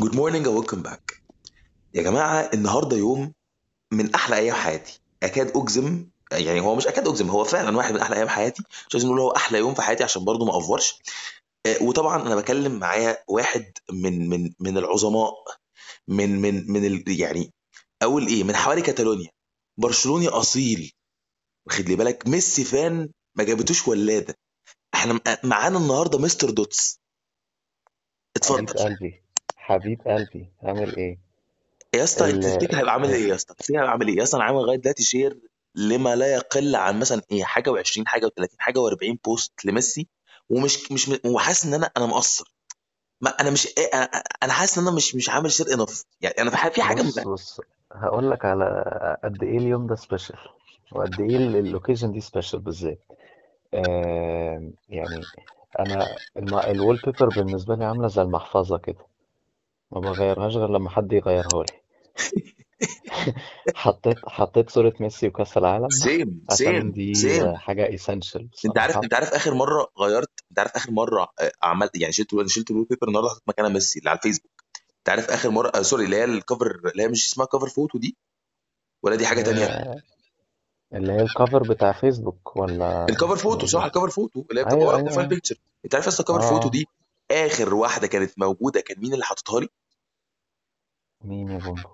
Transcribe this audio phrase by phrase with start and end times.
[0.00, 1.22] good morning welcome back
[1.94, 3.32] يا جماعة النهارده يوم
[3.92, 5.00] من أحلى أيام حياتي.
[5.22, 8.62] أكاد أجزم يعني هو مش أكاد أجزم هو فعلا واحد من أحلى أيام حياتي.
[8.88, 10.94] مش لازم نقول هو أحلى يوم في حياتي عشان برضه ما أفورش.
[11.66, 15.34] آه، وطبعا أنا بكلم معايا واحد من من من العظماء
[16.08, 17.52] من من من ال يعني
[18.02, 19.30] أقول إيه من حوالي كاتالونيا.
[19.78, 20.92] برشلوني أصيل.
[21.66, 24.34] واخد لي بالك؟ ميسي fan ما جابتوش ولادة.
[24.94, 27.00] إحنا م- معانا النهارده مستر دوتس.
[28.36, 28.66] اتفضل.
[28.66, 29.19] قلبي.
[29.70, 31.18] حبيب قلبي عامل إيه؟
[31.94, 34.36] يا اسطى ال تفتكر هيبقى عامل إيه يا اسطى؟ تفتكر هيبقى عامل إيه؟ يا اسطى
[34.36, 35.38] أنا عامل لغاية دلوقتي شير
[35.74, 40.08] لما لا يقل عن مثلا إيه حاجة و20 حاجة و30 حاجة و40 post لميسي
[40.50, 42.54] ومش مش وحاسس إن أنا أنا مقصر.
[43.20, 43.86] ما أنا مش إيه
[44.42, 47.60] أنا حاسس إن أنا مش مش عامل share enough يعني أنا في حاجة بص بص
[47.92, 48.66] هقول لك على
[49.24, 50.38] قد إيه اليوم ده special
[50.92, 52.98] وقد إيه ال- ال location دي special بالذات.
[53.74, 55.24] آه يعني
[55.78, 56.18] أنا
[56.70, 59.06] ال wallpaper بالنسبة لي عاملة زي المحفظة كده.
[59.92, 61.80] ما بغيرهاش غير لما حد يغيرها لي
[63.74, 68.90] حطيت حطيت صورة ميسي وكأس العالم same عشان same دي same حاجة essential انت عارف
[68.90, 72.70] بصراحه انت عارف آخر مرة غيرت انت عارف آخر مرة آه، عملت يعني شلت شلت
[72.70, 74.50] ال wallpaper النهارده حطيت مكانها ميسي اللي على الفيسبوك.
[74.98, 77.68] انت عارف آخر مرة آه sorry اللي هي ال cover اللي هي مش اسمها cover
[77.68, 78.16] photo دي؟
[79.02, 80.02] ولا دي حاجة تانية؟ آه
[80.94, 84.60] اللي هي ال cover بتاع فيسبوك ولا؟ ال cover photo صح ال cover photo اللي
[84.60, 85.34] هي بتبقى أيوه واخده أيوه profile أيوه.
[85.34, 86.70] picture انت عارف أصلا ال cover photo آه.
[86.70, 86.86] دي
[87.30, 89.68] آخر واحدة كانت موجودة كان مين اللي حاططها لي؟
[91.24, 91.88] مين يا بومبو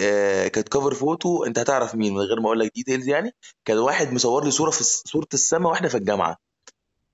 [0.00, 3.32] آه كانت cover photo انت هتعرف مين من غير ما أقول لك details يعني؟
[3.64, 6.36] كان واحد مصور لي صورة في الس- صورة السماء وإحنا في الجامعة.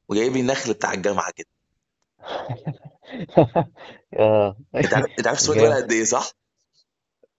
[0.08, 1.46] وجايب لي النخل بتاع الجامعة كده.
[4.18, 4.56] آه.
[4.74, 6.30] انت عارف انت عارف الصورة دي بقى جامد قد إيه صح؟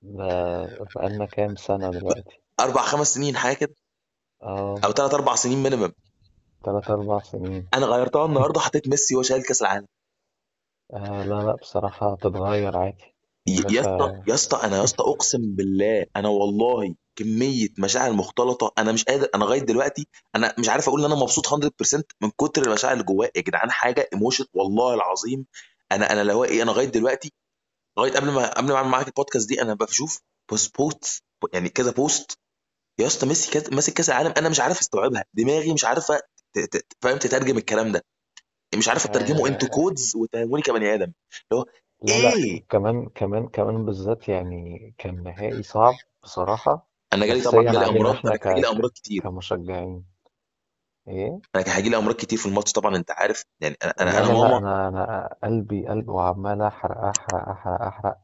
[0.02, 3.76] ده بقالنا كام سنة دلوقتي؟ أربع خمس سنين حاجة كده.
[4.44, 4.76] آه.
[4.86, 5.92] أو ثلاث أربع سنين minimum
[6.64, 7.68] تلات أربع سنين.
[7.74, 9.88] أنا غيرتها النهارده حطيت ميسي وهو شايل كأس العالم.
[10.94, 13.04] آه لا لا بصراحة تتغير عادي.
[13.48, 17.68] يا ي- يا اسطى باشا يا اسطى أنا يا اسطى أقسم بالله أنا والله كمية
[17.80, 21.54] مشاعر مختلطة أنا مش قادر أنا لغاية دلوقتي أنا مش عارف أقول إن أنا مبسوط
[21.54, 23.32] 100% من كتر المشاعر اللي جوايا.
[23.36, 25.46] يا جدعان حاجة emotion والله العظيم.
[25.92, 27.34] أنا أنا هو إيه أنا لغاية دلوقتي
[27.98, 30.22] لغاية قبل ما قبل ما أعمل معاك البودكاست دي أنا بشوف
[30.52, 31.24] post post
[31.54, 32.40] يعني كذا post
[33.00, 35.26] يا اسطى ميسي كاس- ماسك كأس العالم أنا مش عارف أستوعبها.
[35.34, 36.20] دماغي مش عارفة
[36.54, 38.06] ت- ت- فاهم تترجم الكلام ده.
[38.78, 41.12] مش عارف اترجمه انتو آه codes وتفهموني كبني آدم.
[41.52, 41.66] اللي هو
[42.04, 45.94] لا لا إيه؟ كمان كمان كمان بالذات يعني كان نهائي صعب
[46.24, 46.90] بصراحة.
[47.14, 48.62] أنا جالي طبعا نفسيا جالي علينا امراض إحنا أنا كان هيجي.
[48.62, 48.76] لي ك...
[48.76, 49.22] أمراض كتير.
[49.22, 50.04] كمشجعين.
[51.08, 53.46] إيه؟ أنا كان هيجي لي أمراض كتير في الماتش طبعا أنت عارف.
[53.60, 57.50] يعني أنا أنا, لا أنا لا لا ماما أنا أنا قلبي قلبي وعمال أحرق أحرق
[57.50, 58.18] أحرق أحرق.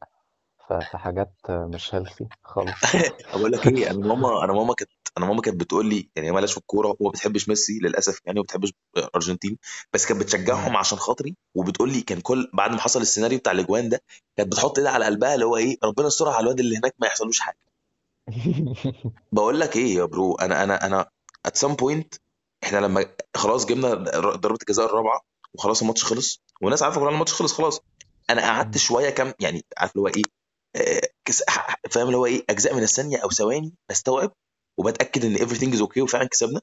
[0.68, 2.72] ف- في حاجات مش healthy خالص.
[3.34, 6.32] بقول لك إيه أنا ماما أنا ماما كانت أنا ماما كانت بتقول لي يعني هي
[6.32, 9.58] مالهاش في الكوره وما بتحبش ميسي للاسف يعني وما بتحبش الارجنتين
[9.92, 10.22] بس كانت.
[10.22, 14.02] بتشجعهم عشان خاطري وبتقول لي كان كل بعد ما حصل السيناريو بتاع الاجوان ده
[14.36, 17.06] كانت بتحط ايدها على قلبها اللي هو إيه ربنا يسترها على الواد اللي هناك ما
[17.06, 17.58] يحصلوش حاجة
[19.32, 21.10] بقول لك إيه يا bro أنا أنا أنا
[21.46, 22.14] at some point
[22.64, 23.06] إحنا لما
[23.36, 23.94] خلاص جبنا
[24.34, 25.20] ضربة الجزاء الرابعة
[25.54, 27.80] وخلاص الماتش خلص والناس عارفة كلها الماتش خلص خلاص
[28.30, 30.22] أنا قعدت شوية كام يعني عارف اللي هو إيه
[30.76, 31.00] آه،
[31.90, 34.32] فاهم اللي هو إيه اجزاء من الثانية أو ثواني بستوعب
[34.78, 36.60] وبتأكد إن everything is okay وفعلا كسبنا.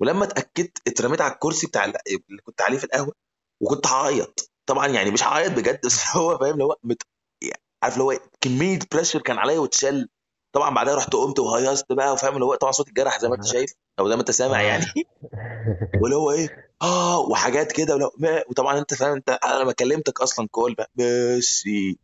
[0.00, 1.96] ولما اتأكدت اترميت على الكرسي بتاع ال-
[2.30, 3.12] اللي كنت عليه في القهوة
[3.60, 4.50] وكنت هعيط.
[4.66, 7.02] طبعا يعني مش هعيط بجد بس هو فاهم اللي هو مت...
[7.42, 10.08] يعني عارف اللي هو كمية pressure كان عليا واتشال
[10.52, 13.44] طبعا بعدها رحت قمت وهيصت بقى وفاهم اللي هو طبعا صوتي اتجرح زي ما انت
[13.54, 14.84] شايف أو زي ما انت سامع يعني.
[14.84, 15.02] آه
[16.02, 16.48] واللي هو إيه
[16.82, 20.90] آه وحاجات كده ولو ما وطبعا أنت فاهم انت أنا لما كلمتك أصلا call بقى
[20.96, 21.98] فاهم؟ ميسي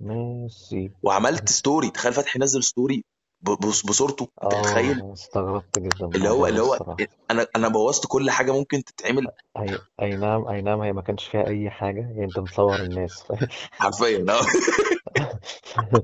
[0.00, 3.04] ميسي وعملت story تخيل فتحي نزل story
[3.42, 6.96] بصورته انت متخيل؟ آه استغربت جدا من اللي هو الموضوع ده اللي هو الصراحة.
[7.30, 9.26] أنا أنا بوظت كل حاجة ممكن تتعمل.
[9.58, 13.24] اي اي نعم أي نعم هي ما كانش فيها أي حاجة يعني أنت مصور الناس
[13.72, 14.40] حرفيا آه.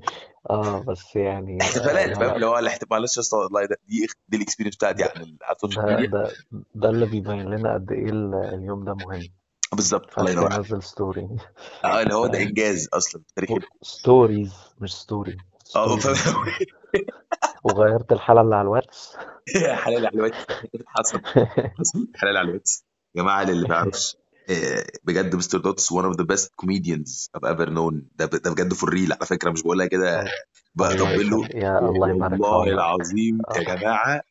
[0.50, 3.65] آه بس يعني آه احتفالات لا فاهم؟ لا اللي هو الاحتفال معلش يا اسطى والله
[3.66, 6.06] ده دي دي ال experience بتاعتي ده عن ال- على ال social ده ميديا.
[6.06, 6.33] ده
[6.75, 9.28] ده اللي بيبين لنا قد إيه ال- اليوم ده مهم.
[9.72, 10.45] بالظبط الله ينور.
[10.53, 11.28] عليك نزل story
[11.84, 15.36] آه اللي هو ده فاهم إنجاز أصلا في تاريخ ال- stories مش story
[15.77, 16.15] آه فاهم.
[16.15, 16.57] stories
[17.65, 19.17] وغيرت الحالة اللي على الواتس.
[19.85, 20.37] حلال على الواتس.
[20.87, 21.21] حصل.
[21.79, 22.09] حصل.
[22.15, 22.85] حلال على الواتس.
[23.15, 24.17] يا جماعة اللي ما يعرفش
[24.51, 27.95] آه، بجد مستر دوتس one of the best comedians I've ever known.
[28.15, 30.21] ده ده بجد for real على فكرة مش بقولها كده.
[30.21, 33.77] الله بطبل له يا الله يبارك والله العظيم يا آه.
[33.77, 34.23] جماعة.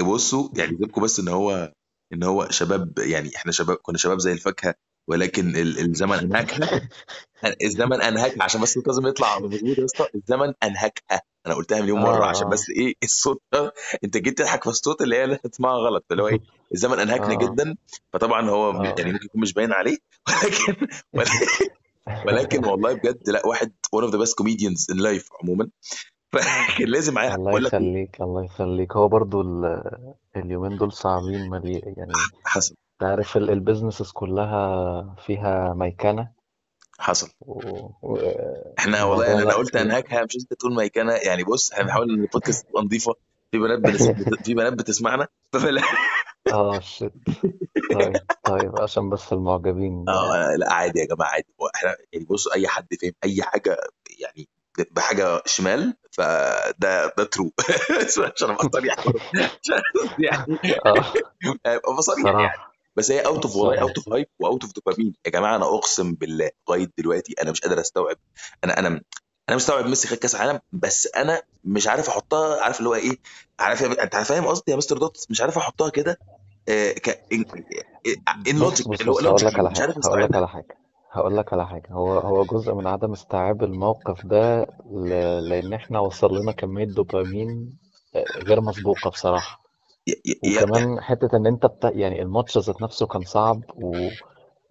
[0.00, 1.72] بصوا يعني سيبكم بس إن هو
[2.12, 4.74] إن هو شباب يعني إحنا شباب كنا شباب زي الفاكهة.
[5.08, 6.88] ولكن ال- الزمن أنهكها.
[7.64, 8.42] الزمن أنهكها.
[8.42, 11.22] عشان بس الكاظم يطلع مظبوط يا اسطى الزمن أنهكها.
[11.46, 12.24] أنا قلتها مليون مرة.
[12.24, 13.72] آه عشان بس إيه الصوت ده
[14.04, 16.04] أنت جيت تضحك في الصوت اللي هي لا تسمعها غلط.
[16.10, 16.40] اللي هو إيه
[16.74, 17.36] الزمن انهكنا آه.
[17.36, 17.76] جدا.
[18.12, 18.94] فطبعا هو آه.
[18.98, 19.98] يعني ممكن يكون مش باين عليه.
[20.28, 25.68] ولكن ولكن ولكن والله بجد لا واحد one of the best comedians in life عموما.
[26.32, 28.96] فكان لازم معايا الله يخليك الله يخليك.
[28.96, 32.12] هو برضو ال- اليومين دول صعبين ملي يعني
[32.44, 32.74] حصل.
[32.98, 36.28] تعرف ال- البيزنسز كلها فيها ميكنة
[36.98, 37.28] حصل.
[37.40, 37.90] و-
[38.78, 41.84] إحنا والله والموضوع أنا أنا لا قلت انهكها مش انت تقول ميكنه يعني بص إحنا
[41.84, 43.14] بنحاول إن البودكاست تبقى نظيفة.
[43.52, 44.02] في بنات بنس...
[44.44, 45.28] في بنات بتسمعنا.
[45.52, 45.82] فلا
[46.52, 47.12] آه shit
[47.94, 50.04] طيب طيب عشان بس المعجبين.
[50.08, 51.46] آه لا عادي يا جماعة عادي.
[51.76, 53.76] إحنا يعني بصوا أي حد فاهم أي حاجة
[54.20, 54.48] يعني
[54.90, 57.52] بحاجة شمال فده ده true
[58.34, 58.94] عشان أبقى صريح.
[59.06, 59.20] برضه.
[59.34, 59.82] عشان
[60.18, 61.04] يعني آه.
[61.66, 62.67] أبقى صريح يعني.
[62.98, 65.64] بس هي out of والله out of hype و out of dopamine يا جماعة أنا
[65.74, 68.16] أقسم بالله لغاية دلوقتي أنا مش قادر أستوعب.
[68.64, 68.88] أنا أنا
[69.48, 73.16] أنا مستوعب ميسي خد كأس عالم بس أنا مش عارف أحطها عارف اللي هو إيه؟
[73.60, 76.18] عارف أنت فاهم قصدي يا مستر دوت؟ مش عارف أحطها كده
[76.68, 80.78] آه، ك إن logic هقول لك على عارف هقول لك على حاجة
[81.12, 81.88] هقول لك على حاجة.
[81.90, 85.08] هو هو جزء من عدم استيعاب الموقف ده ل...
[85.48, 87.78] لأن إحنا وصل لنا كمية دوبامين
[88.14, 88.62] آه، غير يا-
[89.34, 89.58] يا-
[90.44, 91.90] وكمان حتة إن أنت بتا...
[91.94, 94.08] يعني الماتش ذات نفسه كان صعب و...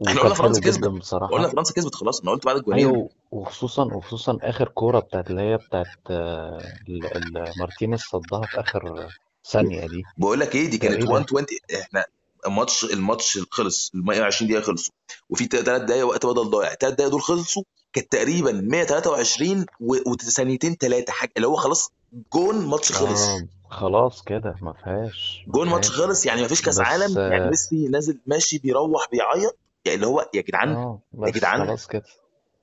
[0.08, 0.78] إحنا قلنا وكان فرنسا كسبت.
[0.84, 2.22] جدا قلنا فرنسا كسبت خلاص.
[2.22, 2.88] أنا قلت بعد الجونين.
[2.88, 6.58] أيوه وخصوصا وخصوصا آخر كورة بتاعت اللي هي بتاعت آه،
[6.90, 9.08] ال- ال- مارتينيز صدها في آخر
[9.52, 10.04] ثانية دي.
[10.18, 11.46] بقول لك إيه؟ دي ده كانت إيه ده؟ 120
[11.82, 12.06] إحنا
[12.48, 13.92] الماتش الماتش خلص.
[13.96, 14.94] ال 120 دقيقة خلصوا.
[15.30, 16.72] وفي ثلاث دقائق وقت بدل ضايع.
[16.72, 17.64] الثلاث دقائق دول خلصوا.
[17.94, 21.32] كانت تقريبا 123 و- وثانيتين ثلاثة حاجة.
[21.38, 21.92] اللي هو خلاص
[22.34, 23.22] جون ماتش خلص.
[23.28, 23.48] آه.
[23.70, 26.02] خلاص كده ما فيهاش ما جون ماتش فيهاش.
[26.02, 30.08] خلص يعني ما فيش كاس بس عالم يعني ميسي نازل ماشي بيروح بيعيط يعني اللي
[30.08, 31.68] هو يا جدعان آه، يا بس جدعان.
[31.68, 32.04] خلاص كده.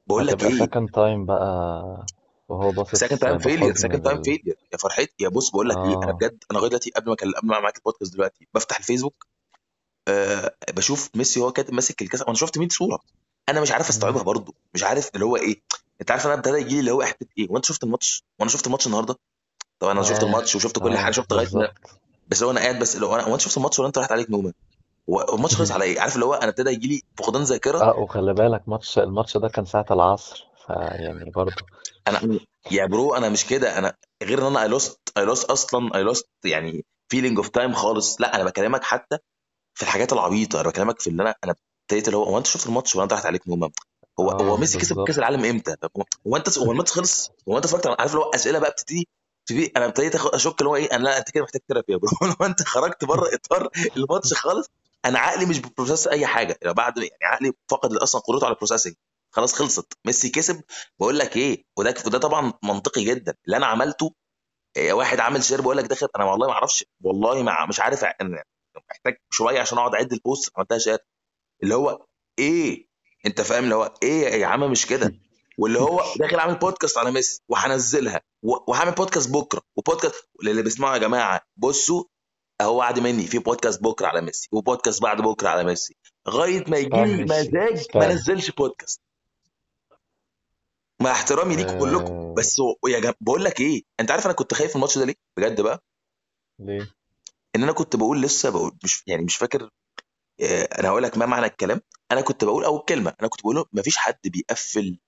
[0.07, 2.07] بقول لك هتبقى إيه؟ second time بقى
[2.49, 5.77] وهو second باصص time failure second time لل failure يا فرحتي يا بص بقول لك
[5.77, 6.13] إيه أنا آه.
[6.13, 9.27] بجد أنا لغاية دلوقتي قبل ما اكلم قبل ما معاك البودكاست دلوقتي بفتح الفيسبوك
[10.09, 12.99] أه بشوف ميسي وهو كاتب ماسك الكاس وأنا شفت 100 صورة.
[13.49, 13.89] أنا مش عارف مم.
[13.91, 15.63] استوعبها برضو مش عارف اللي هو إيه.
[16.01, 18.67] أنت عارف أنا ابتدى يجي لي اللي هو احبط إيه؟ وأنت شفت الماتش؟ وأنا شفت
[18.67, 19.17] الماتش النهارده؟
[19.79, 20.27] طبعا أنا شفت آه.
[20.27, 21.73] الماتش وشفت كل حاجة آه شفت لغاية بالظبط.
[22.29, 24.53] بس لو أنا قاعد بس لو أنا وانت شفت الماتش ولا أنت راحت عليك نومه
[25.11, 27.99] هو الماتش خلص على إيه عارف اللي هو أنا ابتدى يجي لي فقدان ذاكرة؟ آه
[27.99, 30.47] وخلي بالك ماتش الماتش ده كان ساعة العصر.
[30.67, 31.53] فيعني برضه.
[32.09, 32.39] أنا
[32.71, 33.79] يا bro أنا مش كده.
[33.79, 35.95] أنا غير إن أنا I lost I lost أصلا.
[35.97, 38.21] I lost يعني feeling of time خالص.
[38.21, 39.19] لا أنا بكلمك حتى
[39.75, 40.61] في الحاجات العبيطة.
[40.61, 43.13] أنا بكلمك في اللي أنا أنا ابتديت اللي هو هو أنت شفت الماتش ولا أنت
[43.13, 43.71] راحت عليك نومه
[44.21, 46.93] هو هو آه ميسي كسب كأس بالظبط العالم إمتى؟ طب هو هو انت هو الماتش
[46.93, 49.09] خلص؟ هو أنت اتفرجت على- عارف اللي هو أسئلة بقى بتبتدي
[49.47, 52.11] تبتدي أنا ابتديت أشك اللي هو إيه أنا لا أنت كده محتاج therapy يا bro.
[52.41, 54.71] لو أنت خرجت بره إطار الماتش خالص
[55.05, 56.59] أنا عقلي مش process أي حاجة.
[56.63, 58.95] يعني بعد يعني عقلي فقد أصلا قدرته على ال processing
[59.31, 59.93] خلاص خلصت.
[60.05, 60.63] ميسي كسب.
[61.01, 63.35] بقول لك إيه وده وده طبعا منطقي جدا.
[63.47, 64.15] اللي أنا عملته
[64.77, 66.85] إيه، واحد عامل share بقول لك داخل أنا والله ما أعرفش.
[67.03, 68.05] والله ما مش عارف
[68.91, 70.99] محتاج شوية عشان أقعد أعد ال post عملتها share
[71.63, 72.07] اللي هو
[72.39, 72.89] إيه
[73.27, 75.15] أنت فاهم اللي هو إيه يا عم مش كده.
[75.59, 80.99] واللي هو داخل عامل بودكاست على ميسي وهنزلها وهعمل بودكاست بكرة وبودكاست اللي بيسمعوا يا
[80.99, 81.41] جماعة.
[81.57, 82.05] بصوا
[82.61, 83.27] اهو وعد مني.
[83.27, 85.97] في بودكاست بكرة على ميسي وبودكاست بعد بكرة على ميسي.
[86.29, 89.01] لغايه ما يجي لي ميسي مزاج ما انزلش بودكاست
[91.01, 92.13] مع احترامي ليكم كلكم.
[92.13, 92.35] آه.
[92.39, 92.57] بس
[92.89, 95.83] يا جماعة بقول لك إيه؟ أنت عارف أنا كنت خايف الماتش ده ليه؟ بجد بقى؟
[96.59, 96.95] ليه؟
[97.57, 99.71] إن أنا كنت بقول لسه بقول مش يعني مش فاكر
[100.41, 101.81] آه، أنا هقول لك ما معنى الكلام.
[102.13, 105.04] أنا كنت بقول اول كلمه أنا كنت بقول مفيش حد بيقفل آه،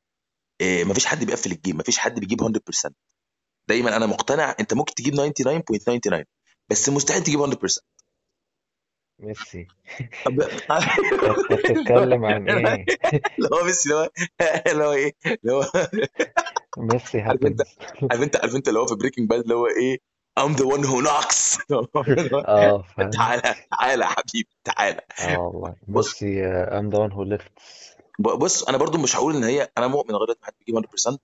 [0.63, 2.91] مفيش حد بيقفل ال game مفيش حد بيجيب 100%
[3.69, 6.25] دايما أنا مقتنع أنت ممكن تجيب 99.99
[6.71, 7.79] بس مستحيل تجيب 100%
[9.19, 9.67] ميسي.
[10.25, 12.85] طب انت بتتكلم عن إيه؟
[13.39, 14.11] اللي هو بس اللي هو
[14.67, 15.71] اللي هو إيه؟ اللي هو
[16.79, 17.63] ميسي عارف انت
[18.11, 19.99] عارف انت عارف أنت اللي هو في Breaking Bad اللي هو إيه؟
[20.41, 21.59] I'm the one who knocks.
[22.49, 23.11] آه فاهم.
[23.11, 25.01] تعالى تعالى يا حبيبي تعالى.
[25.21, 25.75] آه والله.
[25.89, 27.96] ميسي uh, I'm the one who lifts.
[28.19, 31.19] بص أنا برضو مش هقول إن هي أنا مؤمن لغاية ما حد بيجيب 100%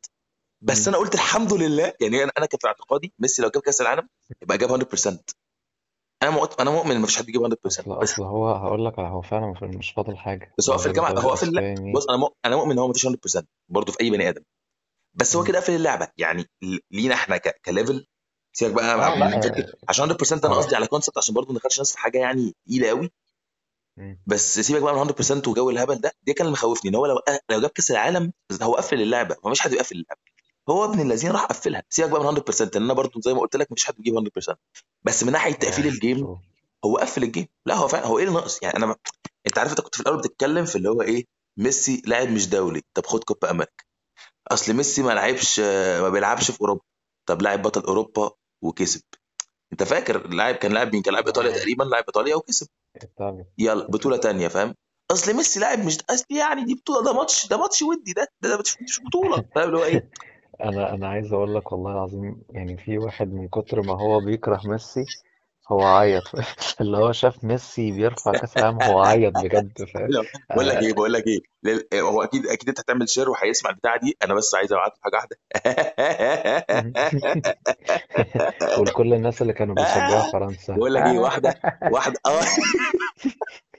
[0.61, 0.95] بس مم.
[0.95, 4.09] أنا قلت الحمد لله يعني أنا أنا كان في اعتقادي ميسي لو جاب كأس العالم
[4.43, 5.21] يبقى جاب 100%
[6.23, 8.95] أنا مؤمن أنا مؤمن إن مفيش حد بيجيب 100% أصل بس أصل هو هقول لك
[8.97, 10.55] على- هو فعلا مش فاضل حاجة.
[10.59, 13.07] بس هو غير الجامعة هو قفل لا بص أنا مؤ- أنا مؤمن إن هو مفيش
[13.07, 14.43] 100% برضه في أي بني آدم.
[15.15, 15.45] بس هو.
[15.45, 16.09] كده قفل اللعبة.
[16.19, 16.47] يعني
[16.91, 18.07] لينا إحنا ك- ك level.
[18.53, 18.95] سيبك بقى
[19.89, 22.55] عشان 100% أنا هو قصدي على concept عشان برضه ما ندخلش ناس في حاجة يعني
[22.67, 23.11] تقيلة قوي.
[23.97, 24.23] مم.
[24.27, 27.21] بس سيبك بقى من 100% وجو الهبل ده ده كان اللي مخوفني إن هو لو
[27.51, 28.33] لو جاب كأس العالم
[28.63, 30.21] هو قفل اللعبة مفيش حد بيقفل اللعبة.
[30.69, 31.83] هو ابن الذين راح قفلها.
[31.89, 34.55] سيبك بقى من 100% إن أنا برضه زي ما قلت لك مفيش حد بيجيب 100%
[35.05, 36.39] بس من ناحية تقفيل ال game
[36.85, 37.47] هو قفل ال game.
[37.67, 38.97] لا هو فعلا هو إيه اللي ناقص؟ يعني أنا
[39.47, 41.25] أنت عارف أنت كنت في الأول بتتكلم في اللي هو إيه
[41.57, 42.83] ميسي لاعب مش دولي.
[42.95, 43.85] طب خد كوبا أمريكا.
[44.49, 45.61] أصل ميسي ما لعبش
[46.01, 46.83] ما بيلعبش في أوروبا.
[47.27, 48.31] طب لاعب بطل أوروبا
[48.63, 49.03] وكسب.
[49.73, 51.55] انت فاكر اللاعب كان لاعب مين؟ كان لاعب إيطاليا آه.
[51.59, 52.67] تقريبا لاعب إيطاليا وكسب.
[53.03, 53.47] إيطاليا.
[53.59, 54.75] يلا بطولة تانية فاهم؟
[55.11, 58.57] أصل ميسي لاعب مش أصل يعني دي بطولة ده ماتش ده ماتش ودي ده ده,
[58.57, 60.09] ده مش بطولة فاهم؟ اللي هو إيه؟
[60.65, 64.61] أنا أنا عايز أقول لك والله العظيم يعني في واحد من كتر ما هو بيكره
[64.65, 65.05] ميسي
[65.69, 66.23] هو عيط.
[66.81, 70.91] اللي هو شاف ميسي بيرفع كأس العالم هو عيط بجد فاهم؟ لا، بقول لك إيه
[70.91, 74.17] آه، بقول لك إيه لل- هو أكيد أكيد أنت هتعمل شير وهيسمع البتاعة دي.
[74.25, 75.37] أنا بس عايز أبعت له حاجة واحدة.
[78.79, 80.73] ولكل الناس اللي كانوا بيشجعوا فرنسا.
[80.77, 81.55] بقول لك إيه واحدة
[81.93, 82.41] واحدة آه.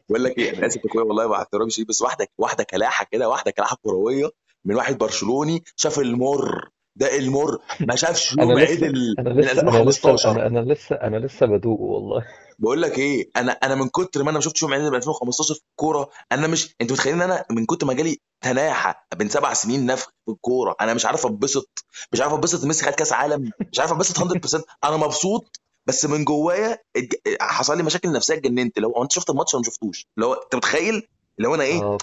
[0.09, 3.29] بقول لك إيه أنا آسف يا إخويا والله ما احترمش بس واحدة واحدة كلاحة كده
[3.29, 4.29] واحدة كلاحة كروية
[4.65, 6.69] من واحد برشلوني شاف المر.
[6.95, 7.57] ده المر.
[7.79, 10.95] ما شافش أنا يوم لسه عدل أنا من لسه أنا لسه 2015 أنا أنا لسه
[10.95, 12.25] أنا لسه بدوق والله.
[12.59, 15.53] بقول لك إيه أنا أنا من كتر ما أنا ما شفتش يوم عدل من 2015
[15.53, 19.53] في الكورة أنا مش أنت متخيلين إن أنا من كتر ما جالي تناحة بين سبع
[19.53, 21.85] سنين نفخ في الكورة أنا مش عارف أتبسط.
[22.11, 23.51] مش عارف أتبسط ميسي خد كأس عالم.
[23.71, 24.17] مش عارف أتبسط
[24.57, 28.79] 100% أنا مبسوط بس من جوايا اتج- حصل لي مشاكل نفسية اتجننت.
[28.79, 30.05] لو أنت شفت الماتش ولا ما شفتوش.
[30.17, 31.07] لو أنت متخيل؟
[31.37, 31.97] لو أنا إيه؟ آه.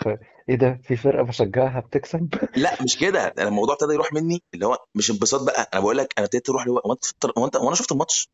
[0.51, 3.27] إيه ده؟ في فرقة بشجعها بتكسب؟ لا مش كده.
[3.39, 5.71] أنا الموضوع ابتدى يروح مني اللي هو مش انبساط بقى.
[5.75, 7.77] أنا بقول لك أنا ابتديت أروح اللي هو هو أنت شفت- هو أنت هو أنا
[7.77, 8.29] شفت الماتش؟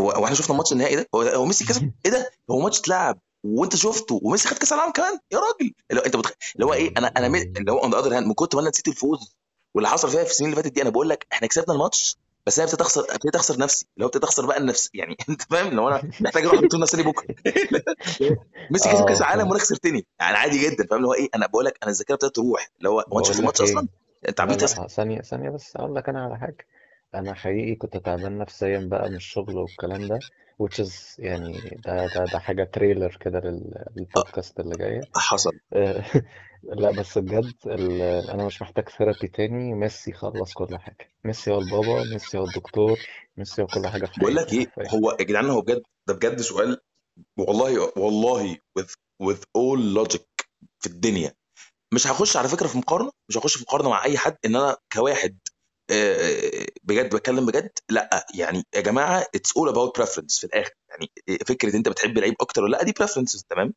[0.00, 2.78] هو هو إحنا شفنا الماتش النهائي ده؟ هو هو ميسي كسب؟ إيه ده؟ هو ماتش
[2.80, 5.72] اتلعب وأنت شفته وميسي خد كأس العالم كمان؟ يا راجل!
[5.90, 7.26] اللي هو أنت متخيل اللي هو إيه؟ أنا أنا
[7.58, 9.36] اللي هو on the other hand من كتر ما أنا نسيت الفوز
[9.74, 12.16] واللي حصل فيها في السنين اللي فاتت دي أنا بقول لك إحنا كسبنا الماتش
[12.48, 15.42] بس أنا ابتديت اخسر ابتديت اخسر نفسي اللي هو ابتديت اخسر بقى النفس يعني أنت
[15.42, 17.34] فاهم؟ هو أنا محتاج أروح دكتور نفساني بكرة.
[18.70, 20.06] ميسي كسب كأس آه العالم فاهم وأنا خسرتني.
[20.20, 22.70] يعني عادي جدا فاهم؟ اللي هو إيه أنا بقول لك أنا الذاكرة ابتدت تروح.
[22.78, 23.88] اللي هو هو انت شفت بقول لك الماتش أصلا
[24.28, 26.66] أنت عبيط يا اسطى لا ثانية ثانية بس أقول لك أنا على حاجة.
[27.14, 30.18] أنا حقيقي كنت تعبان نفسيا بقى من الشغل والكلام ده
[30.62, 35.00] which is يعني ده ده ده حاجة trailer كده لل- آه، للبودكاست اللي جاية.
[35.16, 35.58] حصل.
[35.72, 36.04] آه،
[36.62, 41.12] لا بس بجد ال- أنا مش محتاج therapy تاني ميسي خلص كل حاجة.
[41.24, 42.98] ميسي هو البابا ميسي هو الدكتور
[43.36, 44.90] ميسي هو كل حاجة في بقول لك حياتي إيه حرفيا.
[44.98, 46.80] هو يا جدعان هو بجد ده بجد سؤال
[47.38, 50.46] والله والله with with all logic
[50.80, 51.34] في الدنيا.
[51.94, 54.76] مش هخش على فكرة في مقارنة مش هخش في مقارنة مع أي حد إن أنا
[54.92, 55.38] كواحد
[55.90, 57.70] آه، بجد بتكلم بجد.
[57.88, 60.70] لا يعني يا جماعة it's all about preference في الآخر.
[60.90, 61.08] يعني
[61.46, 63.74] فكرة أنت بتحب لعيب أكتر ولا لأ دي preferences تمام؟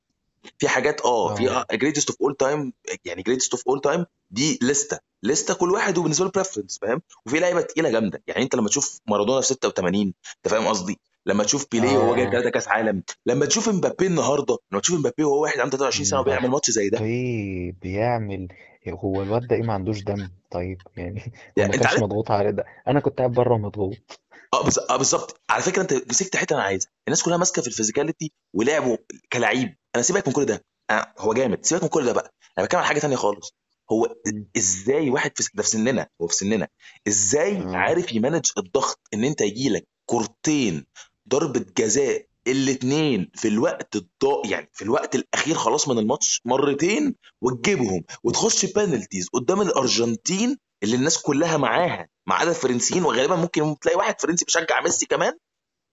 [0.57, 2.73] في حاجات آه في greatest of all time
[3.05, 4.99] يعني greatest of all time دي لستة.
[5.23, 8.23] لستة كل واحد وبالنسبة له preference فاهم؟ وفي لعيبة تقيلة جامدة.
[8.27, 11.97] يعني انت لما تشوف مارادونا في 86 انت فاهم قصدي؟ لما تشوف بيليه آه.
[11.99, 15.77] وهو جايب ثلاثة كاس عالم لما تشوف امبابي النهارده لما تشوف امبابي وهو واحد عنده
[15.77, 16.97] 23 سنة وبيعمل ماتش زي ده.
[16.97, 18.47] مبابي بيعمل
[18.89, 20.29] هو الواد ده إيه؟ ما عندوش دم.
[20.51, 22.65] طيب يعني يعني ما انت كانش مضغوط عليه ده.
[22.87, 24.19] أنا كنت قاعد بره مضغوط
[24.53, 25.41] آه بز- آه، بالظبط.
[25.49, 26.89] على فكرة أنت مسكت حتة أنا عايزها.
[27.07, 28.97] الناس كلها ماسكة في ال physicality ولعبوا
[29.33, 30.65] كلعيب أنا سيبك من كل ده.
[30.89, 31.65] أنا هو جامد.
[31.65, 32.33] سيبك من كل ده بقى.
[32.57, 33.55] أنا بتكلم عن حاجة تانية خالص.
[33.91, 34.47] هو مم.
[34.57, 36.67] إزاي واحد في ده في سننا هو في سننا.
[37.07, 40.85] إزاي آه عارف ي manage الضغط إن أنت يجي لك كورتين
[41.29, 48.03] ضربة جزاء الاثنين في الوقت الضا يعني في الوقت الأخير خلاص من الماتش مرتين وتجيبهم
[48.23, 54.21] وتخش penalties قدام الأرجنتين اللي الناس كلها معاها ما عدا الفرنسيين وغالبا ممكن تلاقي واحد
[54.21, 55.37] فرنسي بيشجع ميسي كمان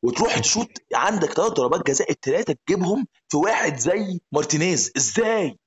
[0.04, 4.92] وتروح تشوط عندك ثلاث ضربات جزاء الثلاثه تجيبهم في واحد زي مارتينيز.
[4.96, 5.58] إزاي؟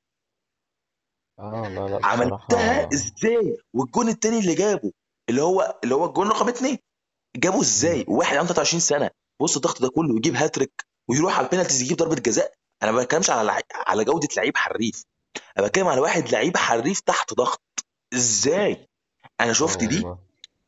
[1.40, 4.92] آه لا لا عملتها إزاي؟ والجون الثاني اللي جابه
[5.30, 6.78] اللي هو اللي هو الجون رقم اثنين
[7.36, 7.62] جابه.
[7.62, 9.10] إزاي؟ واحد عنده 23 سنة
[9.42, 12.54] وسط الضغط ده كله يجيب هاتريك ويروح على ال penalties يجيب ضربة جزاء.
[12.84, 13.60] أنا ما بتكلمش على لع...
[13.74, 15.04] على جودة لعيب حريف.
[15.58, 17.62] أنا بتكلم على واحد لعيب حريف تحت ضغط.
[18.14, 18.88] إزاي؟
[19.42, 20.18] أنا شفت دي والله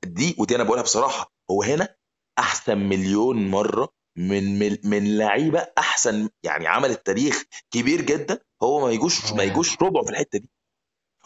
[0.05, 1.95] دي ودي أنا بقولها بصراحة هو هنا
[2.39, 8.91] أحسن مليون مرة من من, من لعيبة أحسن يعني عملت تاريخ كبير جدا هو ما
[8.91, 10.49] يجوش ما آه يجوش ربعه في الحتة دي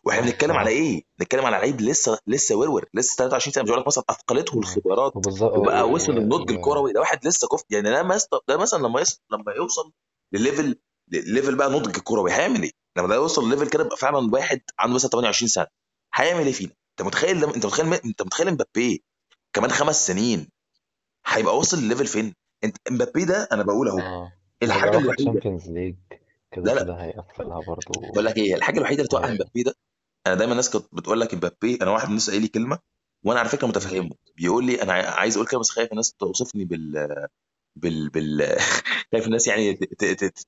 [0.03, 3.69] وإحنا صح بنتكلم على إيه؟ بنتكلم على لعيب لسه لسه ورور لسه 23 سنة مش
[3.69, 5.57] هقول لك مثلا أثقلته الخبرات وبالظبط.
[5.57, 5.89] وبقى.
[5.89, 6.53] وصل النضج و...
[6.53, 9.91] الكروي ده واحد لسه كفت يعني ده مثلا ده مثلا لما يصل لما يوصل
[10.33, 13.97] لل level level بقى نضج الكروي هيعمل إيه؟ لما ده يوصل لل level كده يبقى
[13.97, 15.67] فعلا واحد عنده مثلا 28 سنة
[16.13, 19.03] هيعمل إيه فينا؟ انت متخيل انت متخيل انت متخيل امبابي
[19.53, 20.49] كمان خمس سنين
[21.25, 24.33] هيبقى وصل لل level فين؟ انت امبابي ده أنا بقول اهو آه.
[24.61, 25.95] وهيبقى الحاجة واخد الوحيدة Champions League
[26.51, 26.83] كده لا لا.
[26.83, 28.11] كده هيقفلها برضو.
[28.11, 29.31] بقول لك إيه الحاجة الوحيدة اللي توقع هي...
[29.31, 29.75] امبابي ده
[30.27, 32.79] أنا دايما الناس كانت بتقول لك امبابي أنا واحد من الناس قايل لي كلمة
[33.23, 33.67] وأنا على فكرة.
[33.67, 34.15] متفهمه.
[34.35, 37.27] بيقول لي أنا عايز أقول كده بس خايف الناس توصفني بال
[37.75, 38.57] بال بال
[39.11, 39.73] خايف الناس يعني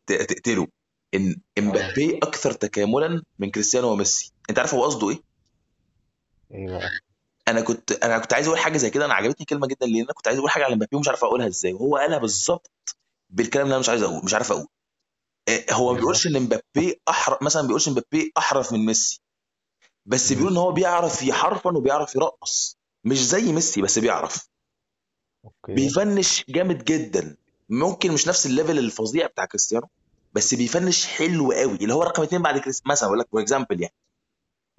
[0.07, 0.67] تقتله.
[1.13, 1.61] إن آه.
[1.61, 4.33] امبابي أكثر تكاملا من كريستيانو وميسي.
[4.49, 5.28] أنت عارف هو قصده إيه؟
[6.51, 6.89] إيه بقى؟
[7.47, 10.13] أنا كنت أنا كنت عايز أقول حاجة زي كده أنا عجبتني كلمة جدا لأن أنا
[10.13, 12.71] كنت عايز أقول حاجة على امبابي ومش عارف أقولها إزاي وهو قالها بالظبط
[13.29, 14.67] بالكلام اللي أنا مش عايز أقول مش عارف أقول
[15.49, 19.21] آه، هو ما بيقولش إن مبابي احرف مثلا ما بيقولش إن مبابي أحرف من ميسي
[20.05, 20.33] بس.
[20.33, 24.49] بيقول إن هو بيعرف يحرفن وبيعرف يرقص مش زي ميسي بس بيعرف.
[25.45, 25.73] okay.
[25.73, 27.37] بي finish جامد جدا
[27.69, 29.87] ممكن مش نفس ال level الفظيع بتاع كريستيانو
[30.33, 33.41] بس بي finish حلو قوي اللي هو رقم اتنين بعد كريستيانو مثلا أقول لك for
[33.41, 33.93] example يعني.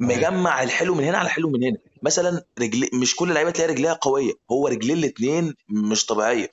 [0.00, 1.78] مجمع الحلو من هنا على الحلو من هنا.
[2.02, 4.32] مثلا رجلي مش كل اللعيبة تلاقي رجليها قوية.
[4.50, 6.50] هو رجليه الاثنين مش طبيعية.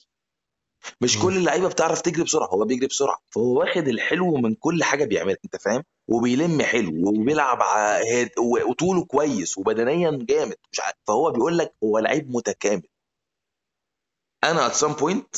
[1.01, 1.19] مش.
[1.19, 2.47] كل اللعيبة بتعرف تجري بسرعة.
[2.47, 3.17] هو بيجري بسرعة.
[3.29, 8.39] فهو واخد الحلو من كل حاجة بيعملها أنت فاهم؟ وبيلم حلو وبيلعب هاد-
[8.69, 10.55] وطوله كويس وبدنيا جامد.
[10.71, 12.87] مش عارف فهو بيقول لك هو لعيب متكامل.
[14.43, 15.35] أنا at some point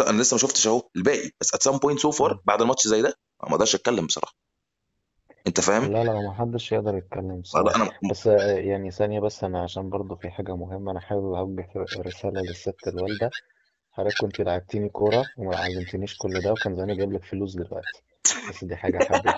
[0.00, 2.40] أنا لسه ما شفتش أهو الباقي بس at some point so far.
[2.44, 4.34] بعد الماتش زي ده ما أقدرش أتكلم بصراحة.
[5.46, 9.20] انت فاهم؟ لا لا ما حدش يقدر يتكلم لا بصراحة أنا بس آه، يعني ثانية
[9.20, 13.30] بس أنا عشان برضو في حاجة مهمة أنا حابب أوجه رسالة للست الوالدة.
[13.92, 18.02] حضرتك كنت لعبتيني كورة وما علمتنيش كل ده وكان زماني جايب لك فلوس دلوقتي.
[18.50, 19.34] بس دي حاجة حبيت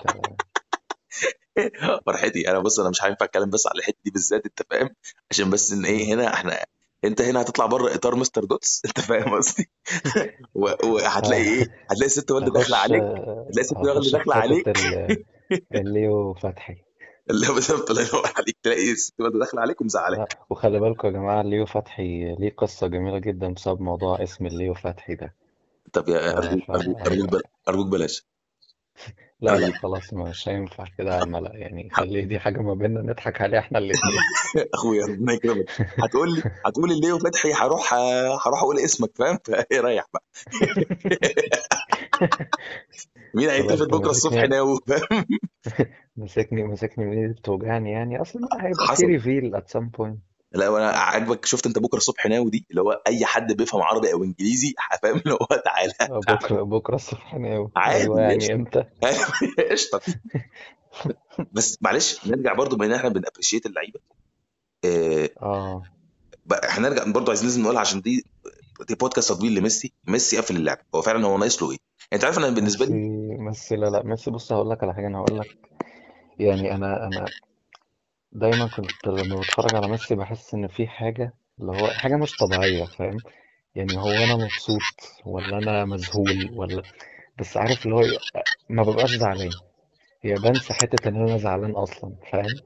[2.05, 2.51] فرحتي.
[2.51, 4.89] أنا بص أنا مش هينفع أتكلم بس على الحتة دي بالذات أنت فاهم؟
[5.31, 5.85] عشان بس إن.
[5.85, 6.57] إيه هنا إحنا
[7.03, 9.69] أنت هنا هتطلع بره إطار مستر دوتس أنت فاهم قصدي؟
[10.55, 13.03] و- وهتلاقي إيه؟ هتلاقي الست والدة داخلة هخش عليك.
[13.03, 15.27] هتلاقي الست والدة هخش في داخله حتة عليك.
[15.75, 16.75] الليو فتحي.
[17.29, 18.57] اللي هو بالظبط الله ينور عليك.
[18.63, 23.19] تلاقي الست داخلة عليك لا ومزعلاك وخلي بالكم يا جماعة الليو فتحي ليه قصة جميلة
[23.19, 25.35] جدا بسبب موضوع اسم الليو فتحي ده.
[25.93, 26.09] طب ف...
[26.09, 28.25] يا أرجوك أرجوك أرجوك فهيبقى بل- أرجوك بلاش.
[29.41, 31.55] لا لا ارجوك خلاص مش هينفع كده على الملأ.
[31.55, 34.69] يعني خلي دي حاجة ما بيننا نضحك عليها إحنا الاتنين.
[34.73, 35.65] أخويا ربنا يكرمك.
[36.03, 37.93] هتقول لي هتقول هو فتحي هروح
[38.47, 40.23] هروح أقول اسمك فاهم؟ فإيه ريح بقى؟
[43.33, 45.25] مين انت بكرة الصبح ناوي؟ فاهم؟
[46.17, 50.17] ماسكني ماسكني من ايدي بتوجعني يعني أصل ما هيبقى في حصل ريفيل at some point.
[50.51, 54.13] لا وأنا عاجبك شفت أنت بكرة الصبح ناوي دي؟ اللي هو أي حد بيفهم عربي
[54.13, 55.93] أو إنجليزي فاهم؟ اللي هو تعالى.
[56.01, 57.69] آه، بكرة بكرة الصبح ناوي.
[57.77, 58.53] أيوه عادي يعني قشطة.
[58.53, 58.85] إمتى؟
[59.71, 60.01] قشطة.
[61.51, 63.99] بس معلش نرجع برضو بما إن إحنا بنابريشيت اللعيبة.
[64.85, 65.83] آه، آه.
[66.45, 68.25] بقى إحنا نرجع برضو عايزين لازم نقولها عشان دي
[68.87, 69.93] دي بودكاست تطبيل لميسي.
[70.07, 70.77] ميسي قفل اللعب.
[70.95, 74.03] هو فعلا هو ناقص له إيه؟ انت عارف أنا بالنسبة ميسي لي ميسي لا لا
[74.03, 75.47] ميسي بص هقول لك على حاجة أنا هقول لك
[76.39, 77.33] يعني أنا أنا
[78.31, 82.85] دايما كنت لما بتفرج على ميسي بحس إن في حاجة اللي هو حاجة مش طبيعية
[82.85, 83.23] فاهم؟
[83.75, 84.83] يعني هو أنا مبسوط
[85.25, 86.83] ولا أنا مذهول ولا
[87.39, 88.19] بس عارف اللي هو
[88.69, 89.59] ما ببقاش زعلان.
[90.23, 92.61] هي بنسى حتة إن أنا زعلان أصلا فاهم؟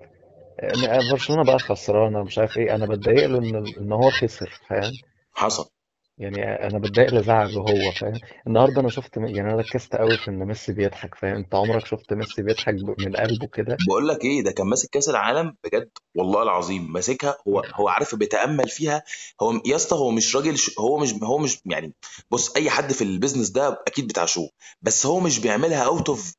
[1.12, 3.38] برشلونة بقى خسرانة مش عارف إيه أنا بتضايق له
[3.78, 5.00] إن هو خسر فاهم؟
[5.34, 5.70] حصل.
[6.18, 10.46] يعني أنا بتضايق لزعله هو فاهم النهارده أنا شفت يعني أنا ركزت قوي في إن
[10.46, 14.52] ميسي بيضحك فاهم أنت عمرك شفت ميسي بيضحك من قلبه كده بقول لك إيه ده
[14.52, 19.04] كان ماسك كأس العالم بجد والله العظيم ماسكها هو هو عارف بيتأمل فيها
[19.42, 20.58] هو يا اسطى هو مش راجل.
[20.80, 21.94] هو مش هو مش يعني
[22.32, 24.48] بص أي حد في ال business ده أكيد بتاع show
[24.82, 26.34] بس هو مش بيعملها out of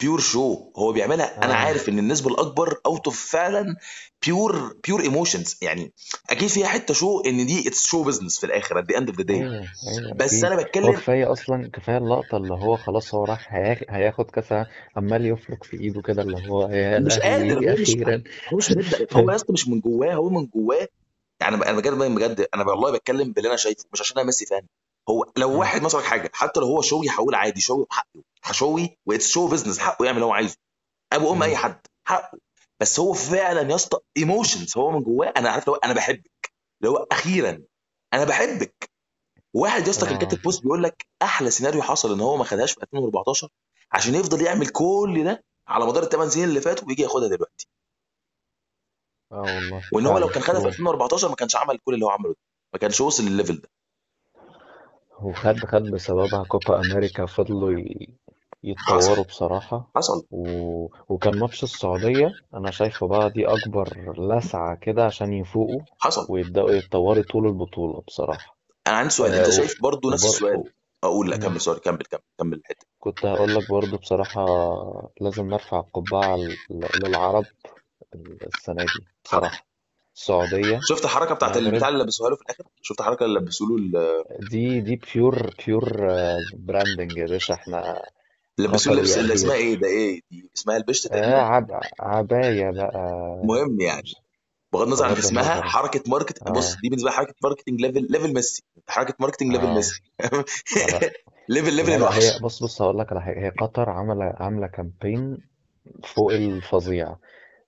[0.00, 1.44] pure show هو بيعملها.
[1.44, 1.56] أنا آه.
[1.56, 3.76] عارف إن النسبة الأكبر out of فعلا
[4.26, 5.92] pure pure emotions يعني
[6.30, 9.18] أكيد فيها حتة show إن دي it's show business في الآخر at the end of
[9.18, 9.68] the day
[10.16, 14.30] بس أنا هو بتكلم كفاية أصلا كفاية اللقطة اللي هو خلاص هو راح هياخ- هياخد
[14.30, 18.22] كاس العالم، عمال يفرك في إيده كده اللي هو يا مش قادر هو مش أخيرا.
[18.52, 18.72] هو مش
[19.16, 20.88] هو يا اسطى مش من جواه هو من جواه.
[21.40, 24.62] يعني أنا بجد بجد أنا والله بتكلم باللي أنا شايفه مش عشان أنا ميسي fan.
[25.08, 25.58] هو لو.
[25.58, 29.48] واحد مثلا حاجة حتى لو هو show هقول عادي show حقه show و it's show
[29.48, 30.56] business حقه يعمل اللي هو عايزه.
[31.12, 31.56] أبو أم أي.
[31.56, 32.38] حد حقه.
[32.80, 36.52] بس هو فعلا يا اسطى emotions هو من جواه أنا عارف لو أنا بحبك.
[36.80, 37.62] اللي هو أخيرا
[38.14, 38.90] أنا بحبك.
[39.54, 40.18] واحد يا اسطى كان آه.
[40.18, 43.48] كاتب post بيقول لك أحلى سيناريو حصل إن هو ما خدهاش في 2014
[43.92, 47.66] عشان يفضل يعمل كل ده على مدار الثمان سنين اللي فاتوا ويجي ياخدها دلوقتي.
[49.32, 49.82] آه والله.
[49.92, 52.28] وإن هو لو كان خدها في ترو 2014 ما كانش عمل كل اللي هو عمله
[52.30, 52.36] ده.
[52.72, 53.68] ما كانش وصل للل level ده.
[55.22, 58.08] وخد خد بسببها كوبا أمريكا فضلوا ي-
[58.76, 58.96] حصل.
[58.98, 59.90] يتطوروا بصراحة.
[59.96, 60.26] حصل.
[60.30, 60.86] و...
[61.08, 62.32] وكان ماتش السعودية.
[62.54, 66.26] أنا شايفه بقى دي أكبر لسعة كده عشان يفوقوا حصل.
[66.30, 68.56] ويبدأوا يتطوروا طول البطولة بصراحة.
[68.86, 69.32] أنا عندي سؤال.
[69.32, 69.50] آه أنت و...
[69.50, 70.34] شايف برضو نفس وبر...
[70.34, 70.72] السؤال.
[71.04, 71.36] أقول لا.
[71.36, 71.80] كمل sorry.
[71.80, 72.86] كمل كمل كمل الحتة.
[72.98, 74.44] كنت هقول لك برضو بصراحة
[75.20, 76.38] لازم نرفع القبعة
[77.04, 77.44] للعرب
[78.14, 79.66] السنة دي بصراحة.
[80.16, 83.66] السعودية شفت الحركة بتاعت المغرب البتاع اللي لبسوها له في الآخر؟ شفت الحركة اللي لبسوا
[83.68, 85.96] له ال- دي دي pure pure
[86.54, 87.54] branding يا باشا.
[87.54, 88.02] إحنا اللي
[88.58, 91.80] لبسوه قطر اللبس اللي اسمها إيه ده؟ إيه دي؟ اسمها البشت آه تقريبا؟ عب...
[92.00, 93.40] عباية بقى.
[93.44, 94.12] مهم يعني.
[94.72, 95.68] بغض النظر عن بغض اسمها النظر.
[95.68, 98.62] حركة market بص آه دي بالنسبة لي حركة marketing level level ميسي.
[98.88, 99.74] حركة marketing level آه.
[99.74, 100.00] ميسي.
[100.22, 101.10] لا
[101.48, 102.24] ليفل ليفل لا لا الوحش.
[102.24, 103.38] هي بص بص هقول لك على حاجة.
[103.46, 105.38] هي قطر عاملة عاملة campaign
[106.04, 107.16] فوق الفظيع.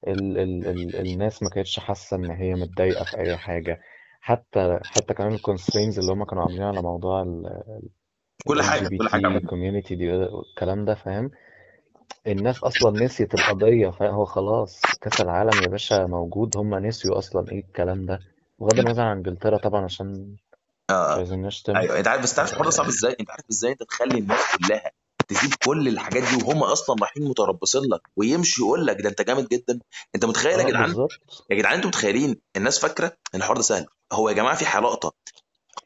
[0.08, 3.80] ال ال ال الناس ما كانتش حاسة إن هي متضايقة في أي حاجة.
[4.20, 7.62] حتى حتى كمان ال constraints اللي هم كانوا عاملين على موضوع ال
[8.44, 11.30] كل ال حاجة كل حاجة LGBT community دي والكلام ده فاهم؟
[12.26, 17.58] الناس أصلا نسيت القضية فهو خلاص كأس العالم يا باشا موجود هم نسيوا أصلا إيه
[17.64, 18.20] الكلام ده؟
[18.58, 20.40] بغض النظر عن إنجلترا طبعا عشان مش
[20.90, 21.16] آه.
[21.16, 23.82] عايزين نشتم أيوه أنت عارف بس تعرف الحوار ده صعب إزاي؟ أنت عارف إزاي أنت
[23.82, 24.90] تخلي الناس كلها
[25.28, 29.48] تسيب كل الحاجات دي وهم أصلا رايحين متربصين لك ويمشي يقول لك ده أنت جامد
[29.48, 29.80] جدا؟
[30.14, 31.46] أنت متخيل يا آه، جدعان؟ بالظبط.
[31.50, 35.12] يا جدعان أنتوا متخيلين الناس فاكرة إن الحوار ده سهل؟ هو يا جماعة في لقطه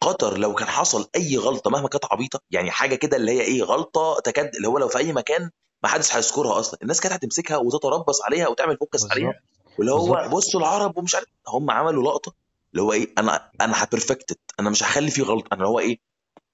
[0.00, 3.62] قطر لو كان حصل أي غلطة مهما كانت عبيطة يعني حاجة كده اللي هي إيه
[3.62, 5.50] غلطة تكاد اللي هو لو في أي مكان
[5.82, 6.78] ما حدش هيذكرها أصلا.
[6.82, 9.34] الناس كانت هتمسكها وتتربص عليها وتعمل فوكس عليها
[9.78, 12.32] واللي هو بصوا العرب ومش عارف هم عملوا لقطة
[12.72, 15.68] اللي هو إيه أنا أنا ه perfect it أنا مش هخلي فيه غلطة أنا اللي
[15.68, 15.98] هو إيه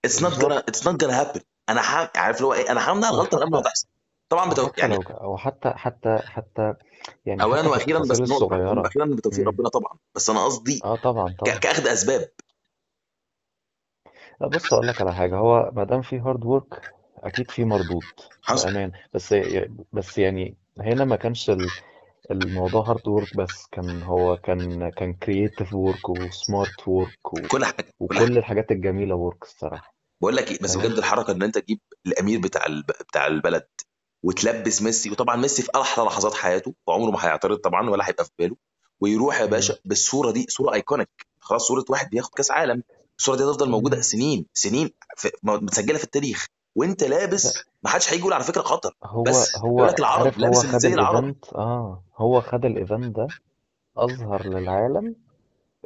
[0.05, 0.53] it's not بالظبط.
[0.53, 1.40] it's not gonna happen.
[1.68, 2.11] أنا ح...
[2.16, 3.87] عارف اللي هو إيه أنا همنع الغلطه من قبل ما تحصل
[4.29, 4.62] طبعا بتو...
[4.62, 6.75] وحتى يعني أو حتى حتى حتى
[7.27, 11.40] يعني اولا وأخيرا بس نقطة أخيرا بتوفيق ربنا طبعا بس أنا قصدي آه طبعا ك...
[11.40, 11.59] طبعا.
[11.59, 12.29] كاخد أسباب.
[14.40, 15.37] لا بص أقول لك على حاجة.
[15.37, 16.83] هو ما دام في hard work
[17.16, 18.03] أكيد في مردود
[18.42, 18.70] حصل.
[18.70, 18.92] بأمان.
[19.14, 19.35] بس
[19.92, 21.70] بس يعني هنا ما كانش ال-
[22.31, 27.75] الموضوع hard work بس كان هو كان كان creative work و smart work كل حاجة
[27.77, 28.25] كل حاجة.
[28.25, 29.94] وكل الحاجات الجميلة work الصراحة.
[30.20, 32.87] بقول لك إيه بس بجد فاهم الحركة إن أنت تجيب الأمير بتاع الب...
[32.87, 33.66] بتاع البلد
[34.22, 38.31] وتلبس ميسي وطبعا ميسي في أحلى لحظات حياته وعمره ما هيعترض طبعا ولا هيبقى في
[38.38, 38.57] باله
[39.01, 39.51] ويروح يا مم.
[39.51, 41.09] باشا بالصورة دي صورة iconic
[41.40, 42.83] خلاص صورة واحد بياخد كأس عالم.
[43.18, 44.00] الصورة دي هتفضل موجودة.
[44.00, 45.31] سنين سنين في...
[45.42, 46.46] متسجلة في التاريخ.
[46.74, 47.09] وانت لا.
[47.09, 48.94] لابس ما حدش هيجي يقول على فكرة خطر.
[49.05, 52.05] هو بس هو لك العرب عارف هو لابس خد زي العرب الايفنت آه.
[52.16, 53.26] هو خد ال event ده
[53.96, 55.16] أظهر للعالم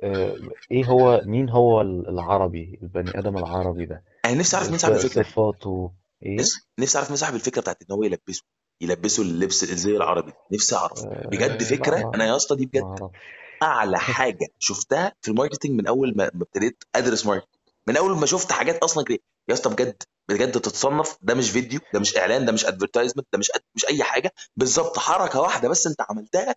[0.03, 0.37] آه
[0.71, 5.05] إيه هو مين هو العربي البني آدم العربي ده؟ أنا نفسي أعرف مين صاحب ص-
[5.05, 5.23] الفكرة.
[5.23, 8.43] صفاته إيه؟ نفسي نفسي أعرف مين صاحب الفكرة بتاعت إن هو يلبسه
[8.81, 10.33] يلبسه اللبس الزي العربي.
[10.53, 11.07] نفسي أعرف.
[11.07, 13.17] بجد آه لا فكرة؟ أنا يا اسطى دي ما بجد أعرفش.
[13.63, 17.51] أعلى حاجة شفتها في ال marketing من أول ما ما ابتديت أدرس marketing
[17.87, 19.19] من أول ما شفت حاجات أصلا كده
[19.49, 23.39] يا اسطى بجد بجد تتصنف ده مش فيديو ده مش إعلان ده مش advertisement ده
[23.39, 26.55] مش مش أي حاجة بالظبط حركة واحدة بس أنت عملتها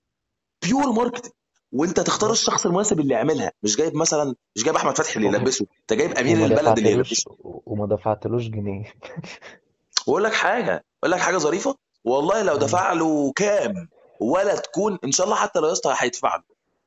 [0.64, 1.32] pure marketing
[1.72, 3.52] وأنت تختار الشخص المناسب اللي يعملها.
[3.64, 6.90] مش جايب مثلا مش جايب أحمد فتحي اللي يلبسه أنت جايب أمير وما البلد اللي
[6.90, 7.38] دفعتلوش يلبسه.
[7.66, 8.94] وما دفعتلوش جنيه.
[10.08, 12.56] وأقول لك حاجة أقول لك حاجة ظريفة والله لو.
[12.58, 13.90] دفع له كام؟
[14.20, 16.44] ولا تكون إن شاء الله حتى لو يا اسطى هيدفع له.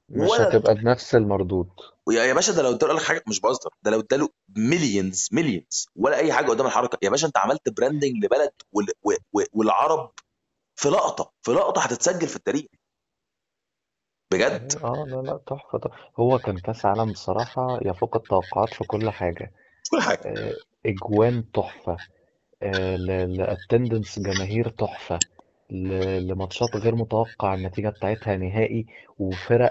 [0.09, 1.69] مش ولا هتبقى بنفس المردود.
[2.11, 5.89] يا يا باشا ده لو اداله لك حاجة مش بهزر ده لو اداله millions millions
[5.97, 6.99] ولا أي حاجة قدام الحركة.
[7.03, 8.87] يا باشا أنت عملت branding لبلد وال...
[9.05, 9.11] و...
[9.33, 9.43] و...
[9.53, 10.13] والعرب
[10.77, 12.65] في لقطة في لقطة هتتسجل في التاريخ.
[14.33, 15.81] بجد؟ آه لا لا تحفة.
[16.17, 19.53] هو كان كأس عالم بصراحة يفوق التوقعات في كل حاجة.
[19.91, 20.21] كل حاجة.
[20.27, 20.55] آه،
[20.87, 21.97] أجوان تحفة.
[22.63, 25.21] ل attendance جماهير تحفة.
[25.71, 28.87] ل- لماتشات غير متوقع النتيجة بتاعتها نهائي
[29.19, 29.71] وفرق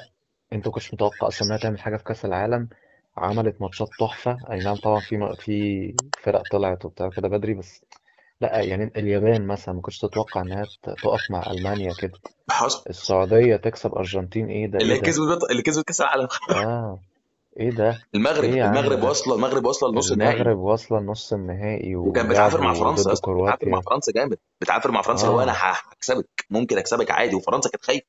[0.56, 2.70] انت كنتش متوقع أصلا انها تعمل حاجة في كأس العالم
[3.18, 4.40] عملت ماتشات تحفة.
[4.52, 7.82] اي نعم طبعا في في فرق طلعت وبتاع كده بدري بس
[8.42, 12.14] لا يعني اليابان مثلا ما كنتش تتوقع انها ت- تقف مع ألمانيا كده.
[12.50, 12.84] حصل.
[12.90, 14.48] السعودية تكسب أرجنتين.
[14.50, 16.28] إيه ده إيه اللي ده؟ كسبت اللي كسبت كأس العالم.
[16.50, 17.00] آه
[17.60, 20.36] إيه ده؟ المغرب إيه يا عم المغرب ده؟ واصلة المغرب واصلة لنص النهائي.
[20.42, 23.90] المغرب واصلة نص النهائي وكان بتعافر مع ولعبوا فرنسا يا ضد اسطى بتعافر مع كرواتيا.
[23.90, 24.38] فرنسا جامد.
[24.62, 25.56] بتعافر مع فرنسا اللي هو أنا آه.
[25.56, 28.06] ه- هكسبك ممكن أكسبك عادي وفرنسا كانت خايفة.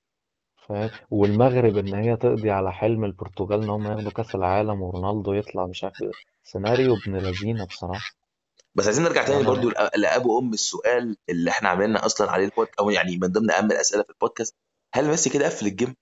[0.68, 5.66] فاهم والمغرب إن هي تقضي على حلم البرتغال إن هم ياخدوا كأس العالم ورونالدو يطلع
[5.66, 6.10] مش عارف إيه.
[6.44, 8.14] سيناريو ابن لذينا بصراحة
[8.74, 12.44] بس عايزين نرجع تاني أنا برضو لأ- لأبو أم السؤال اللي إحنا عامليننا أصلا عليه
[12.44, 14.54] البودكاست أو يعني من ضمن أهم الأسئلة في البودكاست
[14.94, 15.94] هل ميسي كده قفل ال game؟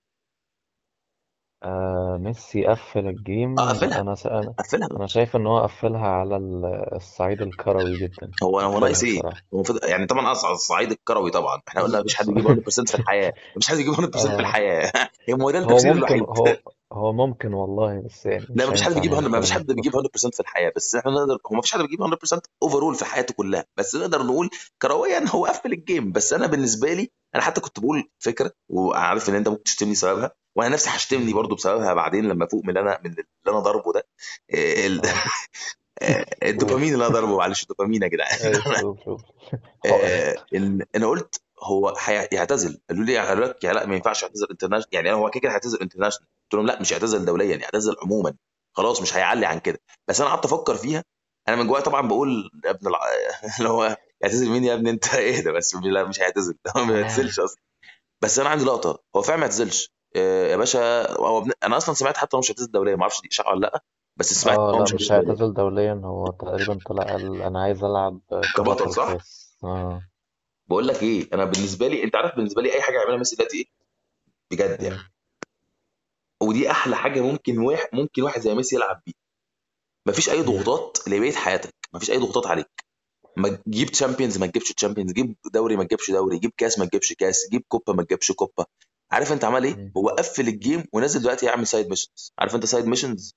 [1.65, 4.01] آه ميسي قفل ال game آه قفلها.
[4.01, 4.27] أنا س...
[4.27, 4.89] أنا قفلها.
[4.97, 8.31] أنا شايف إن هو قفلها على ال- الصعيد الكروي جدا.
[8.43, 9.37] هو هو قفلها ناقص إيه؟ بصراحة.
[9.55, 11.61] هو المفروض يعني طبعا اصعد الصعيد الكروي طبعا.
[11.69, 13.33] إحنا قلنا مفيش حد بيجيب 100% في الحياة.
[13.57, 14.41] مفيش حد بيجيب 100% في آه.
[14.41, 14.93] الحياة.
[15.41, 16.57] هو ده هو التفسير ممكن الوحيد هو
[16.93, 19.67] هو ممكن والله بس يعني لا مش مفيش حد هينفع بيجيب 100 نعمل مفيش حد
[19.67, 19.97] بيجيب 100%
[20.33, 20.73] في الحياة.
[20.77, 23.65] بس إحنا نقدر هو مفيش حد بيجيب 100% overall في حياته كلها.
[23.77, 24.51] بس نقدر نقول
[24.83, 26.13] كرويا هو قفل ال game.
[26.13, 30.31] بس أنا بالنسبة لي أنا حتى كنت بقول فكرة وعارف إن أنت ممكن تشتمني سببها
[30.57, 33.93] وأنا نفسي هشتمني برضو بسببها بعدين لما افوق من اللي أنا من اللي أنا ضربه
[33.93, 34.07] ده.
[34.55, 35.13] ال- آه.
[36.03, 38.39] آه، قول الدوبامين اللي أنا ضربه معلش الدوبامين يا جدعان.
[39.87, 42.81] آه، إن أنا قلت هو هي- يعتزل.
[42.91, 45.79] قالوا لي قالوا لك يا لا ما ينفعش يعتزل international يعني هو كده كده هيعتزل
[45.81, 48.35] international قلت لهم لا مش يعتزل دوليا يعتزل عموما.
[48.73, 49.81] خلاص مش هيعلي عن كده.
[50.09, 51.05] بس أنا قعدت أفكر فيها.
[51.49, 52.99] أنا من جوايا طبعا بقول يا ابن الع...
[53.59, 56.55] اللي هو يعتزل مين يا ابني أنت؟ اهدى بس؟ لا مش هيعتزل.
[56.77, 57.63] هو ما يعتزلش أصلا.
[58.23, 59.03] بس أنا عندي لقطة.
[59.17, 59.85] هو فعلا ما يعتزلش.
[59.85, 61.53] آه، يا باشا هو ابن...
[61.63, 63.85] أنا أصلا سمعت حتى هو مش هيعتزل دوليا ما أعرفش دي اشاعه ولا لأ
[64.17, 65.37] بس سمعت آه هو لأ مش مش هيعتزل دوليا.
[65.37, 70.03] هيعتزل دوليا هو تقريبا طلع قال أنا عايز ألعب كبطل كبطل صح؟ كاس آه.
[70.67, 73.57] بقول لك إيه أنا بالنسبة لي أنت عارف بالنسبة لي أي حاجة يعملها ميسي دلوقتي
[73.57, 73.67] إيه؟
[74.51, 74.95] بجد يعني.
[74.95, 75.11] إيه
[76.43, 79.15] ودي أحلى حاجة ممكن واحد ممكن واحد زي ميسي يلعب بيها
[80.07, 82.85] مفيش أي إيه؟ ضغوطات لبقية حياتك مفيش أي ضغوطات عليك.
[83.37, 87.13] ما تجيب Champions ما تجيبش Champions جيب دوري ما تجيبش دوري جيب كاس ما تجيبش
[87.13, 88.67] كاس جيب كوبا ما تجيبش كوبا.
[89.15, 89.93] عارف انت عمل إيه.
[89.97, 93.35] هو قفل ال game ونزل دلوقتي يعمل side missions عارف انت side missions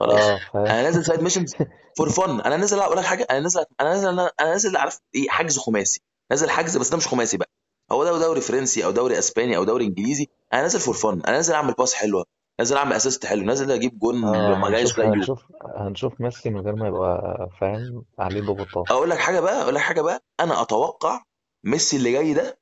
[0.00, 0.22] خلاص.
[0.22, 1.54] آه أنا نازل side missions
[1.98, 5.28] for fun أنا نازل أقول لك حاجة أنا نازل أنا نازل أنا نازل عارف إيه
[5.28, 6.00] حجز خماسي.
[6.30, 7.50] نازل حجز بس ده مش خماسي بقى.
[7.92, 10.26] هو ده دوري فرنسي أو دوري إسباني أو دوري إنجليزي.
[10.52, 12.24] أنا نازل for fun أنا نازل أعمل pass حلوة.
[12.58, 13.44] نازل أعمل assist حلو.
[13.44, 15.42] نازل أجيب جون آه ما جايش هنشوف لا هنشوف
[15.76, 19.80] هنشوف ميسي من غير ما يبقى فاهم عليه ضغوطات أقول لك حاجة بقى أقول لك
[19.80, 20.24] حاجة بقى.
[20.40, 21.22] أنا أتوقع
[21.64, 22.58] ميسي اللي جاي ده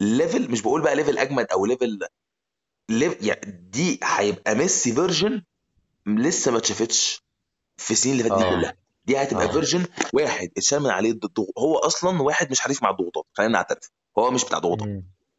[0.00, 1.98] level مش بقول بقى level أجمد أو level
[2.88, 5.42] level يعني دي هيبقى ميسي version
[6.06, 7.24] لسه ما اتشافتش
[7.76, 8.50] في السنين اللي فاتت دي آه.
[8.60, 8.74] كلها.
[9.04, 13.24] دي هتبقى version واحد اتشال من عليه الضغط هو أصلا واحد مش حريف مع الضغوطات
[13.32, 13.90] خلينا نعترف.
[14.18, 14.88] هو مش بتاع ضغوطات.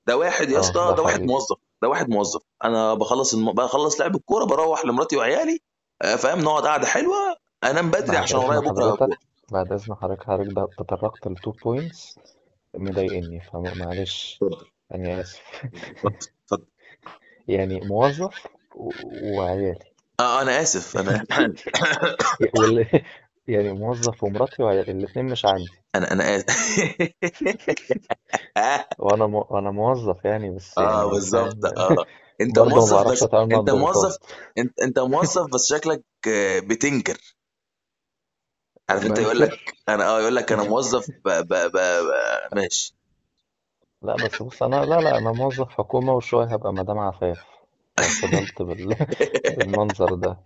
[0.08, 2.42] ده واحد يا آه اسطى ده ده واحد موظف ده واحد موظف.
[2.64, 3.52] أنا بخلص الم...
[3.52, 5.62] بخلص لعب الكورة بروح لمراتي وعيالي
[6.02, 7.38] آه، فاهم؟ نقعد قعدة حلوة.
[7.64, 9.08] أنام بدري عشان ورايا بكرة
[9.52, 12.16] بعد إذن حضرتك حضرتك تطرقت ل two points
[12.76, 14.66] مضايقني فمعلش اتفضل.
[14.96, 15.42] أنا آسف.
[15.66, 16.16] اتفضل.
[16.44, 16.66] اتفضل
[17.48, 18.92] يعني موظف و-
[19.38, 19.80] وعيالي.
[20.20, 20.98] آه أنا آسف.
[20.98, 21.24] أنا
[23.48, 25.72] يعني موظف ومراتي وعيالي الاتنين مش عندي.
[25.96, 26.80] أنا أنا آسف.
[29.00, 29.44] وأنا م...
[29.52, 31.66] أنا موظف يعني بس آه يعني بالظبط.
[31.66, 32.06] فاهم؟ آه.
[32.42, 33.96] أنت برضه ما موظف بعرفش بس أتعامل مع أنت الضغوطات.
[33.96, 34.18] موظف
[34.58, 37.18] انت أنت موظف بس شكلك آه، بتنكر.
[38.90, 41.30] عارف انت يقول لك أنا آه يقول لك أنا موظف ب...
[41.30, 41.54] ب...
[41.54, 41.78] ب...
[41.78, 42.56] ب...
[42.56, 42.96] ماشي.
[44.02, 47.40] لا بس بص أنا لا لا أنا موظف حكومة وشوية هبقى مدام عفاف.
[48.00, 48.96] لو فضلت بال...
[49.58, 50.38] بالمنظر ده.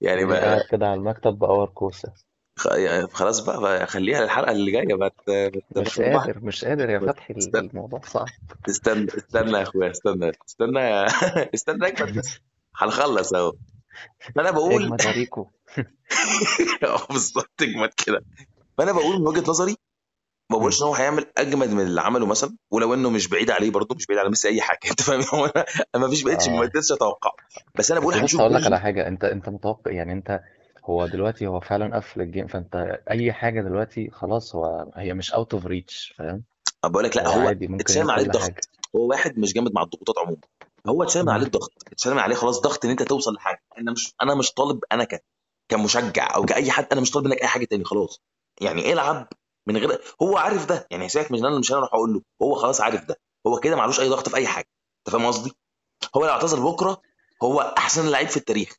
[0.00, 2.12] يعني تلاقيني قاعد بقى كده على المكتب بأور كوسة.
[2.56, 6.90] خ- يعني خلاص بقى, بقى خليها للحلقه اللي جاية ت- ما مش قادر مش قادر
[6.90, 8.26] يا فتحي استنى الموضوع صعب.
[8.68, 11.06] استنى استنى يا أخويا استنى استنى يا
[11.54, 12.18] استنى أجمد.
[12.18, 12.38] بس
[12.76, 13.52] هنخلص أهو.
[14.34, 15.46] فأنا بقول اجمد يا ريكو
[16.84, 18.24] آه بالظبط اجمد كده.
[18.78, 19.76] فأنا بقول من وجهة نظري
[20.50, 20.58] ما.
[20.58, 23.94] بقولش إن هو هيعمل أجمد من اللي عمله مثلا ولو إنه مش بعيد عليه برضه
[23.94, 25.46] مش بعيد على ميسي أي حاجة أنت فاهم؟ هو
[25.94, 26.60] أنا ما فيش بقتش ما آه.
[26.66, 27.30] قدرتش أتوقع
[27.74, 30.40] بس أنا بقول هنشوف هقول لك على حاجة أنت أنت متوقع يعني أنت
[30.84, 35.32] هو دلوقتي هو فعلا قفل ال game فأنت أي حاجة دلوقتي خلاص هو هي مش
[35.32, 36.42] out of reach فاهم؟
[36.84, 38.42] بقول لك لا هو عادي ممكن يعمل من عليه كل الضغط.
[38.42, 38.60] حاجة.
[38.96, 40.40] هو واحد مش جامد مع الضغوطات عموما.
[40.88, 41.46] هو اتشال من عليه.
[41.46, 43.62] الضغط اتشال من عليه خلاص ضغط ان انت توصل لحاجة.
[43.78, 45.24] أنا مش أنا مش طالب أنا ك...
[45.68, 48.20] كمشجع أو كأي حد أنا مش طالب منك اي حاجة تاني خلاص.
[48.60, 49.28] يعني العب
[49.66, 50.86] من غير هو عارف ده.
[50.90, 53.20] يعني سيبك من أنا مش أنا أروح أقول له هو خلاص عارف ده.
[53.46, 54.68] هو كده معلوش أي ضغط في أي حاجة.
[54.98, 55.52] أنت فاهم قصدي؟
[56.16, 57.02] هو لو اعتزل بكرة
[57.42, 58.76] هو أحسن لعيب في التاريخ.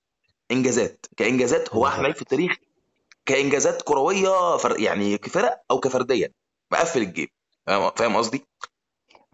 [0.51, 1.05] إنجازات.
[1.17, 2.55] كإنجازات هو أحسن لعيب في التاريخ.
[3.25, 4.79] كإنجازات كروية فر...
[4.79, 6.31] يعني كفرق أو كفرديا
[6.71, 7.27] مقفل الجيم.
[7.67, 8.45] فاهم فاهم قصدي؟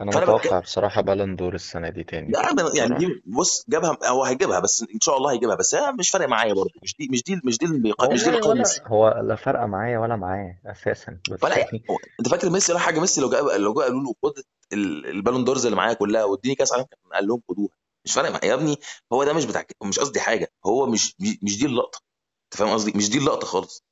[0.00, 2.32] أنا فانا بتكلم متوقع بصراحة Ballon d'Or السنة دي تاني.
[2.32, 2.98] لا أنا- يعني بصراحة.
[2.98, 6.54] دي بص جابها هو هيجيبها بس إن شاء الله هيجيبها بس هي مش فارق معايا
[6.54, 6.70] برضه.
[6.82, 9.66] مش دي مش دي مش دي اللي بيق- مش دي والله ولا هو لا فارقة
[9.66, 13.20] معايا ولا معاه أساسا بس فلا يعني يعني هو أنت فاكر ميسي ولا حاجة؟ ميسي
[13.20, 14.32] لو جاب لو جا قالوا له خد
[14.72, 17.68] ال- ال Ballon d'Ors اللي معايا كلها واديني كاس عالم كان قال لهم خدوها.
[18.04, 18.44] مش فارق معايا.
[18.44, 18.76] يا ابني
[19.12, 20.52] هو ده مش بتاع مش قصدي حاجة.
[20.66, 22.00] هو مش مش دي اللقطة.
[22.44, 23.84] أنت فاهم قصدي؟ مش دي اللقطة خالص.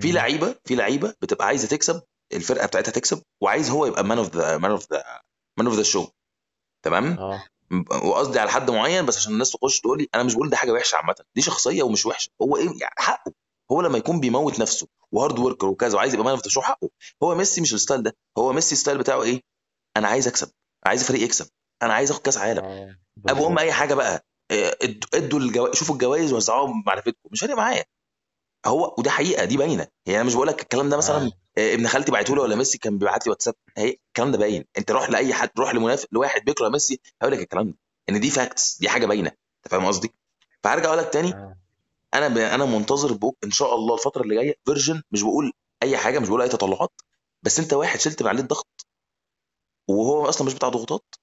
[0.00, 0.14] في مم.
[0.14, 4.58] لعيبة في لعيبة بتبقى عايزة تكسب الفرقة بتاعتها تكسب وعايز هو يبقى man of the
[4.58, 5.04] man of the
[5.58, 6.08] man of the show
[6.84, 7.44] تمام؟ آه.
[8.04, 10.72] وقصدي على حد معين بس عشان الناس تخش تقول لي أنا مش بقول ده حاجة
[10.72, 11.14] وحشة عامة.
[11.34, 12.30] دي شخصية ومش وحشة.
[12.42, 13.32] هو إيه؟ يعني حقه.
[13.72, 16.60] هو لما يكون بيموت نفسه و hard worker وكذا وعايز يبقى man of the show
[16.60, 16.88] حقه.
[17.22, 18.16] هو ميسي مش ال style ده.
[18.38, 19.42] هو ميسي ال style بتاعه إيه؟
[19.96, 20.50] أنا عايز أكسب.
[20.86, 21.48] عايز فريق يكسب.
[21.82, 22.64] أنا عايز أخد كأس عالم.
[22.64, 22.96] آه.
[23.28, 25.72] ابو ام اي حاجة بقى إيه، ادوا ادوا الجو...
[25.72, 27.84] شوفوا الجوائز وزعوها بمعرفتكم مش فارق معايا.
[28.66, 29.86] هو وده حقيقة دي باينة.
[30.06, 31.30] يعني أنا مش بقول لك الكلام ده مثلا آه.
[31.58, 33.54] آه، ابن خالتي بعته لي ولا ميسي كان بيبعت لي واتساب.
[33.76, 34.64] هي الكلام ده باين.
[34.78, 37.76] أنت روح لأي حد روح لمنافق لواحد بيكره ميسي هيقول لك الكلام ده.
[38.08, 39.28] إن دي facts دي حاجة باينة.
[39.28, 40.12] أنت فاهم قصدي؟
[40.64, 41.28] فهرجع أقول لك تاني.
[41.28, 41.56] آه.
[42.14, 42.38] أنا ب...
[42.38, 45.52] أنا منتظر بوك إن شاء الله الفترة اللي جاية version مش بقول
[45.82, 47.00] أي حاجة مش بقول أي تطلعات.
[47.42, 48.86] بس أنت واحد شلت من عليه الضغط
[49.88, 51.14] وهو أصلا مش بتاع ضغوطات.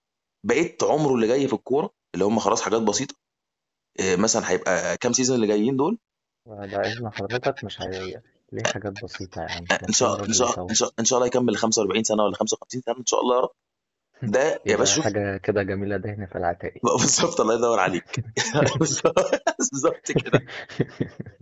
[0.44, 3.16] بقيت عمره اللي جاي في الكورة اللي هم خلاص حاجات بسيطة.
[4.00, 5.98] آه، مثلا هيبقى كام season اللي جايين دول؟
[6.46, 10.10] بعد إذن حضرتك مش هي ليه حاجات بسيطة يا عم آه، ما إن تسيب شاء
[10.10, 12.96] إن الراجل شاء إن يطول شاء إن شاء الله يكمل 45 سنة ولا 55 سنة
[13.00, 13.50] إن شاء الله يا رب.
[14.24, 15.04] ده يا باشا يبقى شوف.
[15.04, 18.24] حاجة كده جميلة دهن في العتاقي بالظبط الله يدور عليك.
[19.60, 20.46] بالظبط كده.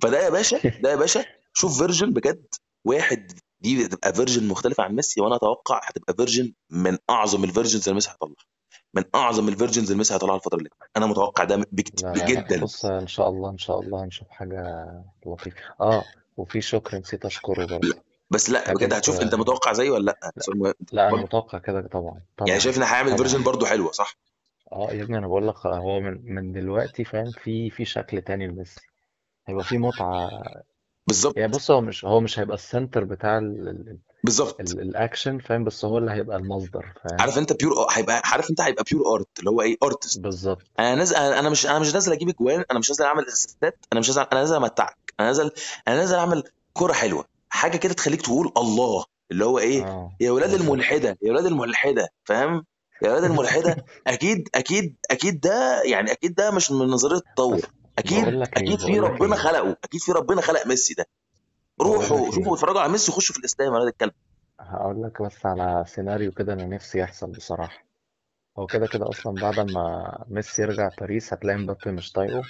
[0.02, 2.46] فده يا باشا ده يا باشا شوف فيرجن بجد.
[2.86, 7.82] واحد دي تبقى version مختلفة عن ميسي وأنا أتوقع هتبقى version من أعظم ال versions
[7.84, 8.36] اللي ميسي هيطلعها
[8.93, 12.25] من أعظم ال versions اللي ميسي هيطلعها الفترة اللي جاية أنا متوقع ده بكت- لا
[12.25, 12.62] جدا.
[12.63, 14.86] بص إن شاء الله إن شاء الله هنشوف حاجة
[15.25, 15.62] لطيفة.
[15.82, 16.04] آه
[16.38, 17.97] وفي شكر نسيت أشكره لا برضه
[18.30, 20.73] بس لا بجد هتشوف أنت متوقع زيي ولا لا؟ لا.
[20.91, 21.23] لا برضه.
[21.23, 22.13] متوقع كده طبعا.
[22.13, 24.15] يعني طبعا شايف إن هيعمل version برضه حلوة صح؟
[24.71, 28.47] آه يا ابني أنا بقول لك هو من من دلوقتي فاهم في في شكل تاني
[28.47, 28.82] لميسي.
[29.47, 30.30] هيبقى في متعة.
[31.08, 31.38] بالظبط.
[31.38, 34.60] يعني بص هو مش هو مش هيبقى ال center بتاع ال ال بالظبط.
[34.62, 38.62] ال الاكشن فاهم؟ بس هو اللي هيبقى المصدر فاهم؟ عارف انت pure هيبقى عارف انت
[38.62, 40.62] هيبقى pure art اللي هو إيه artist بالظبط.
[40.79, 43.99] أنا نازل أنا مش أنا مش نازل أجيب إجوان أنا مش نازل أعمل اسيستات أنا
[43.99, 45.13] مش نازل أنا نازل أمتعك.
[45.19, 45.51] أنا نازل
[45.88, 47.25] أنا نازل أعمل كرة حلوة.
[47.49, 52.07] حاجة كده تخليك تقول الله اللي هو إيه؟ آه يا ولاد الملحدة يا ولاد الملحدة
[52.23, 52.65] فاهم؟
[53.03, 53.86] يا ولاد الملحدة.
[54.07, 57.62] أكيد أكيد أكيد ده يعني أكيد ده مش من نظرية التطور.
[57.97, 59.41] أكيد إيه أكيد في ربنا إيه.
[59.41, 59.77] خلقه.
[59.84, 61.05] أكيد في ربنا خلق ميسي ده.
[61.84, 64.13] روحوا شوفوا اتفرجوا على ميسي وخشوا في الاسلام ولاد الكلب.
[64.60, 67.84] هقول لك بس على سيناريو كده أنا نفسي يحصل بصراحة.
[68.60, 72.41] هو كده كده أصلا بعد ما ميسي يرجع باريس هتلاقي مبابي مش طايقه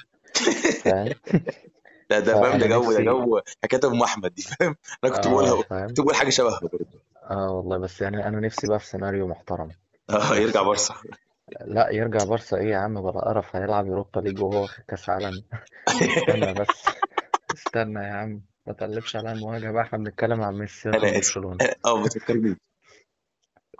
[0.83, 1.09] فاهم؟
[2.09, 5.25] ده ده فاهم ده جو ده نفسي جو حكاية ام احمد دي فاهم؟ أنا كنت
[5.27, 6.85] آه بقولها فاهم؟ كنت بقول حاجة شبهها برضه.
[7.29, 9.71] آه والله بس يعني أنا نفسي بقى في سيناريو محترم.
[10.09, 10.95] آه يرجع يحصل بارسا.
[11.65, 15.43] لا يرجع بارسا إيه يا عم بلا قرف هيلعب Europa League وهو واخد كأس عالم.
[16.17, 16.87] استنى بس
[17.53, 18.41] استنى يا عم.
[18.67, 21.15] ما تقلبش على المواجهة بقى إحنا بنتكلم عن ميسي يلا أنا آسف.
[21.17, 22.57] برشلونة أه ما تفكرنيش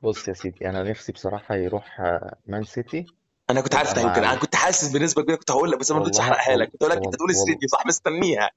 [0.04, 3.06] بص يا سيدي أنا نفسي بصراحة يروح آه، مان سيتي.
[3.50, 4.40] أنا كنت عارف مع كده أنا.
[4.40, 6.72] كنت حاسس بنسبة كبيرة كنت هقول لك بس أنا ما رضيتش والله احرقها لك.
[6.72, 7.14] كنت هقول لك أنت وال...
[7.18, 7.36] تقول وال...
[7.36, 8.52] السيتي صح مستنيها.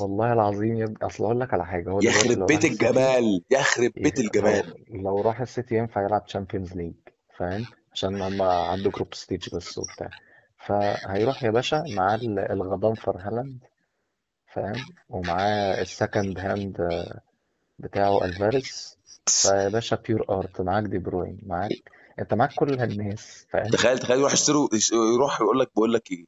[0.00, 2.86] والله العظيم يبقى أصل أقول لك على حاجة هو دلوقتي يخرب لو راح بيت السيتي
[2.86, 4.84] الجمال يخرب بيت الجمال.
[4.90, 6.94] لو راح السيتي ينفع يلعب Champions League
[7.38, 10.10] فاهم؟ عشان هما عنده group stage بس وبتاع.
[10.66, 13.58] فهيروح يا باشا ال- الغضنفر هالاند.
[14.52, 16.76] فاهم؟ ومعاه ال second hand
[17.78, 21.70] بتاعه الفاريز فيا باشا pure art معاك دي بروين معاك
[22.18, 24.68] أنت معاك كل الناس فاهم؟ تخيل تخيل يروح يشتروا
[25.14, 26.24] يروح يقول لك بقول لك إيه؟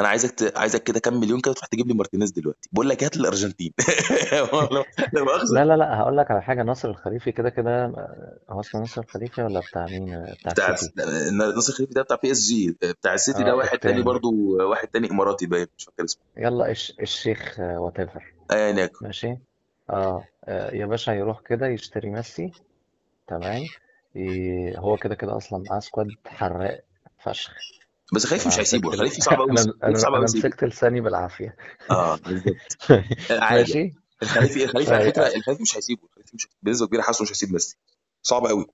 [0.00, 0.56] أنا عايزك ت...
[0.56, 2.68] عايزك كده كام مليون كده تروح تجيب لي مارتينيز دلوقتي.
[2.72, 3.72] بقول لك هات الأرجنتين.
[4.52, 6.62] والله لا مؤاخذه لا لا لا هقول لك على حاجة.
[6.62, 7.86] ناصر الخليفي كده كده
[8.50, 11.02] هو اسمه ناصر الخليفي ولا بتاع مين؟ بتاع بتاع السيتي؟
[11.54, 15.10] ناصر خليفي ده بتاع PSG بتاع السيتي ده آه واحد تاني التاني برضو واحد تاني
[15.10, 16.22] إماراتي باين مش فاكر اسمه.
[16.36, 16.92] يلا الش...
[17.00, 19.36] الشيخ whatever ايا يكن ماشي؟
[19.90, 22.52] آه آه، يا باشا يروح كده يشتري ميسي.
[23.28, 23.62] تمام؟
[24.14, 24.78] ي...
[24.78, 26.80] هو كده كده أصلا معاه squad حراق
[27.24, 27.52] فشخ.
[28.14, 28.90] بس خليفي مش أنا هيسيبه.
[28.90, 29.50] خليفي صعب قوي
[29.84, 31.56] أنا صعب أنا مسكت لساني بالعافية.
[31.90, 32.16] آه.
[32.26, 32.56] بالظبط.
[33.30, 33.60] عادي.
[33.60, 35.12] ماشي؟ الخليفي الخليفي على.
[35.12, 37.76] فكره الخليفي مش هيسيبه الخليفي مش بنسبة كبيرة حاسه مش هيسيب ميسي.
[38.22, 38.66] صعب قوي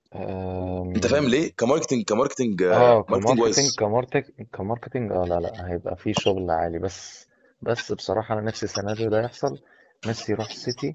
[0.95, 1.29] أنت فاهم أم...
[1.29, 5.25] ليه؟ ك marketing ك marketing آه marketing ك marketing wise ك marketing ك marketing آه
[5.25, 6.79] لا لا هيبقى فيه شغل عالي.
[6.79, 7.27] بس
[7.61, 9.59] بس بصراحة أنا نفسي السيناريو ده يحصل.
[10.05, 10.93] ميسي يروح السيتي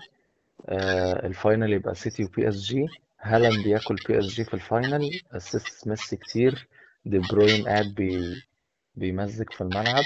[0.68, 2.86] آه ال final يبقى سيتي و PSG
[3.20, 5.20] هالاند ياكل PSG في ال final.
[5.32, 6.68] assist ميسي كتير.
[7.08, 8.34] دي بروين قاعد بي
[8.94, 10.04] بيمزج في الملعب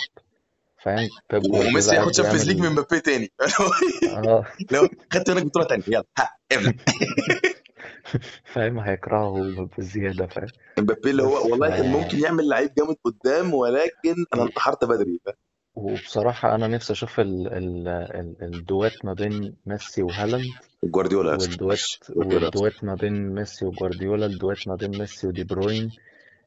[0.83, 3.33] فاهم؟ بيب وميسي ياخد Champions League من مبابي تاني.
[4.17, 4.45] آه.
[4.71, 5.85] لو خدت منك بطولة تانية.
[5.89, 6.73] يلا ها ابلع
[8.53, 14.25] فاهم؟ هيكرهه بزيادة فاهم؟ مبابي اللي هو والله كان ممكن يعمل لعيب جامد قدام ولكن
[14.35, 15.37] أنا انتحرت بدري فاهم؟
[15.75, 20.45] وبصراحة أنا نفسي أشوف ال ال ال الدوات ما بين ميسي وهالاند
[20.85, 21.79] جوارديولا يا والدوات
[22.17, 25.91] والدوات ما بين ميسي وجوارديولا الدوات ما بين ميسي ودي بروين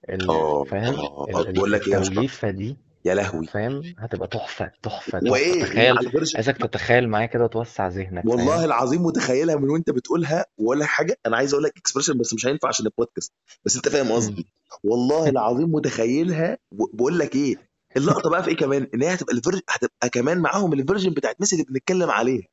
[0.10, 3.14] ال- آه فاهم؟ آه آه، ال- ال- بقول لك إيه يا اسطى؟ التوليفة دي يا
[3.16, 3.46] لهوي.
[3.48, 5.32] فاهم؟ هتبقى تحفة تحفة تحفة.
[5.32, 9.56] وايه تخيل مع ال version عايزك تتخيل معايا كده وتوسع ذهنك فاهم؟ والله العظيم متخيلها
[9.56, 10.46] من وأنت بتقولها.
[10.58, 13.34] ولا حاجة أنا عايز أقول لك expression بس مش هينفع عشان البودكاست
[13.66, 14.12] بس أنت فاهم مم.
[14.14, 14.46] قصدي
[14.84, 16.58] والله العظيم متخيلها.
[16.72, 17.56] بقول لك إيه؟
[17.98, 21.10] اللقطة بقى في إيه كمان؟ إن هي هتبقى ال version هتبقى كمان معاهم ال version
[21.14, 22.44] بتاعت ميسي اللي بنتكلم عليها.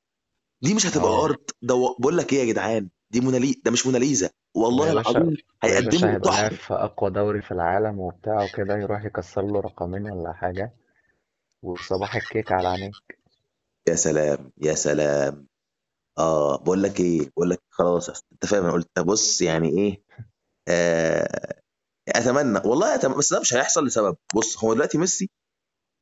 [0.63, 1.25] دي مش هتبقى آه.
[1.25, 4.31] art ده و- بقول لك إيه يا جدعان؟ دي مونالي ده مش موناليزا.
[4.57, 6.57] والله ويا باشا العظيم ويا باشا هيقدموا هيبقى تحفة.
[6.57, 10.73] في أقوى دوري في العالم وبتاع وكده يروح يكسر له رقمين ولا حاجة
[11.63, 12.91] وصباح الكيك على عينيه
[13.89, 15.47] يا سلام يا سلام.
[16.19, 20.03] آه بقول لك إيه بقول لك خلاص أنت فاهم أنا قلت بص يعني إيه
[20.69, 21.61] آه
[22.09, 24.17] أتمنى والله أتمنى بس ده مش هيحصل لسبب.
[24.35, 25.31] بص هو دلوقتي ميسي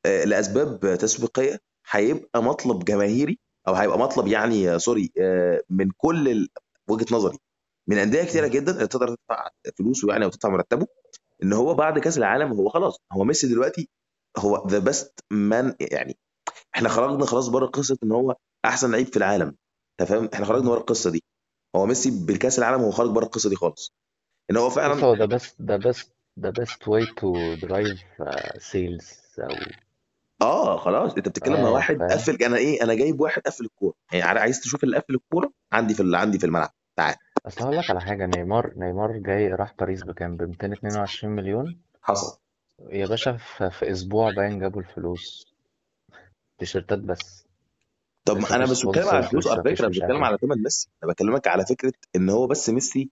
[0.06, 6.48] آه لأسباب تسويقيه هيبقى مطلب جماهيري أو هيبقى مطلب يعني آه، سوري آه من كل
[6.90, 7.38] وجهة نظري.
[7.88, 8.52] من انديه كتيرة مم.
[8.52, 9.48] جدا اللي تقدر تدفع
[9.78, 10.86] فلوسه يعني أو تدفع مرتبه
[11.42, 12.96] إن هو بعد كأس العالم هو خلاص.
[13.12, 13.88] هو ميسي دلوقتي
[14.38, 16.16] هو the best man يعني.
[16.74, 19.56] إحنا خرجنا خلاص بره قصة إن هو أحسن لعيب في العالم.
[20.00, 20.70] أنت فاهم؟ إحنا خرجنا.
[20.70, 21.24] بره القصة دي.
[21.76, 23.92] هو ميسي بالكأس العالم هو خارج بره القصة دي خالص.
[24.50, 29.40] إن هو بص فعلا هو best ده best ده best way to drive uh, sales
[29.40, 29.54] أو
[30.42, 31.14] آه خلاص.
[31.14, 32.10] أنت بتتكلم مع آه واحد فاهم.
[32.10, 33.94] قفل أنا إيه أنا جايب واحد قفل الكورة.
[34.12, 36.74] يعني عايز تشوف اللي قفل الكورة عندي في عندي في الملعب.
[37.00, 37.14] تعال
[37.46, 42.38] اصل هقول لك على حاجة نيمار نيمار جاي راح باريس بكام؟ ب 222 مليون؟ حصل.
[42.90, 45.54] يا باشا في, في أسبوع باين جابوا الفلوس.
[46.58, 47.46] تيشيرتات بس.
[48.24, 50.88] طب ما أنا مش بتكلم على الفلوس على فكرة مش بتكلم على ثمن ميسي.
[51.04, 53.10] أنا بكلمك على فكرة إن هو بس ميسي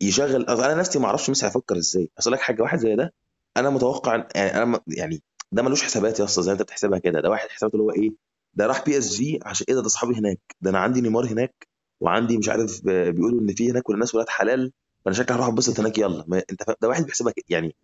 [0.00, 2.10] يشغل أنا نفسي ما أعرفش ميسي هيفكر إزاي.
[2.18, 3.12] أصل لك حاجة واحد زي ده
[3.56, 7.20] أنا متوقع يعني أنا يعني ده ملوش حسابات يا أسطى زي ما أنت بتحسبها كده.
[7.20, 8.10] ده واحد حساباته اللي هو إيه؟
[8.54, 10.40] ده راح PSG عشان إيه؟ ده ده أصحابي هناك.
[10.60, 11.67] ده أنا عندي نيمار هناك.
[12.00, 14.72] وعندي مش عارف ب- بيقولوا إن في هناك والناس ولاد حلال
[15.04, 16.24] فأنا شكلي هروح أتبسط هناك يلا.
[16.28, 17.44] ما أنت ده واحد بيحسبها كده.
[17.48, 17.76] يعني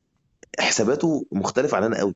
[0.61, 2.15] حساباته مختلفه عننا قوي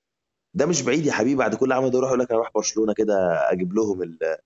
[0.54, 2.92] ده مش بعيد يا حبيبي بعد كل عمل ده يروح يقول لك أنا أروح برشلونة
[2.94, 3.14] كده
[3.52, 4.36] أجيب لهم ال-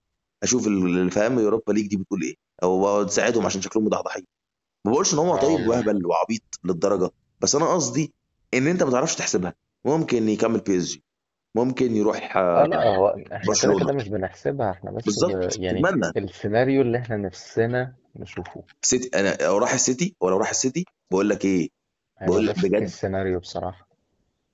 [0.42, 4.24] أشوف ال- اللي فاهم Europa League دي بتقول إيه؟ أو تساعدهم عشان شكلهم مضحضحين.
[4.84, 8.12] ما بقولش إن هو آه طيب والله وهبل وعبيط للدرجة بس أنا قصدي
[8.54, 9.54] إن أنت ما تعرفش تحسبها.
[9.84, 11.02] ممكن يكمل بي اس جي
[11.54, 13.84] ممكن يروح آه آه، لا هو إحنا كده برشلونة.
[13.84, 15.04] كده مش بنحسبها إحنا بس.
[15.04, 18.62] بالظبط يعني اتمنى السيناريو اللي إحنا نفسنا نشوفه.
[18.82, 21.68] سيتي أنا لو راح السيتي ولو راح السيتي بقول لك إيه؟
[22.18, 22.78] هيبقى بقول لك بيست بجد.
[22.82, 23.88] كيس سيناريو بصراحة.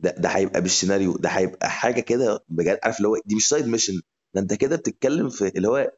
[0.01, 2.79] ده ده هيبقى بالسيناريو ده هيبقى حاجة كده بجد.
[2.85, 4.01] عارف اللي هو دي مش سايد ميشن
[4.35, 5.91] ده أنت كده بتتكلم في اللي هو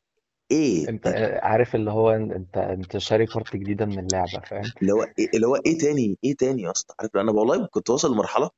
[0.50, 4.62] إيه؟ أنت آه، عارف اللي هو ان- أنت أنت شاري بارت جديدة من اللعبة فاهم؟
[4.82, 7.90] اللي هو إيه اللي هو إيه تاني؟ إيه تاني يا اسطى؟ عارف أنا والله كنت
[7.90, 8.50] واصل لمرحلة آه،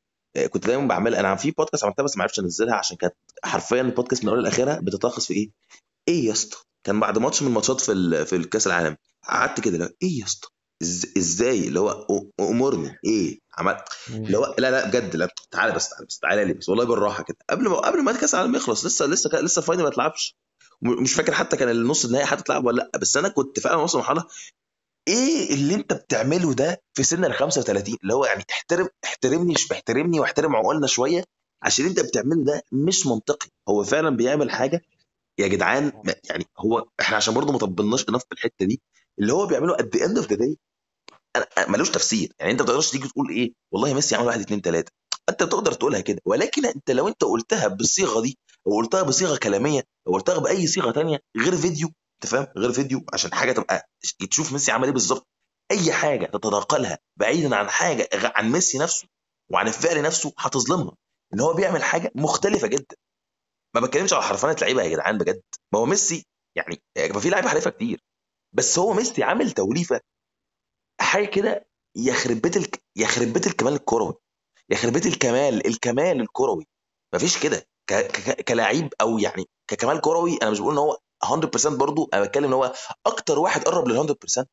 [0.50, 3.14] كنت دايما بعمل أنا في بودكاست عملتها بس ما عرفتش أنزلها عشان كانت
[3.44, 5.50] حرفيا البودكاست من الأول لآخرها بتتلخص في إيه؟
[6.08, 8.96] إيه يا اسطى؟ كان بعد ماتش من ال matchات في ال- في الكأس العالم.
[9.28, 10.48] قعدت كده هو إيه يا اسطى؟
[10.84, 12.06] إز- إزاي؟ اللي هو
[12.40, 13.84] امرني إيه؟ عملت.
[14.10, 15.16] اللي هو لا لا بجد.
[15.16, 16.68] لا تعالى بس تعالى بس تعالى لي بس.
[16.68, 17.36] والله بالراحة كده.
[17.50, 20.36] قبل ما قبل ما كأس العالم يخلص لسه لسه لسه ال final ما اتلعبش.
[20.82, 22.98] مش فاكر حتى كان النص النهائي هتتلعب ولا لأ.
[22.98, 24.24] بس أنا كنت فعلا واصل لمرحلة
[25.08, 29.72] إيه اللي أنت بتعمله ده في سن ال 35 اللي هو يعني احترم احترمني مش
[29.72, 31.24] احترمني واحترم عقولنا شوية
[31.62, 33.48] عشان أنت بتعمله ده مش منطقي.
[33.68, 34.82] هو فعلا بيعمل حاجة؟
[35.38, 38.80] يا جدعان ما- يعني هو إحنا عشان برضه ما طبلناش enough في الحتة دي
[39.18, 40.56] اللي هو بيعمله at the end of the day
[41.68, 42.32] ملوش تفسير.
[42.40, 44.92] يعني أنت ما تقدرش تيجي تقول إيه والله ميسي عمل واحد اتنين تلاتة.
[45.28, 46.20] أنت بتقدر تقولها كده.
[46.24, 50.90] ولكن أنت لو أنت قلتها بالصيغة دي أو قلتها بصيغة كلامية أو قلتها بأي صيغة
[50.90, 51.88] تانية غير فيديو
[52.22, 53.88] أنت فاهم؟ غير فيديو عشان حاجة تبقى
[54.30, 55.28] تشوف ميسي عمل إيه بالظبط.
[55.70, 59.08] أي حاجة تتناقلها بعيدا عن حاجة عن ميسي نفسه
[59.50, 60.96] وعن الفعل نفسه هتظلمها.
[61.34, 62.96] إن هو بيعمل حاجة مختلفة جدا.
[63.74, 65.42] ما بتكلمش على حرفنة لعيبة يا جدعان بجد.
[65.72, 66.82] ما هو ميسي يعني
[67.14, 68.00] ما في لعيبة حريفه كتير.
[68.52, 70.00] بس هو ميسي عامل توليفة
[71.00, 71.66] حاجة كده
[71.96, 72.82] يخرب بيت الك...
[72.96, 74.14] يخرب بيت الكمال الكروي.
[74.70, 76.66] يخرب بيت الكمال الكمال الكروي.
[77.14, 77.66] مفيش كده.
[77.90, 77.94] ك...
[77.94, 78.44] ك...
[78.44, 82.52] كلاعب أو يعني ككمال كروي أنا مش بقول إن هو 100% برضو أنا بتكلم إن
[82.52, 82.72] هو
[83.06, 84.44] أكتر واحد قرب لل 100%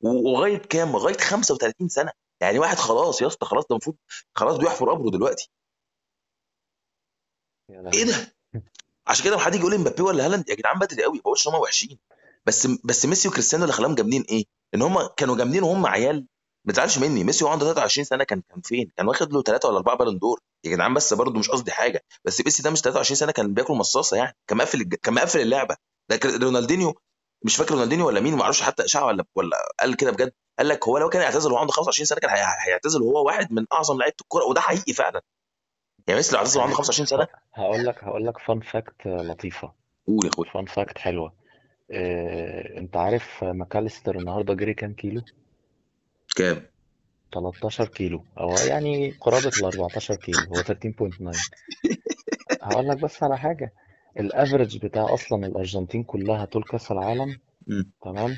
[0.00, 3.96] و- وغاية كام؟ لغايه 35 سنة يعني واحد خلاص يا اسطى خلاص ده المفروض
[4.34, 5.50] خلاص بيحفر قبره دلوقتي
[7.70, 8.34] يا إيه ده؟
[9.06, 11.54] عشان كده حد يجي يقول امبابي ولا هالاند يا جدعان بدري قوي ما بقولش إن
[11.54, 11.98] هم وحشين
[12.46, 16.26] بس بس ميسي وكريستيانو اللي خلاهم جامدين إيه؟ إن هم كانوا جامدين وهم عيال
[16.66, 17.24] ما تزعلش مني.
[17.24, 20.18] ميسي وهو عنده 23 سنة كان كان فين؟ كان واخد له ثلاثة ولا أربعة بالون
[20.18, 20.40] دور.
[20.64, 22.04] يا جدعان بس برضه مش قصدي حاجة.
[22.24, 24.36] بس ميسي ده مش 23 سنة كان بياكل مصاصة يعني.
[24.46, 25.76] كان مقفل الج- كان مقفل اللعبة.
[26.10, 26.94] ده رونالدينيو
[27.42, 30.32] مش فاكر رونالدينيو ولا مين ما أعرفش حتى اشاعه ولا ولا قال كده بجد.
[30.58, 33.52] قال لك هو لو كان اعتزل وهو عنده 25 سنة كان هي- هيعتزل وهو واحد
[33.52, 34.44] من أعظم لعيبة الكورة.
[34.44, 35.22] وده حقيقي فعلا.
[36.06, 39.72] يعني ميسي لو اعتزل وعنده 25 سنه هقول لك هقول لك fun fact لطيفة.
[40.06, 40.50] قول يا أخويا.
[40.50, 41.32] fun fact حلوة.
[41.90, 45.22] آه أنت عارف ماكاليستر النهارده جري كام كيلو؟
[46.36, 46.62] كام؟
[47.34, 48.24] 13 كيلو.
[48.38, 50.38] أو يعني قرابة ال 14 كيلو.
[50.38, 51.38] هو 13.9
[52.62, 53.72] هقول لك بس على حاجة.
[54.20, 57.90] ال average بتاع أصلا الأرجنتين كلها طول كأس العالم مم.
[58.02, 58.36] تمام؟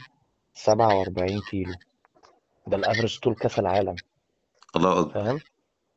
[0.55, 1.75] 47 كيلو.
[2.67, 3.97] ده ال average طول كأس العالم.
[4.77, 5.13] الله أكبر.
[5.13, 5.41] فاهم؟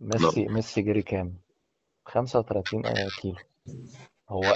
[0.02, 1.38] الله ميسي ميسي جري كام؟
[2.06, 2.84] 35
[3.22, 3.36] كيلو.
[4.30, 4.54] هو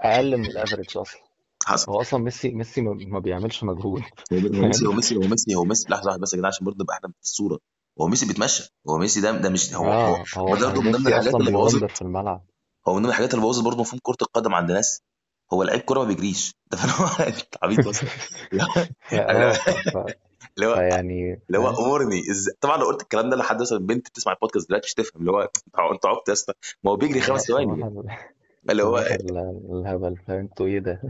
[0.00, 1.27] أقل من ال average أصلا.
[1.68, 1.92] حصل.
[1.92, 4.02] هو أصلا ميسي ميسي ما ما بيعملش مجهود.
[4.32, 6.82] هو ميسي هو ميسي هو ميسي هو ميسي لحظة واحدة بس يا جدعان عشان برضه
[6.82, 7.58] نبقى أحنا في الصورة
[8.00, 8.74] هو ميسي بيتمشى.
[8.88, 11.28] هو ميسي ده ده مش هو هو آه هو هو برضه من ضمن ميسي الحاجات
[11.28, 12.44] أصلا اللي بيوندر بوظت في الملعب.
[12.88, 15.02] هو من ضمن الحاجات اللي بوظت برضه مفهوم كرة القدم عند ناس.
[15.52, 16.54] هو لعيب كوره ما بيجريش.
[16.70, 18.08] ده فاهم انت عبيط أصلا
[19.10, 19.52] فاه
[19.92, 19.96] ف...
[20.56, 21.84] اللي هو فيعني اللي هو فاهم.
[21.84, 22.50] أمورني إز...
[22.60, 25.20] طبعا لو قلت الكلام ده لحد مثلا بنت بتسمع البودكاست دلوقتي مش تفهم.
[25.20, 25.40] اللي هو
[25.92, 26.52] أنت عبط يا اسطى.
[26.84, 27.82] ما هو بيجري خمس ثواني.
[27.82, 27.86] صباح.
[27.86, 28.70] ال...
[28.70, 31.00] اللي هو صباح ال- الهبل فاهم؟ أنتوا إيه ده.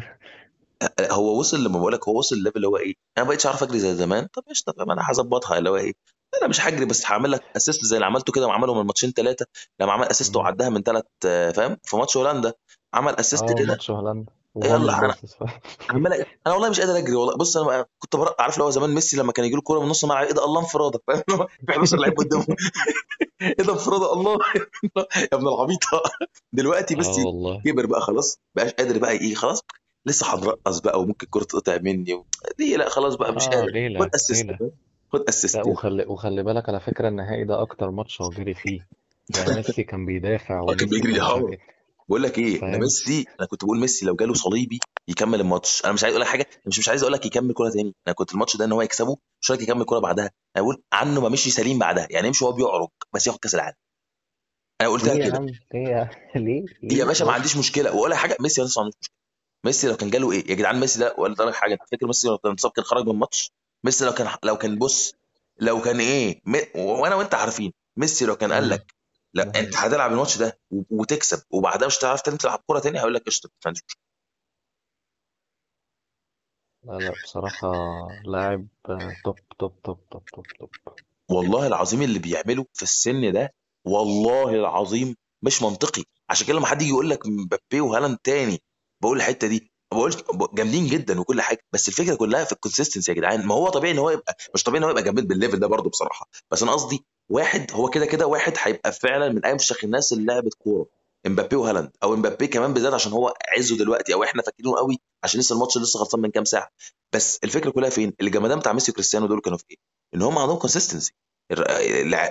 [1.10, 3.62] هو وصل لما بقول لك هو وصل ليفل اللي هو إيه؟ أنا ما بقتش اعرف
[3.62, 4.26] أجري زي زمان.
[4.26, 5.92] طب قشطه طب أنا هظبطها اللي هو إيه؟
[6.40, 9.46] أنا مش هجري بس هعمل لك اسيست زي اللي عملته كده وعمله من ماتشين ثلاثة
[9.80, 10.36] لما عمل assist.
[10.36, 11.04] وعدها من ثلاث
[11.54, 12.52] فاهم؟ في ماتش هولندا.
[12.94, 13.66] عمل assist آه كده.
[13.66, 14.32] ماتش هولندا.
[14.64, 15.14] يلا أنا
[15.90, 16.12] عمال
[16.46, 17.36] أنا والله مش قادر أجري والله.
[17.36, 18.34] بص أنا كنت برا...
[18.38, 20.44] عارف اللي هو زمان ميسي لما كان يجي له كورة من نص الملعب إيه ده؟
[20.44, 21.00] الله انفراده.
[21.06, 22.46] فاهم؟ اللي هو في 11 لعيب قدامه.
[23.42, 24.38] إيه ده انفراده؟ الله.
[25.22, 26.02] يا ابن العبيطة.
[26.52, 27.62] دلوقتي ميسي والله.
[27.66, 29.62] كبر بقى خلاص بقاش قادر بقى إيه خلاص.
[30.08, 32.24] لسه هترقص بقى وممكن الكوره تقطع مني و...
[32.58, 33.98] ليه؟ لا خلاص بقى مش آه قادر.
[34.00, 34.46] خد assist؟
[35.12, 38.88] خد لا assist وخلي وخلي بالك على فكرة النهائي ده أكتر ماتش هو جري فيه.
[39.30, 41.58] ده ميسي كان بيدافع آه كان وميسي بيجري كان مش عارف إيه
[42.08, 44.78] بقول لك إيه فاهم؟ ميسي أنا كنت بقول ميسي لو جاله صليبي
[45.08, 45.84] يكمل الماتش.
[45.84, 47.94] أنا مش عايز أقول لك حاجة مش مش عايز أقول لك يكمل كوره تاني.
[48.06, 50.30] أنا كنت الماتش ده إن هو يكسبه مش عايز يكمل كوره بعدها.
[50.56, 52.06] أنا بقول عنه ما مشي سليم بعدها.
[52.10, 53.76] يعني يمشي وهو بيعرج بس ياخد كأس العالم.
[54.80, 55.36] أنا قلتها ليه يا كده.
[55.38, 57.90] عم؟ ليه يا ليه؟ يا ليه؟ باشا ما عنديش مشكلة.
[57.94, 59.17] وأقول لك حاجة ميسي ما عندوش مشكلة.
[59.68, 62.38] ميسي لو كان جاله إيه؟ يا جدعان ميسي ده ولا لك حاجة تفتكر ميسي لو
[62.38, 63.52] كان اتصاب كان خرج من الماتش؟
[63.84, 65.14] ميسي لو كان لو كان بص
[65.60, 66.56] لو كان إيه؟ م...
[66.74, 68.68] وأنا وأنت عارفين ميسي لو كان قال.
[68.68, 68.94] لك
[69.34, 73.48] لا أنت هتلعب الماتش ده وتكسب وبعدها مش هتعرف تلعب كورة تاني هيقول لك قشطة
[73.48, 74.02] ما عنديش مشكلة.
[76.84, 77.68] لا لا بصراحة
[78.24, 78.66] لاعب
[79.24, 80.70] top top top top top top.
[81.30, 83.54] والله العظيم اللي بيعمله في السن ده
[83.84, 86.04] والله العظيم مش منطقي.
[86.30, 88.62] عشان كده لما حد يجي يقول لك مبابي وهالاند تاني
[89.02, 89.72] بقول الحته دي.
[89.92, 90.14] بقول
[90.54, 93.46] جامدين جدا وكل حاجة بس الفكرة كلها في ال consistency يا جدعان.
[93.46, 95.66] ما هو طبيعي إن هو يبقى مش طبيعي إن هو يبقى جامد بال level ده
[95.66, 96.28] برضه بصراحة.
[96.50, 100.54] بس أنا قصدي واحد هو كده كده واحد هيبقى فعلا من امشخ الناس اللي لعبت
[100.54, 100.86] كورة.
[101.26, 101.90] مبابي وهالاند.
[102.02, 105.78] أو مبابي كمان بالذات عشان هو عزه دلوقتي أو إحنا فاكرينه قوي عشان لسه الماتش
[105.78, 106.68] لسه خلصان من كام ساعة.
[107.14, 109.76] بس الفكرة كلها فين؟ الجمدان بتاع ميسي وكريستيانو دول كانوا في إيه؟
[110.14, 111.12] إن هم عندهم consistency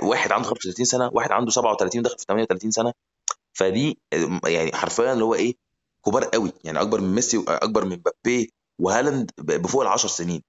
[0.04, 2.94] واحد عنده 35 سنة واحد عنده 37 داخل في 38 سنة.
[3.54, 4.00] فدي
[4.48, 5.56] يعني حرفيا اللي هو إيه؟
[6.08, 10.44] كبار قوي يعني أكبر من ميسي أكبر من مبابي وهالاند بفوق ال 10 سنين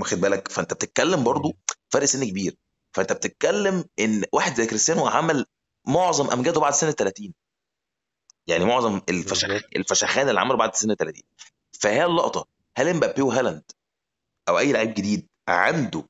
[0.00, 1.56] واخد بالك؟ فأنت بتتكلم برضو
[1.92, 2.56] فرق سن كبير.
[2.96, 5.46] فأنت بتتكلم إن واحد زي كريستيانو عمل
[5.88, 7.34] معظم أمجاده بعد سن ال 30
[8.48, 11.22] يعني معظم الفشخ الفشخان اللي عمله بعد سن ال 30
[11.80, 12.46] فهي اللقطة
[12.78, 13.64] هل مبابي وهالاند
[14.48, 16.08] أو أي لعيب جديد عنده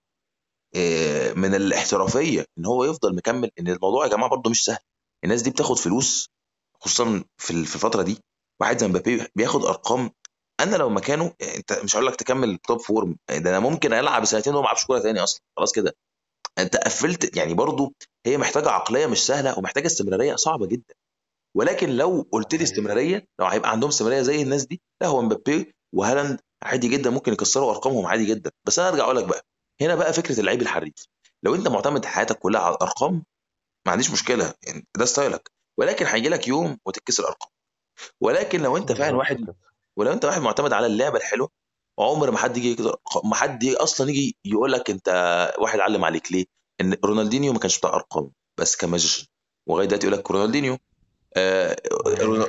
[0.76, 4.78] آه، من الاحترافية إن هو يفضل مكمل؟ إن الموضوع يا جماعة برضه مش سهل.
[5.24, 6.30] الناس دي بتاخد فلوس
[6.80, 8.18] خصوصا في الفترة دي.
[8.61, 10.11] واحد زي مبابي بياخد أرقام.
[10.61, 14.54] أنا لو مكانه أنت مش هقول لك تكمل top form ده أنا ممكن ألعب سنتين
[14.54, 15.40] وما العبش كورة تاني أصلا.
[15.57, 15.96] خلاص كده.
[16.59, 17.94] أنت قفلت يعني برضه
[18.26, 20.94] هي محتاجة عقلية مش سهلة ومحتاجة استمرارية صعبة جدا.
[21.57, 25.22] ولكن لو قلت لي حقيقي استمرارية لو هيبقى عندهم استمرارية زي الناس دي لا هو
[25.22, 28.50] مبابي وهالاند عادي جدا ممكن يكسروا أرقامهم عادي جدا.
[28.66, 29.42] بس أنا أرجع أقول لك بقى
[29.80, 30.94] هنا بقى فكرة اللعيب الحريف.
[31.42, 33.24] لو أنت معتمد حياتك كلها على الأرقام
[33.86, 35.51] ما عنديش مشكلة يعني ده styleك.
[35.78, 37.50] ولكن هيجي لك يوم وتتكسر أرقام.
[38.20, 39.55] ولكن لو انت فعلا واحد
[39.97, 41.49] ولو انت واحد معتمد على اللعبه الحلوه
[41.99, 45.09] عمر ما حد يجي يكسر ما حد يجي أصلا يجي يقول لك أنت
[45.59, 46.44] واحد علم عليك ليه؟
[46.80, 48.30] إن رونالدينيو ما كانش بتاع أرقام
[48.61, 49.26] بس كان magician
[49.68, 50.78] ولغاية دلوقتي يقول لك رونالدينيو
[51.36, 51.76] آه،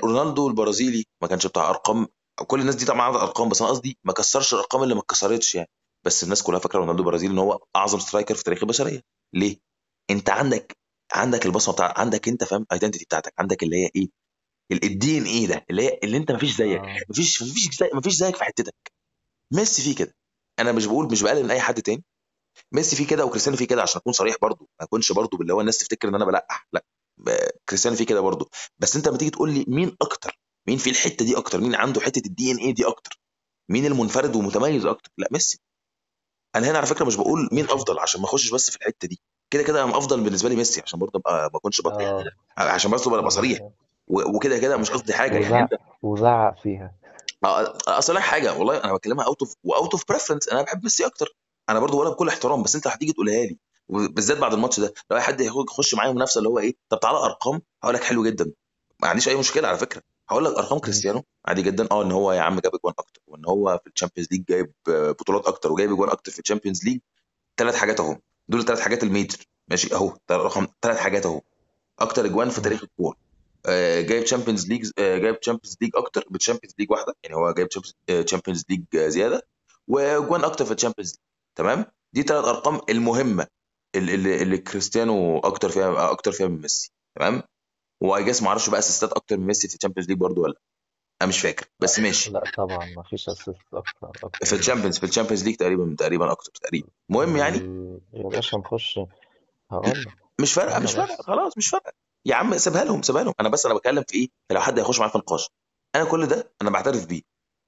[0.03, 2.07] رونالدو البرازيلي ما كانش بتاع أرقام.
[2.47, 5.55] كل الناس دي طبعا عندها أرقام بس أنا قصدي ما كسرش الأرقام اللي ما اتكسرتش
[5.55, 5.69] يعني.
[6.05, 9.01] بس الناس كلها فاكرة رونالدو البرازيلي إن هو أعظم striker في تاريخ البشرية.
[9.33, 9.57] ليه؟
[10.09, 10.77] أنت عندك
[11.13, 13.33] عندك البصمة بتاع عندك أنت فاهم؟ identity بتاعتك.
[13.39, 14.07] عندك اللي هي إيه؟
[14.71, 16.79] ال DNA ده اللي هي اللي انت ما فيش زيك.
[16.81, 16.85] آه.
[17.09, 18.91] ما فيش ما فيش زي ما فيش زيك في حتتك.
[19.53, 20.15] ميسي فيه كده.
[20.59, 22.03] أنا مش بقول مش بقلل من اي حد تاني.
[22.71, 25.61] ميسي فيه كده وكريستيانو فيه كده عشان اكون صريح برضو ما اكونش برضو باللي هو
[25.61, 26.67] الناس تفتكر ان أنا بلقح.
[26.73, 26.85] لا.
[27.69, 28.49] كريستيانو فيه كده برضو
[28.79, 32.01] بس انت لما تيجي تقول لي مين أكتر مين في الحتة دي أكتر مين عنده
[32.01, 33.19] حتة ال DNA دي أكتر
[33.69, 35.59] مين المنفرد ومتميز أكتر؟ لا ميسي.
[36.55, 39.19] أنا هنا على فكرة مش بقول مين افضل عشان ما اخشش بس في الحتة دي.
[39.53, 41.99] كده كده أنا افضل بالنسبة لي ميسي عشان برضه ما اكونش بط...
[42.01, 42.61] يعني آه.
[42.61, 43.61] عشان بس ابقى صريح.
[43.61, 43.71] و-
[44.07, 45.45] وكده كده مش قصدي حاجة يعني.
[45.47, 46.93] وزعق انت وزعق فيها.
[47.43, 50.83] آه، أقول لك حاجة والله أنا بكلمها out of و out of preference أنا بحب
[50.83, 51.35] ميسي أكتر.
[51.69, 53.57] أنا برضو ولا بكل احترام بس أنت هتيجي تقولها لي.
[53.89, 57.17] وبالذات بعد الماتش ده لو أي حد يخش معايا منافسة اللي هو إيه طب تعالى
[57.17, 58.51] أرقام هقول لك حلو جدا.
[59.01, 60.01] ما عنديش أي مشكلة على فكرة.
[60.29, 60.79] هقول لك أرقام.
[60.79, 61.87] كريستيانو عادي جدا.
[61.91, 64.71] آه إن هو يا عم جاب اجوان أكتر وإن هو في ال Champions League جايب
[64.89, 66.99] آه، بطولات أكتر وجايب اجوان أكتر في ال Champions League.
[67.57, 68.17] ثلاث حاجات أهو.
[68.47, 69.37] دول ثلاث حاجات ال major.
[69.67, 70.17] ماشي؟ أهو.
[70.31, 71.41] رقم ثلاث حاجات أهو.
[71.99, 72.61] أكتر اجوان في.
[72.61, 73.15] تاريخ الكورة.
[73.15, 73.26] آه،
[74.01, 77.67] جايب Champions League جايب Champions League أكتر ب Champions League واحدة يعني هو جايب
[78.25, 79.41] Champions League زيادة
[79.87, 81.19] وجوان أكتر في ال Champions League
[81.57, 83.47] تمام؟ دي ثلاث أرقام المهمة
[83.95, 87.43] اللي, اللي, اللي كريستيانو أكتر فيها أكتر فيها من ميسي تمام؟
[88.03, 90.41] و I guess ما أعرفش بقى أسيستات أكتر من ميسي في ال Champions League برضه
[90.41, 90.59] ولا لأ.
[91.21, 92.31] أنا مش فاكر بس ماشي.
[92.31, 94.45] لا طبعا ما فيش assist أكتر أكتر.
[94.45, 96.87] في ال Champions في ال Champions League تقريبا تقريبا أكتر تقريبا.
[97.09, 97.57] المهم يعني
[98.13, 98.99] يا باشا نخش
[99.71, 100.05] هقول
[100.41, 101.91] مش فارقة مش فارقة خلاص مش فارقة.
[102.27, 103.33] يا عم سيبها لهم سيبها لهم.
[103.39, 105.49] أنا بس أنا بتكلم في إيه؟ لو حد هيخش معايا في نقاش
[105.95, 107.21] أنا كل ده أنا بعترف بيه.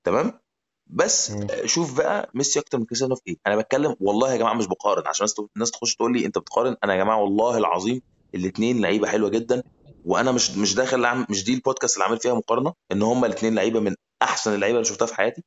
[0.06, 0.40] تمام؟
[0.88, 1.48] بس مم.
[1.66, 3.38] شوف بقى ميسي أكتر من كريستيانو في إيه.
[3.48, 5.08] أنا بتكلم والله يا جماعة مش بقارن.
[5.08, 6.76] عشان الناس تخش تقول لي أنت بتقارن.
[6.84, 8.02] أنا يا جماعة والله العظيم
[8.36, 9.64] الاثنين لعيبة حلوة جدا.
[10.06, 12.74] وأنا مش مش داخل مش دي البودكاست اللي عامل فيها مقارنة.
[12.92, 15.44] إن هم الاثنين لعيبة من أحسن اللعيبة اللي شفتها في حياتي.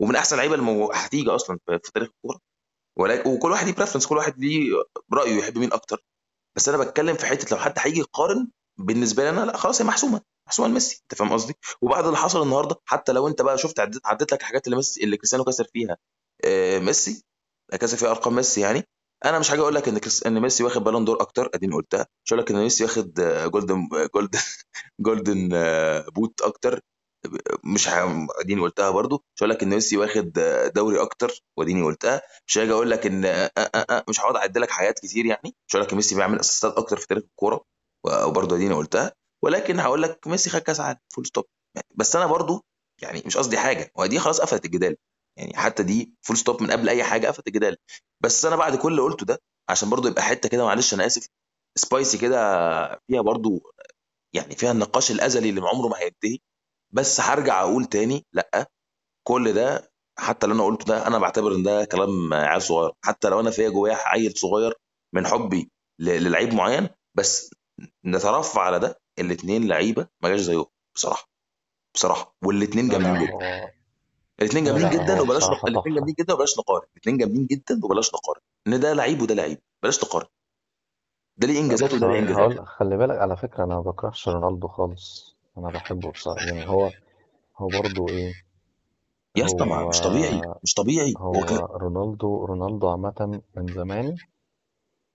[0.00, 2.40] ومن أحسن اللعيبة اللي هتيجي أصلا في تاريخ الكورة.
[3.26, 4.70] وكل واحد ليه preference كل واحد ليه
[5.12, 6.04] رأيه يحب مين أكتر.
[6.56, 8.48] بس أنا بتكلم في حتة لو حد هيجي يقارن
[8.78, 12.42] بالنسبة لي أنا لا خلاص هي محسومة محسومة لميسي أنت فاهم قصدي وبعد اللي حصل
[12.42, 15.96] النهارده حتى لو أنت بقى شفت عديت لك الحاجات اللي ميسي اللي كريستيانو كسر فيها
[16.44, 17.24] آه، ميسي
[17.80, 18.88] كسر فيها أرقام ميسي يعني
[19.24, 20.00] أنا مش هاجي أقول لك إن.
[20.26, 23.12] إن ميسي واخد Ballon d'Or أكتر أديني قلتها مش هقول لك إن ميسي واخد
[23.52, 24.38] golden golden
[25.00, 25.48] golden
[26.14, 26.80] boot أكتر
[27.64, 27.88] مش.
[28.40, 30.32] اديني قلتها برضو مش هقول لك إن ميسي واخد
[30.74, 34.58] دوري أكتر واديني قلتها مش هاجي أقول لك ان آه، آه، آه، مش هقعد اعد
[34.58, 37.64] لك حاجات كتير يعني مش هقول لك ميسي بيعمل أسيستات أكتر في تاريخ الكورة
[38.06, 39.12] وبرضه اديني قلتها
[39.44, 41.44] ولكن هقول لك ميسي خد كأس عالم full stop
[41.94, 42.64] بس أنا برضه
[43.02, 44.96] يعني مش قصدي حاجة ودي خلاص قفلت الجدال
[45.38, 47.76] يعني حتى دي full stop من قبل أي حاجة قفلت الجدال
[48.20, 51.28] بس أنا بعد كل اللي قلته ده عشان برضه يبقى حتة كده معلش أنا آسف
[51.78, 52.38] spicy كده
[53.08, 53.60] فيها برضه
[54.34, 56.38] يعني فيها النقاش الأزلي اللي عمره ما هينتهي
[56.92, 58.66] بس هرجع أقول تاني لأ
[59.26, 62.92] كل ده حتى اللي أنا قلته ده أنا بعتبر إن ده كلام عيال صغير.
[63.04, 64.74] حتى لو أنا فيا جوايا عيل صغير
[65.12, 67.50] من حبي للعيب معين بس
[68.06, 71.28] نترفع على ده الاثنين لعيبة ما جاش زيهم بصراحة
[71.94, 72.36] بصراحة.
[72.44, 73.70] والاثنين لا لا جامدين جدا
[74.40, 76.86] الاثنين لا جامدين جدا وبلاش الاثنين جامدين جدا وبلاش نقارن.
[76.96, 78.40] الاثنين جامدين جدا وبلاش نقارن.
[78.66, 80.26] إن ده لعيب وده لعيب بلاش نقارن
[81.36, 82.64] ده ليه إنجازات وده ليه إنجازات.
[82.66, 85.29] خلي بالك على فكرة أنا ما بكرهش رونالدو خالص.
[85.58, 86.90] أنا بحبه بصراحة يعني هو
[87.58, 88.32] هو برضه إيه
[89.36, 91.14] يا اسطى ما- هو مش طبيعي مش طبيعي.
[91.18, 94.16] هو هو كان رونالدو رونالدو عامة من زمان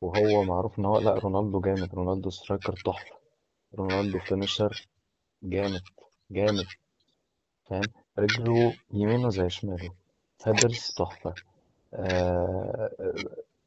[0.02, 3.16] وهو معروف إن هو لأ رونالدو جامد رونالدو striker تحفة
[3.76, 4.88] رونالدو finisher
[5.44, 5.82] جامد
[6.32, 6.66] جامد
[7.70, 9.92] فاهم؟ رجله يمينه زي شماله
[10.46, 11.34] headers تحفة
[11.94, 12.90] آه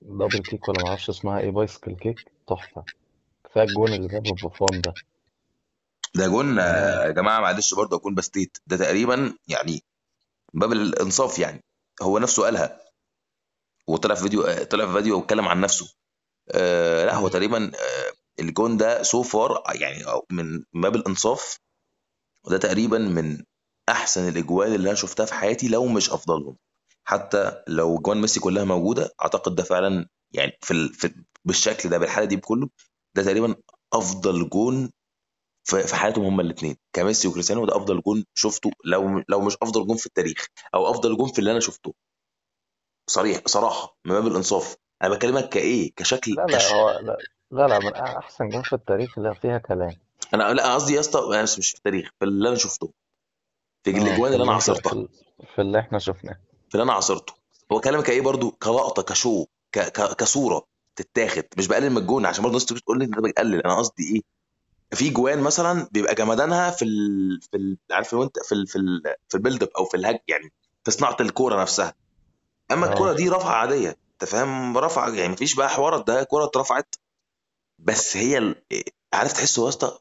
[0.02, 2.84] double kick ولا معرفش اسمها إيه bicycle kick تحفة.
[3.44, 4.94] كفاية الجون اللي جابه بوفون ده
[6.18, 9.82] ده جون آه، يا جماعة معلش برضه أكون بستيت ده تقريبا يعني
[10.54, 11.64] باب الإنصاف يعني.
[12.02, 12.80] هو نفسه قالها.
[13.88, 15.94] وطلع في فيديو آه، طلع في فيديو واتكلم عن نفسه.
[16.50, 17.28] آه لا هو.
[17.28, 21.58] تقريبا آه الجون ده so far يعني أو من باب الإنصاف
[22.46, 23.44] وده تقريبا من
[23.88, 26.56] أحسن الأجوان اللي أنا شفتها في حياتي لو مش أفضلهم.
[27.04, 30.94] حتى لو جوان ميسي كلها موجودة أعتقد ده فعلا يعني في, ال...
[30.94, 31.14] في
[31.44, 32.68] بالشكل ده بالحالة دي بكله
[33.16, 33.56] ده تقريبا
[33.92, 34.90] أفضل جون
[35.68, 39.96] في حياتهم هما الاثنين كميسي وكريستيانو ده أفضل جون شفته لو لو مش أفضل جون
[39.96, 41.94] في التاريخ أو أفضل جون في اللي أنا شفته.
[43.10, 44.76] صريح صراحة من باب الإنصاف.
[45.02, 47.18] أنا بكلمك كإيه؟ كشكل لا لا كش هو لا
[47.50, 49.96] لا, لا من أحسن جون في التاريخ اللي فيها كلام.
[50.34, 52.92] أنا لا قصدي يا اسطى مش في التاريخ في اللي أنا شفته.
[53.84, 55.08] في الأجوان اللي أنا انت في, عاصرتها ال...
[55.54, 56.38] في اللي إحنا شفناه.
[56.68, 57.32] في اللي أنا عاصرته.
[57.72, 59.78] هو كلامك إيه برضو؟ كلقطة كشو ك...
[59.78, 60.16] ك...
[60.16, 60.64] كصورة
[60.96, 61.44] تتاخد.
[61.58, 64.37] مش بقلل من الجون عشان برضه الناس تقول لي انت بتقلل أنا قصدي إيه؟
[64.90, 67.40] في جوان مثلا بيبقى جمدانها في ال...
[67.42, 67.78] في ال...
[67.90, 68.66] عارف انت في ال...
[68.66, 69.02] في ال...
[69.28, 70.52] في ال build up أو في الهج يعني
[70.84, 71.94] في صناعة الكورة نفسها.
[72.72, 76.44] أما الكورة آه دي رفعة عادية أنت فاهم؟ رفعة يعني مفيش بقى حوارات ده كورة
[76.44, 76.94] اترفعت.
[77.78, 78.54] بس هي ال...
[79.12, 79.98] عارف تحسه يا اسطى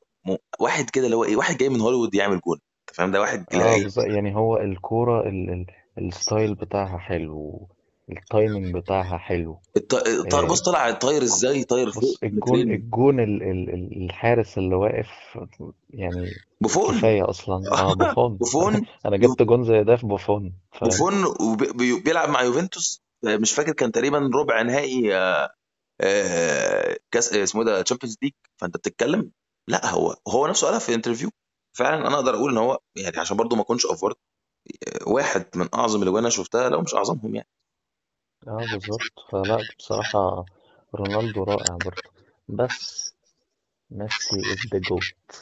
[0.60, 2.60] واحد كده اللي هو إيه واحد جاي من هوليوود يعمل جون.
[2.90, 4.06] أنت فاهم؟ ده واحد آه بالظبط.
[4.06, 5.50] يعني هو الكورة ال...
[5.50, 5.66] ال...
[6.08, 7.68] ال style بتاعها حلو
[8.10, 9.60] ال timing بتاعها حلو.
[9.78, 9.93] الط...
[9.93, 10.36] الط...
[10.36, 14.58] آه، بص طلع طاير إزاي؟ طاير بص فوق الجون مترين الجون ال- ال- ال- الحارس
[14.58, 15.10] اللي واقف
[15.89, 17.64] يعني بوفون؟ كفاية أصلا.
[17.72, 18.38] آه بوفون.
[18.38, 23.01] بوفون؟ أنا جبت جون زي ده في بوفون فاهم؟ بوفون وبي- بي- بيلعب مع يوفنتوس؟
[23.28, 25.49] آه، مش فاكر كان تقريبا ربع نهائي آه،
[26.01, 29.32] آه، كاس آه، اسمه ده Champions League فأنت بتتكلم؟
[29.68, 31.30] لا هو هو نفسه قالها في interview
[31.78, 34.18] فعلا أنا أقدر أقول إن هو يعني عشان برضو ما أكونش افورت
[34.88, 37.47] آه، واحد من أعظم الأجوان اللي أنا شفتها لو مش أعظمهم يعني.
[38.48, 39.02] آه بالظبط.
[39.32, 40.46] فلا بصراحة
[40.96, 42.02] رونالدو رائع برضه.
[42.50, 43.14] بس
[43.92, 44.42] ميسي
[44.76, 45.36] the GOAT.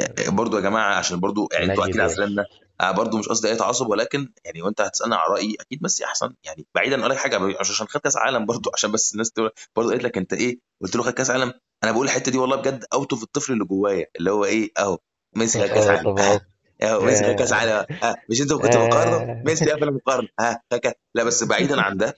[0.00, 2.44] آه، برضو يا جماعة عشان برضو يعني أنتوا أكيد جدال عارفين
[2.80, 6.34] آه برضو مش قصدي أي تعصب ولكن يعني وأنت هتسالني على رأيي أكيد ميسي أحسن.
[6.44, 9.50] يعني بعيدا أقول لك حاجة مش عشان خد كأس عالم برضو عشان بس الناس تقول
[9.76, 11.52] برضو قالت لك أنت إيه قلت له خد كأس عالم.
[11.84, 14.98] أنا بقول الحتة دي والله بجد out of الطفل اللي جوايا اللي هو إيه أهو
[15.36, 16.18] ميسي خد كأس آه عالم.
[16.82, 17.04] أهو.
[17.04, 17.56] ميسي خد كأس آه.
[17.56, 17.86] عالم.
[18.02, 20.28] ها مش أنتوا كنتوا بتقارنوا آه ميسي قفل المقارنة.
[20.40, 22.14] ها خد كاس لا بس بعيدا عن ده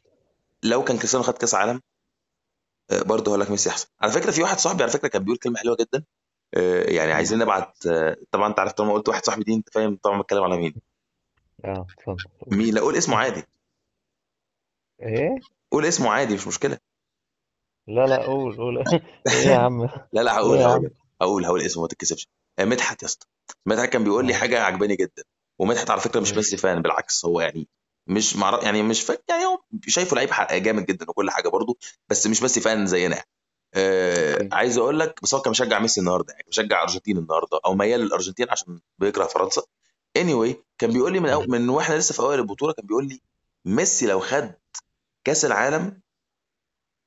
[0.64, 1.80] لو كان كريستيانو خد كاس عالم
[2.90, 3.88] آه، برضه هقول لك ميسي أحسن.
[4.00, 6.04] على فكرة في واحد صاحبي على فكرة كان بيقول كلمة حلوة جدا
[6.54, 7.12] آه، يعني.
[7.12, 10.42] عايزين نبعت آه، طبعا أنت عارف طالما قلت واحد صاحبي دي أنت فاهم طبعا بتكلم
[10.42, 10.74] على مين.
[11.64, 12.24] آه اتفضل.
[12.56, 13.44] مين؟ لا قول اسمه عادي.
[15.02, 15.38] إيه؟
[15.70, 16.78] قول اسمه عادي مش مشكلة.
[17.88, 18.78] لا لا قول قول.
[19.28, 19.82] إيه يا عم؟
[20.12, 20.84] لا لا إيه هقول يا هقول.
[20.86, 20.90] عم؟
[21.22, 22.28] هقول هقول اسمه ما تتكسفش.
[22.60, 23.26] مدحت يا اسطى.
[23.66, 25.22] مدحت كان بيقول لي حاجة عجباني جدا.
[25.58, 27.68] ومدحت على فكرة مش ميسي فان بالعكس هو يعني
[28.06, 29.18] مش مع يعني مش فا...
[29.28, 30.30] يعني هو شايفه لعيب
[30.62, 31.76] جامد جدا وكل حاجة برضه
[32.08, 33.16] بس مش ميسي fan زينا.
[33.16, 33.28] يعني.
[33.74, 37.60] آه okay عايز أقول لك بس هو كان مشجع ميسي النهارده يعني مشجع أرجنتين النهارده
[37.66, 39.62] أو ميال للأرجنتين عشان بيكره فرنسا.
[40.18, 41.40] Anyway كان بيقول لي من أو...
[41.48, 43.20] من وإحنا لسه في أوائل البطولة كان بيقول لي
[43.64, 44.54] ميسي لو خد
[45.24, 46.00] كأس العالم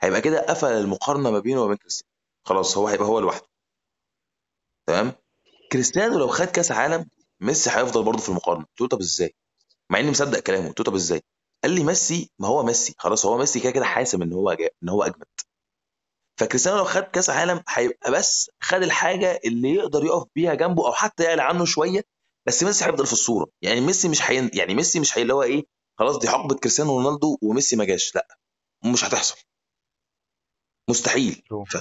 [0.01, 2.13] هيبقى كده قفل المقارنة ما بينه وبين كريستيانو.
[2.45, 3.47] خلاص هو هيبقى هو لوحده.
[4.87, 5.11] تمام؟
[5.71, 7.05] كريستيانو لو خد كأس عالم
[7.39, 8.65] ميسي هيفضل برضه في المقارنة.
[8.65, 9.35] قلت له طب إزاي؟
[9.91, 10.67] مع إني مصدق كلامه.
[10.67, 11.21] قلت له طب إزاي؟
[11.63, 12.95] قال لي ميسي ما هو ميسي.
[12.97, 14.69] خلاص هو ميسي كده كده حاسم إن هو جا...
[14.83, 15.25] إن هو أجمد.
[16.39, 20.93] فكريستيانو لو خد كأس عالم هيبقى بس خد الحاجة اللي يقدر يقف بيها جنبه أو
[20.93, 22.03] حتى يعلى عنه شوية
[22.45, 23.47] بس ميسي هيفضل في الصورة.
[23.61, 24.51] يعني ميسي مش حين...
[24.53, 25.65] يعني ميسي مش اللي هو إيه
[25.99, 28.15] خلاص دي حقبة كريستيانو رونالدو وميسي ما جاش.
[28.15, 28.27] لأ
[28.85, 29.35] مش هتحصل.
[30.89, 31.43] مستحيل.
[31.71, 31.77] ف...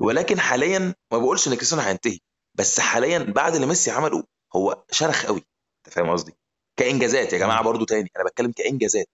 [0.00, 2.18] ولكن حاليا ما بقولش إن كريستيانو هينتهي
[2.54, 4.24] بس حاليا بعد اللي ميسي عمله
[4.56, 5.42] هو شرخ قوي.
[5.86, 6.32] أنت فاهم قصدي؟
[6.78, 7.62] كإنجازات يا جماعة.
[7.62, 8.10] برضو تاني.
[8.16, 9.06] أنا بتكلم كإنجازات.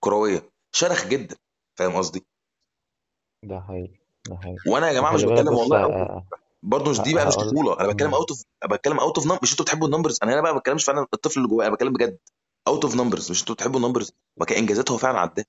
[0.00, 0.50] كروية.
[0.72, 1.36] شرخ جدا.
[1.78, 2.24] فاهم قصدي؟
[3.44, 3.98] ده حقيقي.
[4.28, 4.56] ده حقيقي.
[4.70, 6.24] وأنا يا جماعة مش بتكلم والله ه- out ه-
[6.62, 7.80] برضه مش دي بقى مش هقول طفولة.
[7.80, 8.14] أنا بتكلم.
[8.14, 10.58] out of بتكلم out of number مش أنتوا بتحبوا ال numbers أنا هنا بقى ما
[10.58, 12.18] بتكلمش فعلا الطفل اللي جوايا أنا بتكلم بجد.
[12.68, 15.44] out of numbers مش أنتوا بتحبوا ال numbers وكانجازات هو فعلا عداه.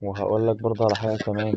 [0.00, 1.56] وهقول لك برضه على حاجة كمان.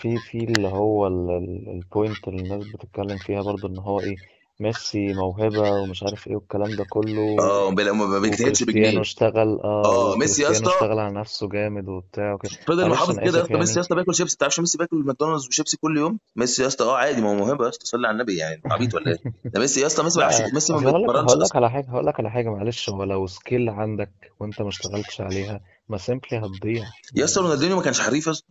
[0.00, 4.16] في في اللي هو ال point اللي الناس بتتكلم فيها برضه إن هو إيه؟
[4.60, 9.60] ميسي موهبة ومش عارف إيه والكلام ده كله آه بلا- ما بيجتهدش وكريستيانو بجنيه اشتغل
[9.64, 10.84] آه آه ميسي يا وكريستيانو اسطى.
[10.84, 12.50] اشتغل على نفسه جامد وبتاع وكده.
[12.66, 14.36] فضل معلش محافظ أنا كده يا اسف اسطى ميسي يا يعني؟ اسطى بياكل شيبسي.
[14.36, 17.22] تعرفش ميسي بياكل ماكدونالدز وشيبسي كل يوم؟ ميسي يا اسطى آه عادي.
[17.22, 17.86] ما هو موهبة يا اسطى.
[17.86, 18.62] صلي على النبي يعني.
[18.66, 21.02] عبيط ولا إيه؟ ده ميسي يا اسطى ميسي ما لا بيلعبش ميسي ما أصل هقول
[21.02, 21.56] لك بيتمرنش هقول لك أصلا.
[21.56, 22.90] على حاجة هقول لك على حاجة معلش.
[22.90, 26.84] هو لو skill عندك وأنت ما اشتغلتش عليها ما simply هتضيع
[27.16, 27.48] يا اسطى يعني.
[27.48, 28.48] رونالدينيو ما كانش حريف يا اسطى.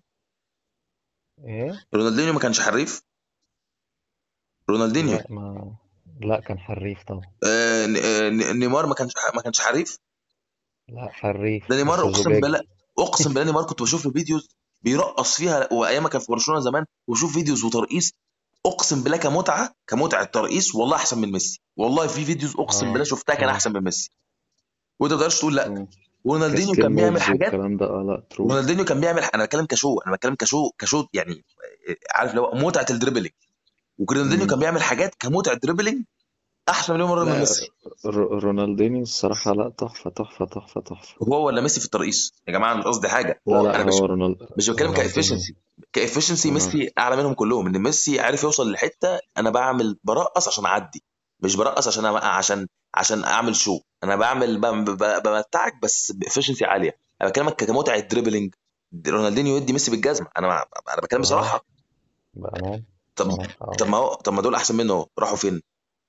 [1.47, 3.04] إيه؟ رونالدينيو ما كانش حريف.
[4.70, 5.18] رونالدينيو.
[5.18, 5.76] لا ما
[6.22, 7.22] لا كان حريف طبعا.
[7.47, 9.97] آه ن- آه نيمار ما كانش ما كانش حريف؟
[10.89, 11.70] لا حريف.
[11.70, 12.61] ده نيمار بس أقسم بالله
[12.99, 14.49] أقسم بالله نيمار كنت بشوف له videos
[14.82, 18.11] بيرقص فيها وأيام ما كان في برشلونة زمان وشوف videos وترقيص
[18.66, 21.59] أقسم بالله كمتعة كمتعة ترقيص والله أحسن من ميسي.
[21.78, 23.51] والله في videos أقسم بالله آه شفتها كان آه.
[23.51, 24.09] أحسن من ميسي.
[24.99, 25.88] وأنت ما تقدرش تقول لا.
[26.24, 29.24] ورونالدينيو ك skill كان بيعمل moves حاجات والكلام ده آه لا true رونالدينيو كان بيعمل
[29.24, 31.43] أنا بتكلم ك show أنا بتكلم ك show ك show يعني
[32.16, 33.34] عارف اللي هو متعة ال dribbling.
[34.00, 34.48] مم.
[34.48, 36.04] كان بيعمل حاجات كمتعة dribbling
[36.70, 37.70] أحسن مليون مره من ميسي.
[38.06, 41.16] رونالدينيو الصراحة لا تحفة تحفة تحفة تحفة.
[41.24, 43.41] هو ولا ميسي في الترقيص؟ يا جماعة مش قصدي حاجة.
[43.48, 45.56] لا هو لا أنا مش هو رونالد مش بتكلم ك efficiency
[45.93, 47.68] ك efficiency رونالد ميسي أعلى منهم كلهم.
[47.68, 51.04] إن ميسي عارف يوصل لحتة أنا بعمل برقص عشان أعدي.
[51.39, 54.62] مش برقص عشان عشان عشان أعمل show أنا بعمل
[55.24, 56.98] بمتعك بس ب efficiency عالية.
[57.22, 58.56] أنا بكلمك كمتعة dribbling.
[59.08, 60.28] رونالدينيو يدي ميسي بالجزمة.
[60.38, 61.24] أنا أنا بتكلم آه.
[61.24, 61.66] بصراحة.
[63.16, 65.61] طب آه طب آه ما هو طب ما دول أحسن منه راحوا فين؟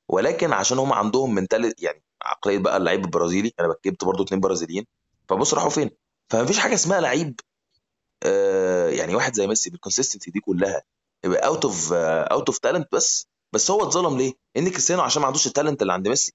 [0.08, 4.86] ولكن عشان هم عندهم mentality يعني عقلية بقى اللعيب البرازيلي أنا جبت برضو اتنين برازيليين
[5.28, 5.90] فبص راحوا فين؟
[6.30, 7.40] فما فيش حاجة اسمها لعيب
[8.22, 10.82] آه يعني واحد زي ميسي بال consistency دي كلها
[11.24, 15.26] يبقى out of out of talent بس بس هو اتظلم ليه؟ إن كريستيانو عشان ما
[15.26, 16.32] عندوش ال talent اللي عند ميسي.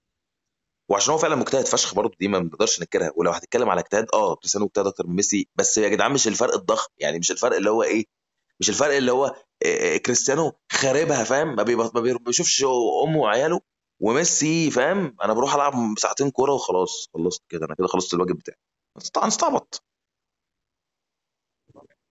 [0.89, 3.11] وعشان هو فعلا مجتهد فشخ برضه دي ما نقدرش ننكرها.
[3.15, 6.55] ولو هتتكلم على اجتهاد آه كريستيانو مجتهد أكتر من ميسي بس يا جدعان مش الفرق
[6.55, 8.05] الضخم يعني مش الفرق اللي هو إيه
[8.59, 9.35] مش الفرق اللي هو
[10.05, 11.63] كريستيانو خاربها فاهم؟ ما
[12.25, 12.63] بيشوفش
[13.03, 13.61] أمه وعياله
[13.99, 18.57] وميسي فاهم؟ أنا بروح ألعب ساعتين كورة وخلاص خلصت كده أنا كده خلصت الواجب بتاعي.
[19.13, 19.83] طبعا استعبط.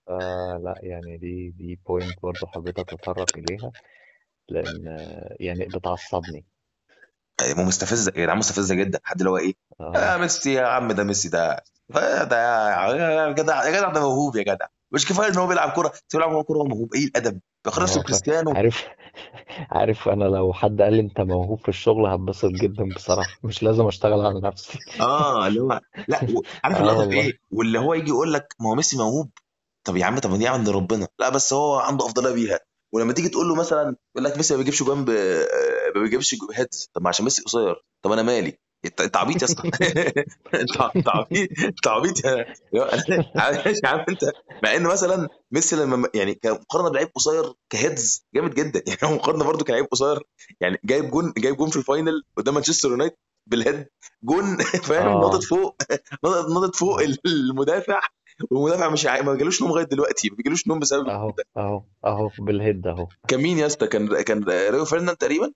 [0.09, 3.73] آه لا يعني دي دي point برضه حبيت أتطرق إليها
[4.49, 6.45] لأن آه، يعني بتعصبني.
[7.41, 9.01] يعني مستفزه يا جدعان مستفزه جدا.
[9.05, 9.93] حد اللي هو إيه؟ آه.
[9.97, 11.65] يا ميسي يا عم ده ميسي ده.
[11.89, 12.37] ده ده
[12.71, 14.67] يا جدع يا جدع ده موهوب يا جدع.
[14.93, 17.99] مش كفاية إن هو بيلعب كورة بيلعب كورة وهو موهوب إيه الأدب؟ آه ف...
[17.99, 18.51] كريستيانو.
[18.57, 18.85] عارف
[19.71, 23.87] عارف أنا لو حد قال لي أنت موهوب في الشغل هتبسط جدا بصراحة مش لازم
[23.87, 24.79] أشتغل على نفسي.
[25.01, 27.21] آه اللي هو لا و- عارف آه في والله.
[27.21, 29.31] إيه؟ واللي هو يجي يقول لك ما هو ميسي موهوب.
[29.85, 31.09] طب يا عم طب دي عند ربنا.
[31.19, 32.61] لا بس هو عنده أفضلية بيها.
[32.95, 35.11] ولما تيجي تقول له مثلا يقول لك ميسي ما بيجيبش جوان ب...
[35.11, 37.75] آه، ما بيجيبش heads طب ما عشان ميسي قصير.
[38.03, 39.63] طب أنا مالي؟ انت عبيط يا اسطى.
[40.55, 43.25] انت عبيط انت عبيط يا يا-
[43.85, 44.25] عارف انت؟
[44.65, 48.83] مع إن مثلا ميسي لما يعني كمقارنه بلعيب قصير ك heads جامد جدا.
[48.87, 50.23] يعني هو مقارنة برضه كلاعب قصير.
[50.61, 53.87] يعني جايب جون جايب جون في ال final قدام مانشستر يونايتد بال head.
[54.23, 55.77] جون فاهم؟ ناطط آه فوق
[56.25, 57.07] ناطط فوق آه.
[57.27, 58.01] المدافع.
[58.51, 61.45] والمدافع مش عا- ما جالوش نوم لغاية دلوقتي ما بيجيلوش نوم بسبب أهو ده.
[61.57, 63.09] أهو أهو بال head أهو.
[63.29, 65.53] كان مين يا اسطى؟ كان كان ريو فرديناند تقريبا؟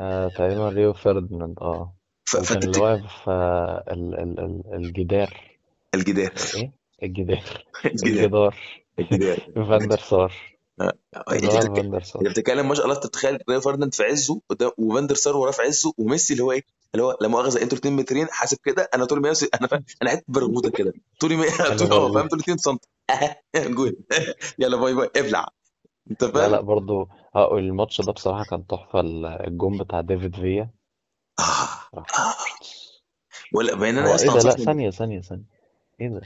[0.00, 1.96] آه تقريبا ريو فرديناند آه.
[2.34, 5.40] وكان اللي واقف آه ال ال ال الجدار.
[5.94, 6.32] الجدار.
[6.54, 6.72] إيه؟
[7.02, 7.42] الجدار.
[7.84, 8.54] الجدار.
[8.98, 9.38] الجدار.
[9.58, 9.64] الجدار.
[9.78, 10.32] فاندر سار
[10.80, 10.92] آه.
[11.32, 14.02] اللي انت هو بتتكلم فاندر انت سار بتتكلم ما شاء الله أنت تتخيل فerdinand في
[14.02, 16.62] عزه قدام وفاندر سار وراه في عزه وميسي اللي هو إيه؟
[16.94, 20.10] اللي هو لا مؤاخذه أنتوا 2 مترين حاسب كده أنا طولي 100 أنا فاهم أنا
[20.10, 20.92] حتة برغوثه كده.
[21.20, 22.76] طولي 100 أنا طولي آه فاهم طولي 2 سم
[23.56, 23.96] جول.
[24.58, 25.10] يلا باي باي.
[25.16, 25.48] ابلع.
[26.10, 30.36] أنت لا لا فاهم؟ برضو آه الماتش ده بصراحة كان تحفة ال- الجون بتاع ديفيد
[30.36, 30.70] فيا.
[31.40, 32.34] آه.
[33.54, 35.44] ولا بيننا هو يا إيه اسطى ده؟ لا ثانية ثانية ثانية.
[36.00, 36.20] إيه ده؟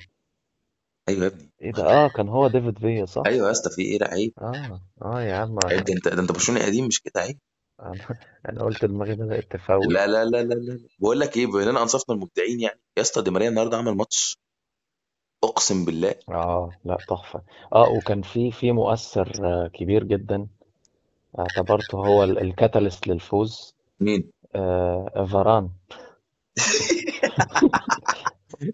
[1.09, 1.51] أيوه يا ابني.
[1.63, 4.33] إيه ده؟ آه كان هو ديفيد فيا صح؟ أيوه يا اسطى في إيه لا عيب.
[4.39, 5.59] آه آه يا عم.
[5.67, 7.39] عيب ده أنا أنت ده أنت برشلوني قديم مش كده؟ عيب.
[7.81, 10.81] أنا, أنا قلت دماغي بدأت تفوت لا لا لا لا لا.
[10.99, 14.39] بقول لك إيه بما إننا أنصفنا المبدعين يعني يا اسطى دي ماريا النهارده عمل ماتش
[15.45, 16.15] أقسم بالله.
[16.29, 17.43] آه لا تحفة.
[17.73, 20.47] آه وكان في في مؤثر آه كبير جدا
[21.39, 23.75] اعتبرته هو ال- الكاتاليست للفوز.
[24.01, 24.34] مين؟ آه
[25.33, 25.71] فاران.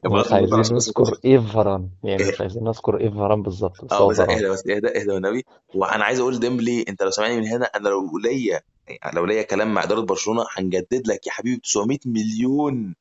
[0.05, 4.09] له نقطة عايزين بس نذكر إيه فران يعني مش عايزين نذكر إيه فران بالظبط آه
[4.09, 7.65] بس اهدى بس اهدى اهدى والنبي وأنا عايز أقول ديمبلي أنت لو سامعني من هنا
[7.67, 11.99] أنا لو ليا يعني لو ليا كلام مع إدارة برشلونة هنجدد لك يا حبيبي 900
[12.07, 12.95] مليون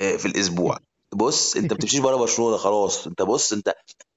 [0.00, 0.78] آه، في الأسبوع.
[1.14, 3.06] بص أنت ما بتمشيش بره برشلونة خلاص.
[3.06, 3.74] أنت بص أنت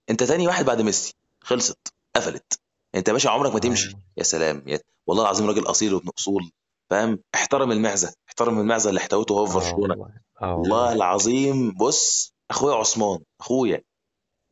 [0.10, 1.16] أنت تاني واحد بعد ميسي.
[1.42, 2.60] خلصت قفلت.
[2.96, 3.90] أنت يا باشا عمرك ما تمشي.
[3.90, 6.52] آه يا سلام يا والله العظيم راجل أصيل وابن أصول.
[6.94, 9.94] فاهم؟ احترم المعزة احترم المعزة اللي احتوته هو في آه برشلونة.
[9.94, 10.94] والله آه والله.
[10.94, 13.82] العظيم بص أخويا عثمان أخويا.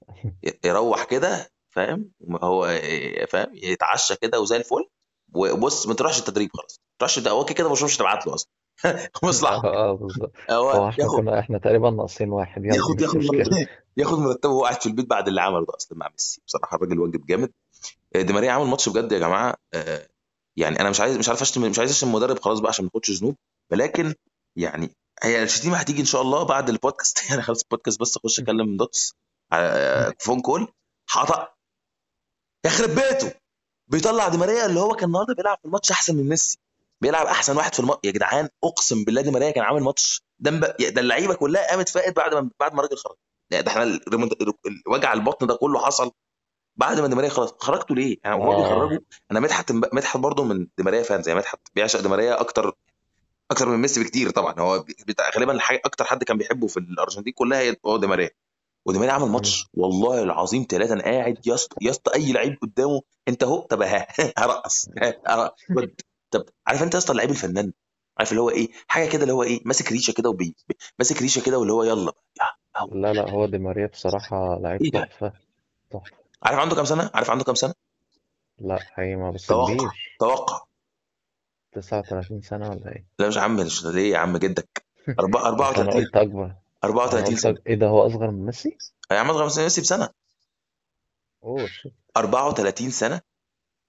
[0.65, 2.11] يروح كده فاهم؟
[2.43, 2.79] هو
[3.29, 4.89] فاهم؟ يتعشى كده وزي الفل.
[5.33, 6.79] وبص ما تروحش التدريب خلاص.
[6.79, 8.49] ما تروحش ده هو كده برشلونه مش هتبعت له أصلا.
[9.23, 9.67] مصلحة.
[9.67, 12.65] آه بالظبط هو إحنا ياخد كنا إحنا تقريبا ناقصين واحد.
[12.65, 13.37] يلا ياخد مش ياخد مشكلة.
[13.37, 13.67] مرتبه
[13.97, 16.41] ياخد مرتبه وهو قاعد في البيت بعد اللي عمله ده أصلا مع ميسي.
[16.47, 17.51] بصراحة الراجل واجب جامد.
[18.15, 19.55] آه، دي ماريا عمل ماتش بجد يا جماعة.
[19.73, 20.07] آه،
[20.61, 22.91] يعني أنا مش عايز مش عارف اشتم مش عايز أشتم المدرب خلاص بقى عشان ما
[22.93, 23.35] ناخدش ذنوب
[23.71, 24.13] ولكن
[24.55, 27.23] يعني هي الشتيمة هتيجي إن شاء الله بعد البودكاست.
[27.29, 29.13] يعني خلص البودكاست بس أخش أكلم دوتس
[29.51, 30.67] على phone call
[31.09, 31.53] حطأ
[32.65, 33.33] يخرب بيته.
[33.87, 36.57] بيطلع دي ماريا اللي هو كان النهارده بيلعب في الماتش أحسن من ميسي.
[37.01, 40.51] بيلعب أحسن واحد في الماتش يا جدعان أقسم بالله دي ماريا كان عامل ماتش ده.
[40.89, 43.15] ده اللعيبة كلها قامت فاقت بعد ما بعد ما الراجل خرج.
[43.51, 43.99] يعني ده إحنا
[44.87, 46.11] وجع البطن ده كله حصل.
[46.81, 48.57] بعد ما دي ماريا خلاص خرجتوا ليه؟ يعني وهو آه.
[48.61, 48.99] بيخرجوا
[49.31, 52.77] أنا مدحت مدحت برضه من دي ماريا فان زي مدحت بيعشق دي ماريا أكتر
[53.51, 54.59] أكتر من ميسي بكتير طبعا.
[54.59, 58.29] هو بتاع غالبا أكتر حد كان بيحبه في الأرجنتين كلها هو دي ماريا
[58.85, 59.27] ودي ماريا عمل.
[59.29, 63.59] ماتش والله العظيم ثلاثة أنا قاعد يا اسطى يا اسطى أي لعيب قدامه أنت أهو
[63.61, 64.07] طب ها
[64.37, 64.89] هرقص.
[66.31, 67.73] طب عارف أنت يا اسطى اللعيب الفنان؟
[68.19, 70.55] عارف اللي هو إيه؟ حاجة كده اللي هو إيه؟ ماسك ريشة كده وبي
[70.99, 72.11] ماسك ريشة كده واللي هو يلا.
[72.91, 75.33] لا لا هو دي ماريا بصراحة لعيب ده؟ تحفة
[75.91, 76.20] تحفة.
[76.43, 77.73] عارف عنده كام سنة؟ عارف عنده كام سنة؟
[78.59, 79.89] لا حقيقي ما بس توقع كبير
[80.19, 80.65] توقع.
[81.73, 85.77] 39 سنة ولا إيه؟ لا مش يا عم مش ليه يا عم جدك؟ أربعة- بس
[85.77, 86.43] أنا 34 قلت أكبر.
[86.45, 87.51] أنا 34 قلت سنة.
[87.51, 87.67] أك...
[87.67, 88.77] إيه ده هو أصغر من ميسي؟
[89.11, 90.09] يا عم أصغر من ميسي بسنة.
[91.43, 91.93] أوه شيت.
[92.17, 93.21] 34 سنة.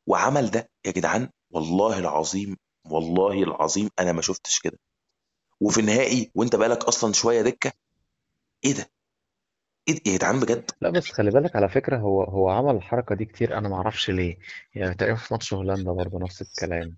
[0.07, 2.57] وعمل ده يا جدعان والله العظيم
[2.91, 4.79] والله العظيم أنا ما شفتش كده.
[5.61, 7.73] وفي النهائي وأنت بقالك أصلا شوية دكة
[8.65, 8.91] إيه ده؟
[9.89, 13.15] إيه ده يا جدعان بجد؟ لا بس خلي بالك على فكرة هو هو عمل الحركة
[13.15, 14.39] دي كتير أنا ما أعرفش ليه.
[14.75, 16.97] يعني تقريبا في ماتش هولندا برضه نفس الكلام.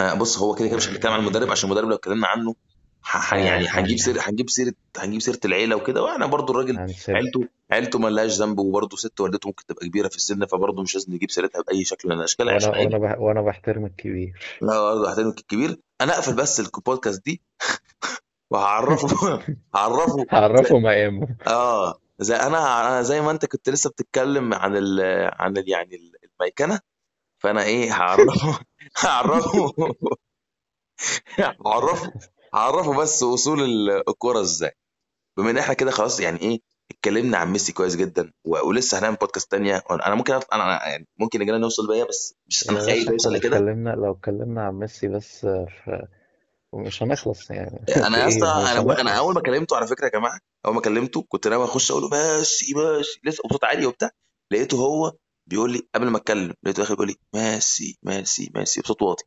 [0.00, 1.50] آه بص هو كده كده مش هنتكلم عن المدرب.
[1.50, 2.54] عشان المدرب لو اتكلمنا عنه
[3.02, 3.98] ح- ح- آه يعني هنجيب هن...
[3.98, 6.02] سيره هنجيب سيرة هنجيب سيرة العيلة وكده.
[6.02, 10.08] وأنا برضو الراجل هنسيب عيلته عيلته ما لهاش ذنب وبرضه ست والدته ممكن تبقى كبيرة
[10.08, 12.92] في السن فبرضه مش لازم نجيب سيرتها بأي شكل من الأشكال وأنا عشان عيب.
[12.92, 13.18] وأنا بح...
[13.20, 14.32] وأنا بحترم الكبير.
[14.62, 15.76] لا برضه هحترمك الكبير.
[16.00, 17.42] أنا أقفل بس البودكاست دي.
[18.50, 19.08] وهعرفه.
[19.74, 20.26] هعرفه.
[20.32, 21.36] هعرفه مقامه.
[21.46, 21.94] آه.
[22.18, 25.00] زي أنا أنا زي ما أنت كنت لسه بتتكلم عن ال
[25.34, 26.80] عن ال يعني ال- الميكنه
[27.42, 28.58] فأنا إيه هعرفه.
[29.04, 29.72] هعرفه.
[31.66, 32.12] هعرفه.
[32.54, 34.72] هعرفه بس أصول ال- الكورة إزاي.
[35.36, 39.16] بما إن إحنا كده خلاص يعني إيه اتكلمنا عن ميسي كويس جدا و- ولسه هنعمل
[39.16, 39.82] بودكاست تانية.
[39.90, 43.30] أنا ممكن أط- أنا أنا يعني ممكن نجينا نوصل بيها بس مش أنا خايف لو
[43.32, 43.56] لكده.
[43.56, 45.90] اتكلمنا لو اتكلمنا عن ميسي بس ف...
[46.76, 47.84] ومش هنخلص يعني.
[47.96, 50.38] أنا في يا اسطى إيه مش أنا أنا أول ما كلمته على فكرة يا جماعة
[50.66, 53.20] أول ما كلمته كنت ناوي أخش أقول له ماشي ماشي.
[53.24, 54.10] لسه بصوت عالي وبتاع.
[54.52, 55.12] لقيته هو
[55.46, 58.80] بيقول لي قبل ما أتكلم لقيته اخر بيقول لي ماشي ماشي ماشي.
[58.80, 59.24] بصوت واطي.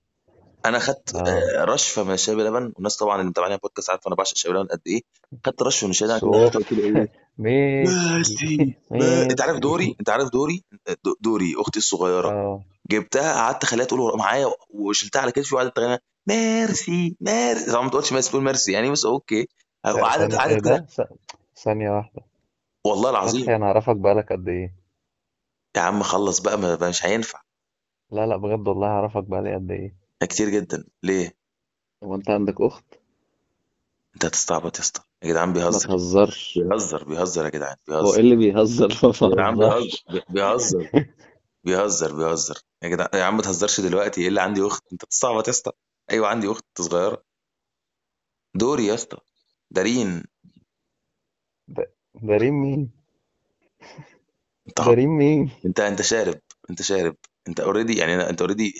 [0.65, 1.19] أنا خدت آه.
[1.29, 2.71] آه، رشفه من الشاي بلبن.
[2.75, 5.01] والناس طبعا اللي متابعين البودكاست عارفة أنا بعشق الشاي بلبن قد إيه.
[5.45, 7.07] خدت رشفه من الشاي ده قلت له إيه.
[9.31, 10.63] أنت عارف دوري؟ أنت عارف دوري؟
[11.03, 12.29] دو- دوري أختي الصغيرة.
[12.29, 12.63] آه.
[12.91, 15.97] جبتها قعدت اخليها تقول معايا وشلتها على كتفي وقعدت تغني.
[16.29, 17.71] ميسي ميسي.
[17.71, 18.71] طبعا ما تقولش ميسي تقول ميسي.
[18.71, 19.47] يعني بس okay.
[19.85, 20.87] وقعدت ثانية قعدت كده.
[21.63, 22.21] ثانية واحدة.
[22.85, 23.41] والله العظيم.
[23.41, 24.75] فتحي أنا أعرفك بقالك قد إيه؟
[25.77, 27.41] يا عم خلص بقى ما ما- مش هينفع.
[28.11, 29.95] لا لا بجد والله أعرفك بقالي قد إيه.
[30.23, 30.83] كتير جدا.
[31.03, 31.35] ليه؟
[32.03, 32.83] هو أنت عندك أخت؟
[34.15, 35.01] أنت هتستعبط يا اسطى.
[35.23, 35.87] يا جدعان ما بيهزر.
[35.89, 36.59] تهزرش.
[36.63, 37.75] بيهزر بيهزر يا جدعان.
[37.89, 39.69] هو إيه بيهزر اللي بيهزر؟ ما يا جدعان بيهزر.
[39.79, 40.89] بهزرش بي- بيهزر.
[41.63, 42.57] بيهزر بيهزر.
[42.83, 44.21] يا جدعان يا عم ما تهزرش دلوقتي.
[44.21, 45.71] إيه اللي عندي أخت؟ أنت بتستعبط يا اسطى.
[46.11, 47.23] أيوه عندي أخت صغيرة.
[48.55, 49.17] دوري يا اسطى.
[49.71, 50.23] دارين.
[51.75, 51.83] ده
[52.27, 52.89] ده ريم مين؟
[54.67, 56.39] انت ده عبيط ريم مين؟ أنت أنت شارب
[56.69, 57.15] أنت شارب.
[57.47, 58.73] أنت already يعني أنا- أنت already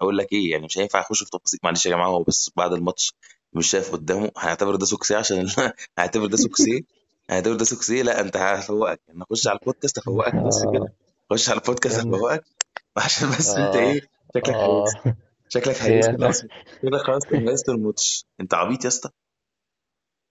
[0.00, 1.60] أقول لك إيه يعني مش هينفع أخش في تفاصيل.
[1.64, 3.14] معلش يا جماعة هو بس بعد الماتش
[3.52, 4.30] مش شايف قدامه.
[4.36, 5.48] هنعتبر ده سوكسي عشان
[5.98, 6.84] هنعتبر ده سوكسي.
[7.30, 8.02] هنعتبر ده سوكسي.
[8.02, 9.00] لا أنت هفوقك.
[9.08, 10.84] يعني أخش على البودكاست أفوقك بس كده.
[10.84, 10.92] آه.
[11.32, 12.44] خش على البودكاست يا ابني أفوقك.
[12.96, 13.80] عشان بس أنت آه.
[13.80, 14.00] إيه
[14.36, 14.84] شكلك آه.
[14.84, 14.96] هيست
[15.54, 16.42] شكلك هي هيست أنا خلاص
[16.82, 18.26] كده خلاص هيست الماتش.
[18.40, 19.10] انت عبيط يا اسطى.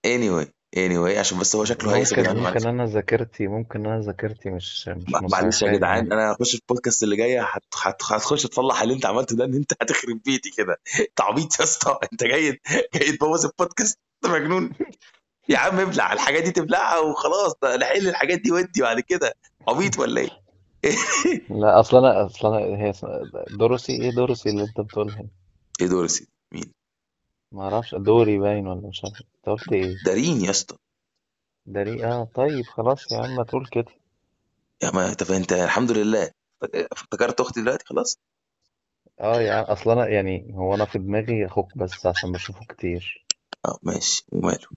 [0.07, 0.45] anyway
[0.75, 4.01] anyway عشان بس هو شكله هيست يا ممكن جدعان معلش ممكن أنا ذاكرتي ممكن أنا
[4.01, 7.63] ذاكرتي مش مش معلش يا مسامحاني جدعان يعني أنا هخش في البودكاست اللي جاي هت...
[7.83, 8.03] هت...
[8.11, 10.77] هتخش تصلح اللي أنت عملته ده إن أنت هتخرب بيتي كده.
[10.99, 11.97] أنت عبيط يا اسطى.
[12.13, 12.59] أنت جاي
[12.93, 14.71] جاي تبوظ البودكاست؟ أنت مجنون.
[15.49, 19.33] يا عم ابلع الحاجات دي تبلعها وخلاص ده نحل الحاجات دي ودي بعد كده.
[19.67, 20.42] عبيط ولا إيه؟
[21.61, 25.25] لا أصلا أنا أصلا هي اسمها- دورسي إيه دورسي اللي أنت بتقولها؟
[25.81, 26.71] إيه دورسي مين؟
[27.51, 29.21] ما أعرفش دوري باين ولا مش عارف.
[29.21, 30.75] أنت قلت إيه؟ دارين يا اسطى.
[31.65, 33.91] داري آه طيب خلاص يا عم ما تقول كده.
[34.83, 36.31] يا ما انت أنت الحمد لله.
[36.91, 38.17] افتكرت أختي دلوقتي؟ خلاص.
[39.19, 43.22] آه يا عم أصلا أنا يعني هو أنا في دماغي أخوك بس عشان بشوفه كتير.
[43.65, 44.25] آه ماشي.
[44.31, 44.67] وماله.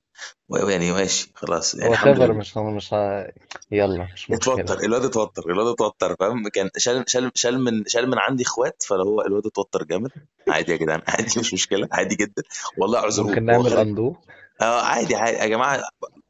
[0.50, 1.32] يعني ماشي.
[1.34, 2.34] خلاص يعني الحمد ايفر لله.
[2.34, 3.26] مش مش ه...
[3.70, 4.36] يلا مش مشكلة.
[4.36, 4.84] اتوتر.
[4.84, 5.50] الواد اتوتر.
[5.50, 9.84] الواد اتوتر فاهم؟ كان شال شال شال من شال من عندي اخوات فهو الواد اتوتر
[9.84, 10.10] جامد.
[10.48, 11.02] عادي يا جدعان.
[11.08, 11.88] عادي مش مشكلة.
[11.92, 12.42] عادي جدا.
[12.78, 14.14] والله اعذروه ممكن هو نعمل خارج اندو
[14.60, 15.36] آه عادي عادي.
[15.36, 15.82] يا جماعة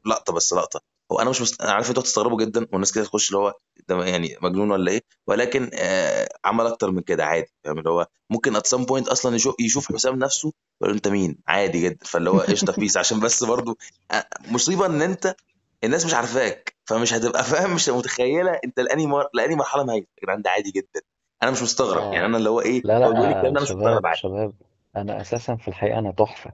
[0.05, 0.81] لقطة بس لقطة.
[1.11, 1.61] هو أنا مش مست...
[1.61, 3.53] أنا عارف أنتوا هتستغربوا جدا والناس كده تخش اللي هو
[3.87, 7.53] ده يعني مجنون ولا إيه؟ ولكن آه عمل أكتر من كده عادي.
[7.63, 11.07] فاهم؟ اللي هو ممكن ات سام بوينت أصلا يشوف يشوف حسام نفسه يقول له انت
[11.07, 12.05] مين؟ عادي جدا.
[12.05, 13.77] فاللي هو قشطة بيس عشان بس برضو
[14.11, 15.35] آه مصيبة إن أنت
[15.83, 16.75] الناس مش عارفاك.
[16.85, 19.27] فمش هتبقى فاهم؟ مش متخيلة أنت لأني مر...
[19.33, 21.01] لأني مرحلة مهيئه يا جدعان ده عادي جدا.
[21.43, 22.13] أنا مش مستغرب.
[22.13, 23.91] يعني آه أنا اللي هو إيه لا هو بيقول لي الكلام لا ده مش مستغرب
[23.93, 24.19] شباب عادي.
[24.19, 24.53] شباب
[24.95, 26.51] أنا أساسا في الحقيقة أنا تحفة.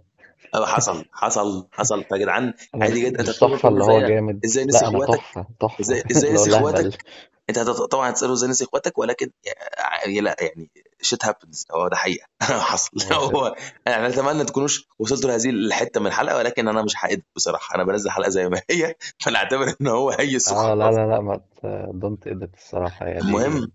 [0.53, 2.03] أه حصل حصل حصل.
[2.03, 4.45] فيا جدعان أنا عادي جدا أنت مش تحفة اللي هو جامد.
[4.45, 5.81] إزاي نسي أنا إخواتك؟ تحفة تحفة.
[5.81, 7.05] إزاي إزاي اللي هو نسي إخواتك؟
[7.49, 10.69] أنت طبعا هتسأله إزاي نسي إخواتك ولكن يعني لا يعني
[11.01, 12.27] shit happens هو ده حقيقة.
[12.71, 13.13] حصل.
[13.13, 13.55] هو
[13.87, 17.75] يعني أتمنى تكونوش وصلتوا لهذه الحتة من الحلقة ولكن أنا مش هعد بصراحة.
[17.75, 21.41] أنا بنزل حلقة زي ما هي فنعتبر إن هو هيس آه لا لا لا ما
[21.91, 23.07] don't edit الصراحة.
[23.07, 23.71] يا المهم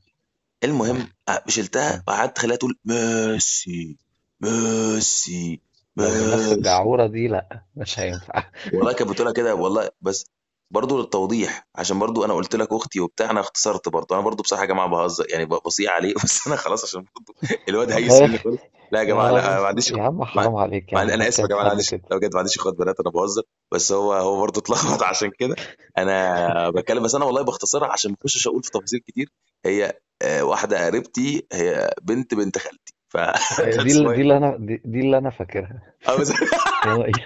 [0.64, 3.96] المهم آه آه، شلتها آه وقعدت خليها تقول ميسي
[4.40, 5.60] ميسي
[5.98, 8.42] بنفس ميسي الجعورة دي لا مش هينفع.
[8.72, 10.24] والله كانت بتقولها كده والله بس
[10.70, 14.14] برضو للتوضيح عشان برضو أنا قلت لك أختي وبتاع أنا اختصرت برضو.
[14.14, 17.34] أنا برضو بصراحة يا جماعة بهزر يعني بصيع عليه بس أنا خلاص عشان برضو
[17.68, 18.58] الواد هيس مني خالص
[18.92, 21.46] لا يا جماعة لا ما عنديش يا عم حرام عليك يا عم أنا آسف يا
[21.46, 23.42] جماعة معلش لو بجد ما عنديش إخوات بنات أنا بهزر
[23.72, 25.56] بس هو هو برضو اتلخبط عشان كده.
[25.98, 29.28] أنا بتكلم بس أنا والله بختصرها عشان ما أخشش أقول في تفاصيل كتير
[29.66, 32.94] هي آه، واحدة قريبتي هي بنت بنت خالتي.
[33.08, 35.82] ف هي دي اللي دي اللي أنا دي, دي اللي أنا فاكرها.
[36.20, 36.32] بس
[36.86, 37.24] يعني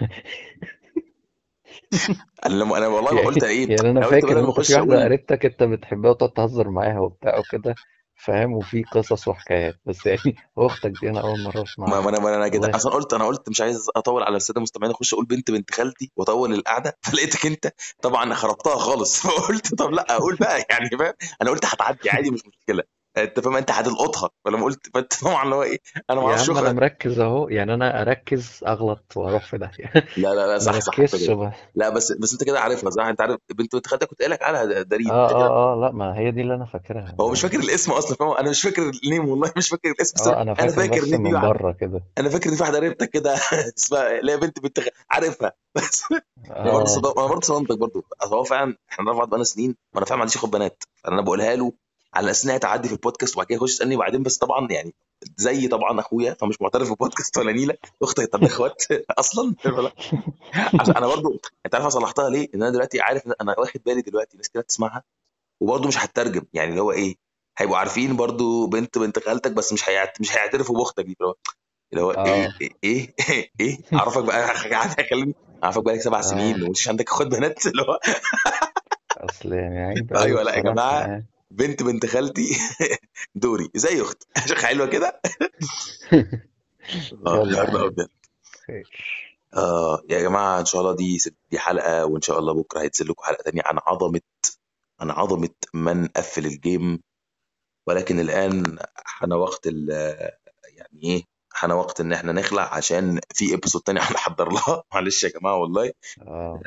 [2.47, 5.05] أنا لما أنا والله قلت إيه يعني أنا قلت فاكر بدل ان في واحدة أقول
[5.05, 7.75] قريبتك أنت بتحبها وتقعد تهزر معاها وبتاع وكده
[8.15, 9.75] فاهم؟ وفي قصص وحكايات.
[9.87, 12.01] بس يعني أختك دي أنا أول مرة ما أسمعها.
[12.01, 12.71] ما أنا ما أنا كده.
[12.77, 16.13] أصلا قلت أنا قلت مش عايز أطول على السادة المستمعين أخش أقول بنت بنت خالتي
[16.17, 16.99] وأطول القعدة.
[17.03, 17.73] فلقيتك أنت
[18.03, 19.27] طبعا خربتها خالص.
[19.27, 22.83] فقلت طب لأ أقول بقى يعني فاهم؟ أنا قلت هتعدي عادي مش مشكلة.
[23.17, 25.79] انت فاهم انت هتلقطها فلما قلت فانت طبعا اللي هو إيه
[26.11, 27.49] أنا ما يا أعرفش عم أنا مركز اهو.
[27.49, 31.53] يعني أنا اركز اغلط وأروح في داهيه لا لا لا صح صح كده.
[31.75, 34.43] لا بس بس انت كده عارفها صح؟ انت عارف بنت بنت خالتك كنت قايل لك
[34.43, 37.15] عليها دارين آه آه آه لا ما هي دي اللي أنا فاكرها.
[37.21, 40.27] هو مش فاكر الاسم أصلا فاهم؟ أنا مش فاكر النيم والله مش فاكر الاسم بس
[40.27, 42.03] آه أنا أنا فاكر فاكر بس ان في من واحدة بره كده.
[42.19, 43.35] أنا فاكر ان في واحدة قريبتك كده
[43.79, 45.53] اسمها اللي هي بنت بنت خ- عارفها.
[45.77, 46.05] بس
[46.51, 47.13] أنا برضه آه.
[47.19, 48.05] أنا برضه صدمتك برضه.
[48.21, 50.83] أصل هو فعلا إحنا نعرف بعض بقالنا سنين وأنا فعلا ما عنديش اخوات بنات.
[51.05, 51.73] فانا بقولها له
[52.15, 54.95] على أساس انها تعدي في البودكاست وبعد كده يخش يسألني بعدين بس طبعا يعني
[55.37, 57.75] زي طبعا أخويا فمش معترف بالبودكاست ولا نيلة.
[58.03, 58.83] أختك طب إخوات
[59.19, 59.55] أصلا؟
[60.81, 64.37] عشان أنا برضه أنت عارف صلحتها ليه؟ إن أنا دلوقتي عارف أنا واخد بالي دلوقتي
[64.37, 65.03] ناس كده تسمعها
[65.61, 67.17] وبرضه مش هترجم يعني اللي هو إيه
[67.59, 70.21] هيبقوا عارفين برضه بنت بنت خالتك بس مش هيعت...
[70.21, 71.17] مش هيعترفوا بأختك دي.
[71.93, 72.49] اللي هو هو إيه
[72.85, 75.35] إيه إيه, إيه؟ أعرفك بقى قاعد هيكلمني
[75.65, 76.23] أعرفك بقالك سبع آه.
[76.23, 77.67] سنين ومش عندك اخوات بنات.
[77.67, 77.99] اللي هو
[79.17, 81.01] أصل يعني أيوه لا يا جماعة.
[81.01, 81.27] يعني.
[81.53, 82.57] بنت بنت خالتي.
[83.35, 83.69] دوري.
[83.75, 84.23] زي أخت؟
[84.63, 85.21] حلوة كده؟
[87.25, 88.09] نهار عم أبيض.
[89.55, 91.19] آه يا جماعة إن شاء الله دي
[91.51, 93.63] دي حلقة وإن شاء الله بكرة هينزل لكم حلقة تانية.
[93.65, 94.21] عن عظمه
[95.01, 97.03] عن عظمة من قفل ال game.
[97.87, 99.89] ولكن الآن حان وقت ال
[100.69, 104.83] يعني إيه؟ حان وقت إن إحنا نخلع عشان في episode تاني هنحضر لها.
[104.95, 105.93] معلش يا جماعة والله.
[106.23, 106.61] آه.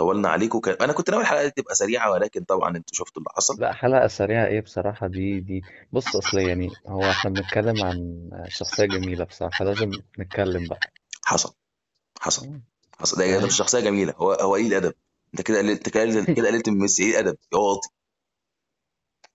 [0.00, 0.60] طولنا عليكم.
[0.60, 0.76] كان...
[0.80, 3.56] أنا كنت ناوي الحلقة دي تبقى سريعة ولكن طبعا أنتوا شفتوا اللي حصل.
[3.60, 8.84] لا حلقة سريعة إيه بصراحة؟ دي دي بص أصل يعني هو إحنا بنتكلم عن شخصية
[8.84, 10.80] جميلة بصراحة لازم نتكلم بقى.
[11.24, 11.54] حصل
[12.20, 12.60] حصل.
[12.98, 13.18] حصل.
[13.18, 14.14] ده مش شخصية جميلة.
[14.16, 14.94] هو هو قليل الأدب.
[15.34, 17.02] أنت كده قللت كده قللت قللت من ميسي.
[17.02, 17.36] إيه الأدب.
[17.52, 17.88] يا واطي.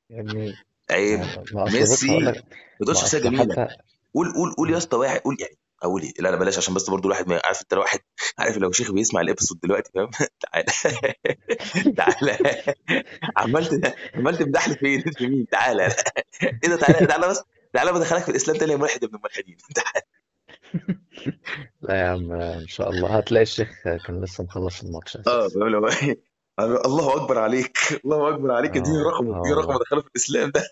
[0.10, 0.54] يا ابني
[0.92, 1.22] عيب.
[1.54, 2.34] ميسي ما
[2.82, 3.54] تقولش شخصيه جميلة.
[3.54, 3.68] حتى
[4.14, 6.90] قول قول قول يا اسطى واحد قول يعني أقول إيه؟ لا لا بلاش عشان بس
[6.90, 8.00] برضو الواحد ما عارف انت لو واحد
[8.40, 10.10] عارف لو شيخ بيسمع ال episode دلوقتي فاهم؟
[10.40, 10.66] تعالى
[11.98, 12.38] تعالى
[13.38, 15.84] عمال عمال تمدح فين في مين؟ تعالى
[16.44, 19.58] إيه ده؟ تعالى تعالى بس تعالى بدخلك في الإسلام تاني يا ملحد ابن الملحدين.
[19.76, 20.06] تعالى
[21.82, 23.18] لا يا عم إن شاء الله.
[23.18, 23.70] هتلاقي الشيخ
[24.08, 25.18] كان لسه مخلص الماتش.
[25.28, 25.48] آه
[26.86, 28.78] الله أكبر عليك الله أكبر عليك.
[28.78, 30.70] إديني آه رقم آه إديني رقم والله أدخله في الإسلام ده.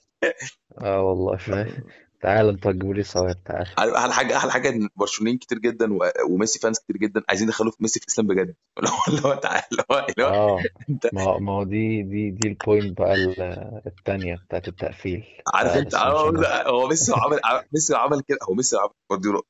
[0.82, 1.84] آه والله فاهم.
[2.24, 3.68] تعال انت تجيبولي ثواب تعال.
[3.96, 7.72] أحلى حاجة أحلى حاجة إن برشلونيين كتير جدا و- وميسي فانز كتير جدا عايزين يدخلوا
[7.72, 8.56] في ميسي في الاسلام بجد.
[8.78, 10.60] اللي هو اللي هو تعالى اللي هو اللي هو آه.
[10.90, 15.24] أنت ما ما هو دي دي دي ال point بقى ال- التانية بتاعت التقفيل.
[15.54, 18.76] عارف تعال أنت هنخرج هو ميسي لو عمل ع- ميسي لو عمل كده هو ميسي
[18.76, 19.42] لو عمل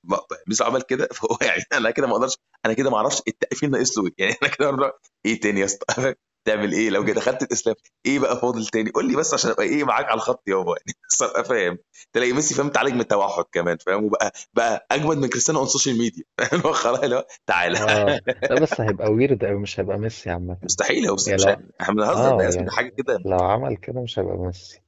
[0.48, 3.98] ميسي عمل كده فهو يعني أنا كده ما أقدرش أنا كده ما أعرفش التقفيل ناقص
[3.98, 4.14] له إيه.
[4.18, 4.94] يعني أنا كده
[5.26, 6.14] إيه تاني يا اسطى.
[6.46, 7.76] تعمل إيه؟ لو كده دخلت الإسلام
[8.06, 10.98] إيه بقى فاضل تاني؟ قول لي بس عشان أبقى إيه معاك على الخط يابا يعني
[11.12, 11.78] بس ابقى فاهم؟
[12.14, 15.72] تلاقي ميسي فاهم تعالج من التوحد كمان فاهم؟ وبقى بقى أجمد من كريستيانو on ال
[15.72, 16.24] social media
[16.66, 17.78] هو خلاص هو تعالى.
[17.80, 18.20] آه.
[18.50, 20.58] لا بس هيبقى ويرد أوي مش هيبقى ميسي عامة.
[20.64, 23.20] مستحيل يعني مش لو إحنا بنهزر آه يا يعني حاجة كده.
[23.26, 24.80] لو عمل كده مش هيبقى ميسي.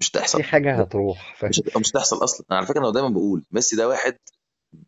[0.00, 2.46] مش في تحصل حاجة هتروح مش فاهم هتبقى مش تحصل أصلا.
[2.50, 4.16] أنا على فكرة أنا دايما بقول ميسي ده واحد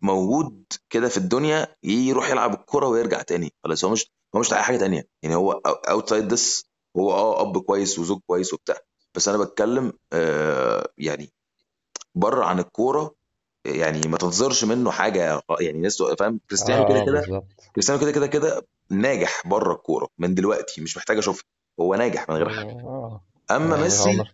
[0.03, 3.53] موجود كده في الدنيا يروح يلعب الكرة ويرجع تاني.
[3.65, 5.09] خلاص هو مش هو مش لاقي حاجة تانية.
[5.23, 5.53] يعني هو
[5.89, 6.65] outside this
[6.97, 8.77] هو آه أب كويس وزوج كويس وبتاع.
[9.15, 11.33] بس أنا بتكلم آه يعني
[12.15, 13.15] بره عن الكورة
[13.65, 18.27] يعني ما تنتظرش منه حاجة يعني ناس فاهم؟ كريستيانو كده آه كده كريستيانو كده كده
[18.27, 21.45] كده ناجح بره الكورة من دلوقتي مش محتاج أشوفه.
[21.81, 23.21] هو ناجح من غير حاجة آه.
[23.51, 24.25] أما يعني ميسي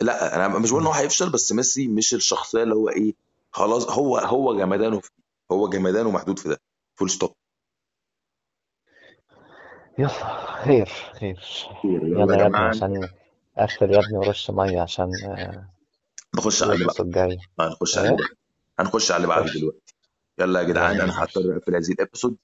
[0.00, 0.92] لا أنا مش بقول إن هو.
[0.92, 3.14] هيفشل بس ميسي مش الشخصية اللي هو إيه
[3.50, 5.10] خلاص هو هو جمدانه في
[5.52, 6.60] هو جمدانه محدود في ده.
[6.94, 7.32] full stop
[9.98, 10.08] يلا
[10.64, 10.86] خير
[11.20, 11.40] خير.
[11.84, 13.08] يلا يا ابني عشان
[13.58, 15.68] اقفل يا ابني ورش مية عشان آه،
[16.36, 18.36] نخش على اللي بعده هنخش على اللي إيه بعده
[18.78, 19.94] هنخش على اللي بعده دلوقتي.
[20.38, 22.36] يلا يا جدعان يلا أنا هضطر أقفل هذه ال episode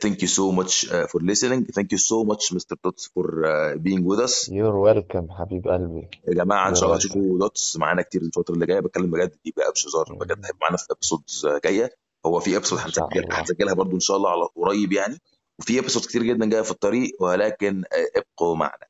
[0.00, 1.72] thank you so much for listening.
[1.72, 3.42] Thank you so much Mister دوتس for
[3.76, 4.48] being with us.
[4.48, 6.08] You're welcome حبيب قلبي.
[6.28, 8.80] يا جماعة إن شاء الله تشوفوا دوتس معانا كتير الفترة اللي جاية.
[8.80, 10.44] بتكلم بجد دي بقى مش هزار بجد مم.
[10.44, 11.90] هيبقى معانا في episodes جاية.
[12.26, 13.40] هو في episode إن شاء هنسجل الله.
[13.40, 15.18] هنسجلها برضو إن شاء الله على قريب يعني.
[15.60, 18.86] وفي episode كتير جدا جاية في الطريق ولكن آه، ابقوا معنا.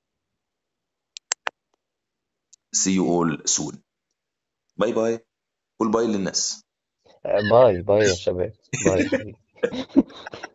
[2.77, 3.77] See you all soon.
[4.77, 5.21] Bye bye
[5.81, 6.65] قول bye للناس.
[7.27, 8.53] آه، bye bye يا شباب.
[8.87, 9.05] Bye